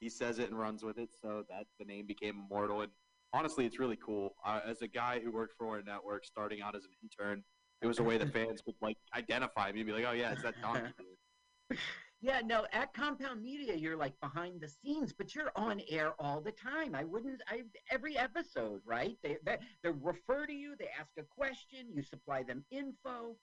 he 0.00 0.08
says 0.08 0.38
it 0.38 0.50
and 0.50 0.58
runs 0.58 0.84
with 0.84 0.98
it. 0.98 1.10
So 1.20 1.44
that 1.48 1.64
the 1.78 1.84
name 1.84 2.06
became 2.06 2.42
immortal. 2.46 2.82
And 2.82 2.92
honestly, 3.32 3.64
it's 3.64 3.78
really 3.78 3.98
cool. 4.04 4.34
Uh, 4.44 4.60
as 4.66 4.82
a 4.82 4.88
guy 4.88 5.20
who 5.24 5.32
worked 5.32 5.54
for 5.58 5.78
a 5.78 5.84
network, 5.84 6.24
starting 6.24 6.60
out 6.60 6.76
as 6.76 6.84
an 6.84 6.90
intern, 7.02 7.42
it 7.84 7.86
was 7.86 7.98
a 7.98 8.02
way 8.02 8.18
that 8.18 8.32
fans 8.32 8.62
could 8.62 8.74
like 8.80 8.96
identify 9.14 9.70
me 9.70 9.80
and 9.80 9.86
be 9.86 9.92
like, 9.92 10.04
"Oh 10.08 10.12
yeah, 10.12 10.32
it's 10.32 10.42
that 10.42 10.60
donkey." 10.60 10.92
dude." 10.98 11.78
Yeah, 12.20 12.40
no, 12.42 12.64
at 12.72 12.94
Compound 12.94 13.42
Media, 13.42 13.74
you're 13.74 13.98
like 13.98 14.18
behind 14.22 14.58
the 14.58 14.68
scenes, 14.68 15.12
but 15.12 15.34
you're 15.34 15.52
on 15.56 15.82
air 15.90 16.14
all 16.18 16.40
the 16.40 16.52
time. 16.52 16.94
I 16.94 17.04
wouldn't, 17.04 17.42
I 17.46 17.64
every 17.90 18.16
episode, 18.16 18.80
right? 18.86 19.18
They 19.22 19.36
they, 19.44 19.58
they 19.82 19.90
refer 19.90 20.46
to 20.46 20.52
you, 20.54 20.74
they 20.78 20.88
ask 20.98 21.10
a 21.18 21.22
question, 21.22 21.86
you 21.92 22.02
supply 22.02 22.42
them 22.42 22.64
info. 22.70 23.36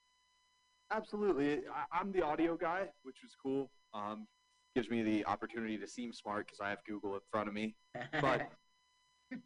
Absolutely. 0.91 1.59
I, 1.72 1.99
I'm 1.99 2.11
the 2.11 2.23
audio 2.23 2.57
guy, 2.57 2.88
which 3.03 3.18
was 3.22 3.35
cool. 3.39 3.69
Um, 3.93 4.26
gives 4.73 4.89
me 4.89 5.03
the 5.03 5.26
opportunity 5.26 5.77
to 5.77 5.88
seem 5.88 6.11
smart 6.11 6.47
because 6.47 6.59
I 6.59 6.69
have 6.69 6.80
Google 6.88 7.13
in 7.13 7.22
front 7.30 7.47
of 7.47 7.53
me. 7.53 7.76
But 8.19 8.49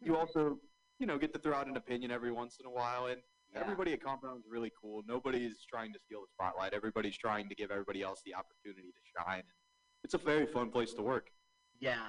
you 0.02 0.16
also, 0.16 0.58
you 0.98 1.06
know, 1.06 1.18
get 1.18 1.34
to 1.34 1.38
throw 1.38 1.54
out 1.54 1.66
an 1.66 1.76
opinion 1.76 2.10
every 2.10 2.32
once 2.32 2.56
in 2.58 2.64
a 2.64 2.70
while. 2.70 3.06
And 3.06 3.20
Yeah. 3.52 3.60
everybody 3.60 3.92
at 3.92 4.02
Compound 4.02 4.38
is 4.40 4.44
really 4.50 4.72
cool. 4.80 5.02
Nobody's 5.06 5.64
trying 5.68 5.92
to 5.92 5.98
steal 5.98 6.20
the 6.20 6.26
spotlight. 6.32 6.74
Everybody's 6.74 7.16
trying 7.16 7.48
to 7.48 7.54
give 7.54 7.70
everybody 7.70 8.02
else 8.02 8.20
the 8.24 8.34
opportunity 8.34 8.88
to 8.92 9.22
shine. 9.24 9.42
It's 10.04 10.14
a 10.14 10.18
very 10.18 10.46
fun 10.46 10.70
place 10.70 10.92
to 10.94 11.02
work. 11.02 11.28
Yeah. 11.80 12.06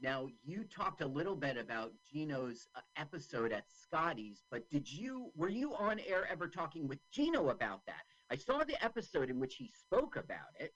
Now 0.00 0.28
you 0.44 0.64
talked 0.64 1.00
a 1.00 1.06
little 1.06 1.36
bit 1.36 1.56
about 1.56 1.92
Gino's 2.12 2.68
uh, 2.76 2.80
episode 2.96 3.52
at 3.52 3.64
Scotty's, 3.68 4.42
but 4.50 4.68
did 4.70 4.90
you 4.90 5.30
were 5.34 5.48
you 5.48 5.74
on 5.74 5.98
air 6.00 6.26
ever 6.30 6.48
talking 6.48 6.86
with 6.86 6.98
Gino 7.10 7.48
about 7.48 7.80
that? 7.86 8.02
I 8.30 8.36
saw 8.36 8.62
the 8.64 8.82
episode 8.84 9.30
in 9.30 9.40
which 9.40 9.54
he 9.54 9.70
spoke 9.74 10.16
about 10.16 10.52
it. 10.60 10.74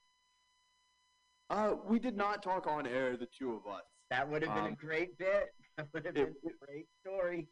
Uh, 1.49 1.75
we 1.85 1.99
did 1.99 2.15
not 2.17 2.41
talk 2.41 2.65
on 2.65 2.87
air, 2.87 3.17
the 3.17 3.27
two 3.37 3.51
of 3.53 3.71
us. 3.71 3.83
That 4.09 4.27
would 4.29 4.41
have 4.43 4.55
been 4.55 4.63
a 4.65 4.67
Um, 4.69 4.75
great 4.75 5.17
bit. 5.17 5.49
That 5.77 5.87
would 5.93 6.05
have 6.05 6.17
it- 6.17 6.41
been 6.43 6.51
a 6.51 6.65
great 6.65 6.87
story. 6.99 7.47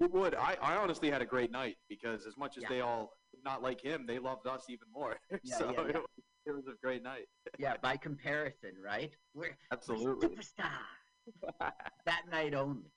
It 0.00 0.10
would. 0.12 0.34
I, 0.34 0.56
I 0.62 0.76
honestly 0.76 1.10
had 1.10 1.20
a 1.20 1.26
great 1.26 1.52
night 1.52 1.76
because 1.88 2.26
as 2.26 2.36
much 2.38 2.56
as 2.56 2.62
Yeah. 2.62 2.68
they 2.70 2.80
all 2.80 3.12
not 3.44 3.62
like 3.62 3.80
him, 3.80 4.06
they 4.06 4.18
loved 4.18 4.46
us 4.46 4.64
even 4.68 4.88
more. 4.92 5.16
Yeah, 5.44 5.58
so 5.58 5.70
yeah. 5.72 5.80
It, 5.88 5.94
was, 5.94 6.06
it 6.46 6.52
was 6.52 6.66
a 6.68 6.74
great 6.82 7.02
night. 7.02 7.26
Yeah, 7.58 7.76
by 7.82 7.96
comparison, 7.96 8.72
right? 8.82 9.14
We're 9.34 9.56
Absolutely. 9.70 10.28
superstar 10.28 10.80
that 12.06 12.22
night 12.30 12.54
only. 12.54 12.90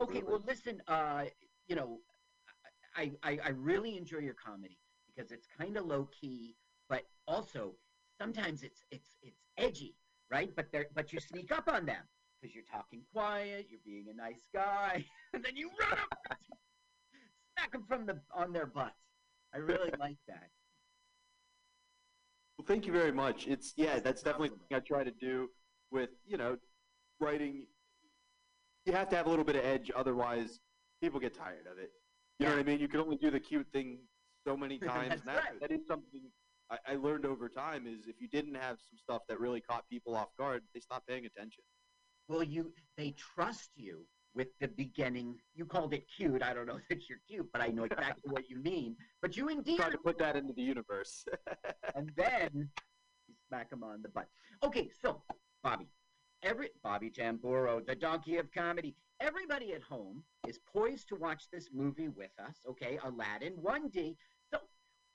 Okay, 0.00 0.22
well, 0.26 0.42
listen. 0.46 0.80
Uh, 0.88 1.24
you 1.66 1.76
know, 1.76 2.00
I, 2.96 3.12
I 3.22 3.38
I 3.44 3.48
really 3.50 3.96
enjoy 3.96 4.18
your 4.18 4.34
comedy 4.34 4.78
because 5.06 5.32
it's 5.32 5.46
kind 5.58 5.76
of 5.76 5.84
low 5.86 6.08
key, 6.18 6.56
but 6.88 7.02
also 7.26 7.74
sometimes 8.18 8.62
it's 8.62 8.84
it's 8.90 9.16
it's 9.22 9.42
edgy, 9.58 9.96
right? 10.30 10.50
But 10.56 10.72
they 10.72 10.86
but 10.94 11.12
you 11.12 11.20
sneak 11.20 11.52
up 11.52 11.68
on 11.68 11.84
them 11.84 12.04
because 12.40 12.54
you're 12.54 12.64
talking 12.70 13.02
quiet, 13.12 13.66
you're 13.70 13.80
being 13.84 14.06
a 14.12 14.16
nice 14.16 14.44
guy, 14.54 15.04
and 15.32 15.44
then 15.44 15.56
you 15.56 15.70
run 15.80 15.92
up, 15.92 16.18
and 16.30 16.38
smack 17.58 17.72
them 17.72 17.84
from 17.88 18.06
the 18.06 18.20
on 18.34 18.52
their 18.52 18.66
butts. 18.66 18.94
I 19.54 19.58
really 19.58 19.90
like 19.98 20.18
that. 20.28 20.48
Well, 22.58 22.66
thank 22.66 22.86
you 22.86 22.92
very 22.92 23.12
much. 23.12 23.46
It's 23.46 23.72
yeah, 23.76 23.98
that's 23.98 24.22
definitely 24.22 24.50
something 24.50 24.76
I 24.76 24.80
try 24.80 25.04
to 25.04 25.12
do 25.12 25.48
with 25.90 26.10
you 26.26 26.36
know 26.36 26.56
writing, 27.20 27.66
you 28.84 28.92
have 28.92 29.08
to 29.10 29.16
have 29.16 29.26
a 29.26 29.30
little 29.30 29.44
bit 29.44 29.56
of 29.56 29.64
edge, 29.64 29.90
otherwise 29.94 30.60
people 31.02 31.20
get 31.20 31.34
tired 31.34 31.66
of 31.70 31.78
it. 31.78 31.90
You 32.38 32.46
know 32.46 32.52
what 32.52 32.60
I 32.60 32.62
mean? 32.62 32.80
You 32.80 32.88
can 32.88 33.00
only 33.00 33.16
do 33.16 33.30
the 33.30 33.40
cute 33.40 33.66
thing 33.72 33.98
so 34.46 34.56
many 34.56 34.78
times. 34.78 35.08
That's 35.08 35.20
and 35.20 35.28
that, 35.28 35.36
right. 35.36 35.60
that 35.60 35.72
is 35.72 35.80
something 35.86 36.22
I, 36.70 36.92
I 36.92 36.94
learned 36.96 37.26
over 37.26 37.48
time. 37.48 37.86
Is 37.86 38.06
if 38.06 38.20
you 38.20 38.28
didn't 38.28 38.54
have 38.54 38.78
some 38.78 38.98
stuff 38.98 39.22
that 39.28 39.40
really 39.40 39.60
caught 39.60 39.88
people 39.88 40.14
off 40.14 40.28
guard, 40.38 40.62
they 40.74 40.80
stopped 40.80 41.08
paying 41.08 41.26
attention. 41.26 41.64
Well, 42.28 42.42
you 42.42 42.72
they 42.96 43.12
trust 43.12 43.70
you 43.76 44.04
with 44.34 44.48
the 44.60 44.68
beginning. 44.68 45.36
You 45.54 45.64
called 45.64 45.94
it 45.94 46.04
cute. 46.14 46.42
I 46.42 46.54
don't 46.54 46.66
know 46.66 46.78
that 46.90 47.08
you're 47.08 47.20
cute, 47.28 47.48
but 47.52 47.62
I 47.62 47.68
know 47.68 47.84
exactly 47.84 48.30
what 48.30 48.48
you 48.48 48.58
mean. 48.58 48.96
But 49.20 49.36
you 49.36 49.48
indeed 49.48 49.78
Trying 49.78 49.92
to 49.92 49.98
put 49.98 50.18
that 50.18 50.36
into 50.36 50.52
the 50.52 50.62
universe. 50.62 51.24
and 51.94 52.10
then 52.16 52.50
you 53.26 53.34
smack 53.48 53.72
him 53.72 53.82
on 53.82 54.02
the 54.02 54.08
butt. 54.08 54.28
Okay, 54.62 54.90
so 55.02 55.22
Bobby, 55.62 55.88
every 56.42 56.70
Bobby 56.82 57.10
Tamburo, 57.10 57.84
the 57.84 57.94
donkey 57.94 58.36
of 58.36 58.50
comedy. 58.52 58.94
Everybody 59.20 59.72
at 59.72 59.82
home 59.82 60.22
is 60.46 60.60
poised 60.72 61.08
to 61.08 61.16
watch 61.16 61.48
this 61.52 61.70
movie 61.74 62.08
with 62.08 62.30
us. 62.38 62.58
Okay, 62.68 63.00
Aladdin 63.02 63.54
1D. 63.54 64.14
So 64.36 64.37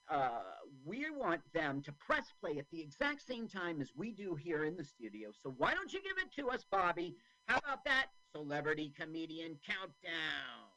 uh, 0.10 0.42
we 0.86 1.06
want 1.10 1.42
them 1.54 1.82
to 1.82 1.92
press 1.94 2.34
play 2.40 2.58
at 2.58 2.66
the 2.72 2.82
exact 2.82 3.26
same 3.26 3.48
time 3.48 3.82
as 3.82 3.92
we 3.96 4.12
do 4.12 4.36
here 4.36 4.66
in 4.66 4.76
the 4.76 4.84
studio. 4.84 5.30
So 5.42 5.54
why 5.58 5.74
don't 5.74 5.94
you 5.94 6.02
give 6.02 6.18
it 6.18 6.32
to 6.42 6.50
us, 6.50 6.66
Bobby? 6.70 7.16
How 7.48 7.58
about 7.58 7.86
that 7.86 8.08
celebrity 8.32 8.94
comedian 8.98 9.58
countdown? 9.66 10.70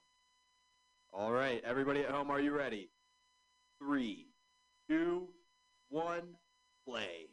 All 1.13 1.33
right, 1.33 1.63
everybody 1.65 2.01
at 2.01 2.11
home, 2.11 2.31
are 2.31 2.41
you 2.41 2.53
ready? 2.53 2.91
Three, 3.79 4.27
two, 4.89 5.29
one, 5.89 6.37
play. 6.87 7.29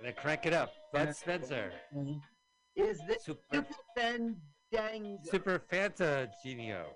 Gonna 0.00 0.12
crank 0.12 0.46
it 0.46 0.52
up. 0.52 0.72
Bud 0.92 1.16
Spencer. 1.16 1.72
Is 2.76 3.00
this 3.08 3.24
Super, 3.24 3.40
Super 3.52 3.74
Fandango? 4.72 5.18
Super 5.30 5.58
Fanta 5.70 6.28
Genio. 6.42 6.86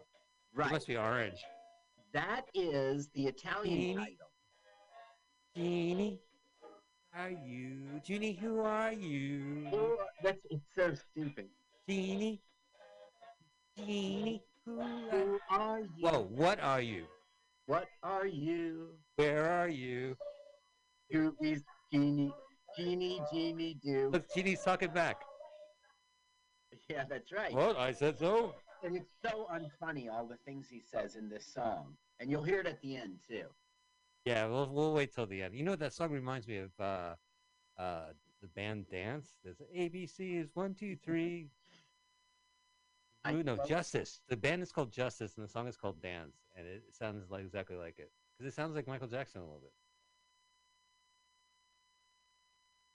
Right. 0.54 0.68
It 0.68 0.72
must 0.72 0.86
be 0.86 0.96
orange. 0.96 1.38
That 2.12 2.46
is 2.54 3.08
the 3.14 3.26
Italian 3.26 3.78
Genie. 3.80 3.94
title. 3.94 4.26
Genie, 5.56 6.20
are 7.14 7.30
you? 7.30 8.00
Genie, 8.04 8.38
who 8.40 8.60
are 8.60 8.92
you? 8.92 9.68
Oh, 9.72 9.96
that's 10.22 10.40
it's 10.50 10.64
so 10.74 10.94
stupid. 10.94 11.48
Genie, 11.88 12.40
Genie, 13.76 14.42
who 14.64 14.80
Who 15.10 15.38
are 15.50 15.80
you? 15.80 15.86
Whoa, 16.00 16.28
what 16.30 16.60
are 16.60 16.80
you? 16.80 17.04
What 17.66 17.86
are 18.02 18.26
you? 18.26 18.90
Where 19.16 19.48
are 19.48 19.68
you? 19.68 20.16
Who 21.10 21.34
is 21.40 21.62
Genie? 21.92 22.32
Genie, 22.76 23.20
Genie, 23.32 23.76
do. 23.82 24.10
Look, 24.12 24.32
Genie's 24.34 24.62
talking 24.62 24.90
back. 24.90 25.22
Yeah, 26.94 27.04
that's 27.08 27.30
right. 27.30 27.52
What? 27.52 27.76
I 27.76 27.92
said 27.92 28.18
so. 28.18 28.54
And 28.82 28.96
it's 28.96 29.12
so 29.24 29.46
unfunny, 29.52 30.10
all 30.10 30.26
the 30.26 30.38
things 30.44 30.66
he 30.68 30.80
says 30.80 31.14
in 31.14 31.28
this 31.28 31.44
song. 31.44 31.94
And 32.18 32.30
you'll 32.30 32.42
hear 32.42 32.60
it 32.60 32.66
at 32.66 32.80
the 32.80 32.96
end, 32.96 33.18
too. 33.28 33.44
Yeah, 34.24 34.46
we'll 34.46 34.68
we'll 34.68 34.92
wait 34.92 35.14
till 35.14 35.26
the 35.26 35.42
end. 35.42 35.54
You 35.54 35.62
know 35.62 35.76
that 35.76 35.92
song 35.92 36.10
reminds 36.10 36.46
me 36.46 36.58
of? 36.58 36.70
Uh, 36.78 37.14
uh, 37.78 38.06
the 38.42 38.48
band 38.48 38.86
Dance. 38.90 39.36
There's 39.44 39.60
ABC 39.76 40.40
is 40.40 40.50
one 40.54 40.74
two 40.74 40.96
three. 40.96 41.48
Ooh, 43.28 43.42
no, 43.42 43.58
Justice. 43.66 44.20
The 44.28 44.36
band 44.36 44.62
is 44.62 44.72
called 44.72 44.90
Justice, 44.90 45.36
and 45.36 45.46
the 45.46 45.50
song 45.50 45.68
is 45.68 45.76
called 45.76 46.00
Dance, 46.00 46.36
and 46.56 46.66
it 46.66 46.82
sounds 46.90 47.30
like 47.30 47.44
exactly 47.44 47.76
like 47.76 47.98
it 47.98 48.10
because 48.36 48.50
it 48.50 48.54
sounds 48.54 48.74
like 48.74 48.86
Michael 48.86 49.08
Jackson 49.08 49.42
a 49.42 49.44
little 49.44 49.60
bit. 49.60 49.72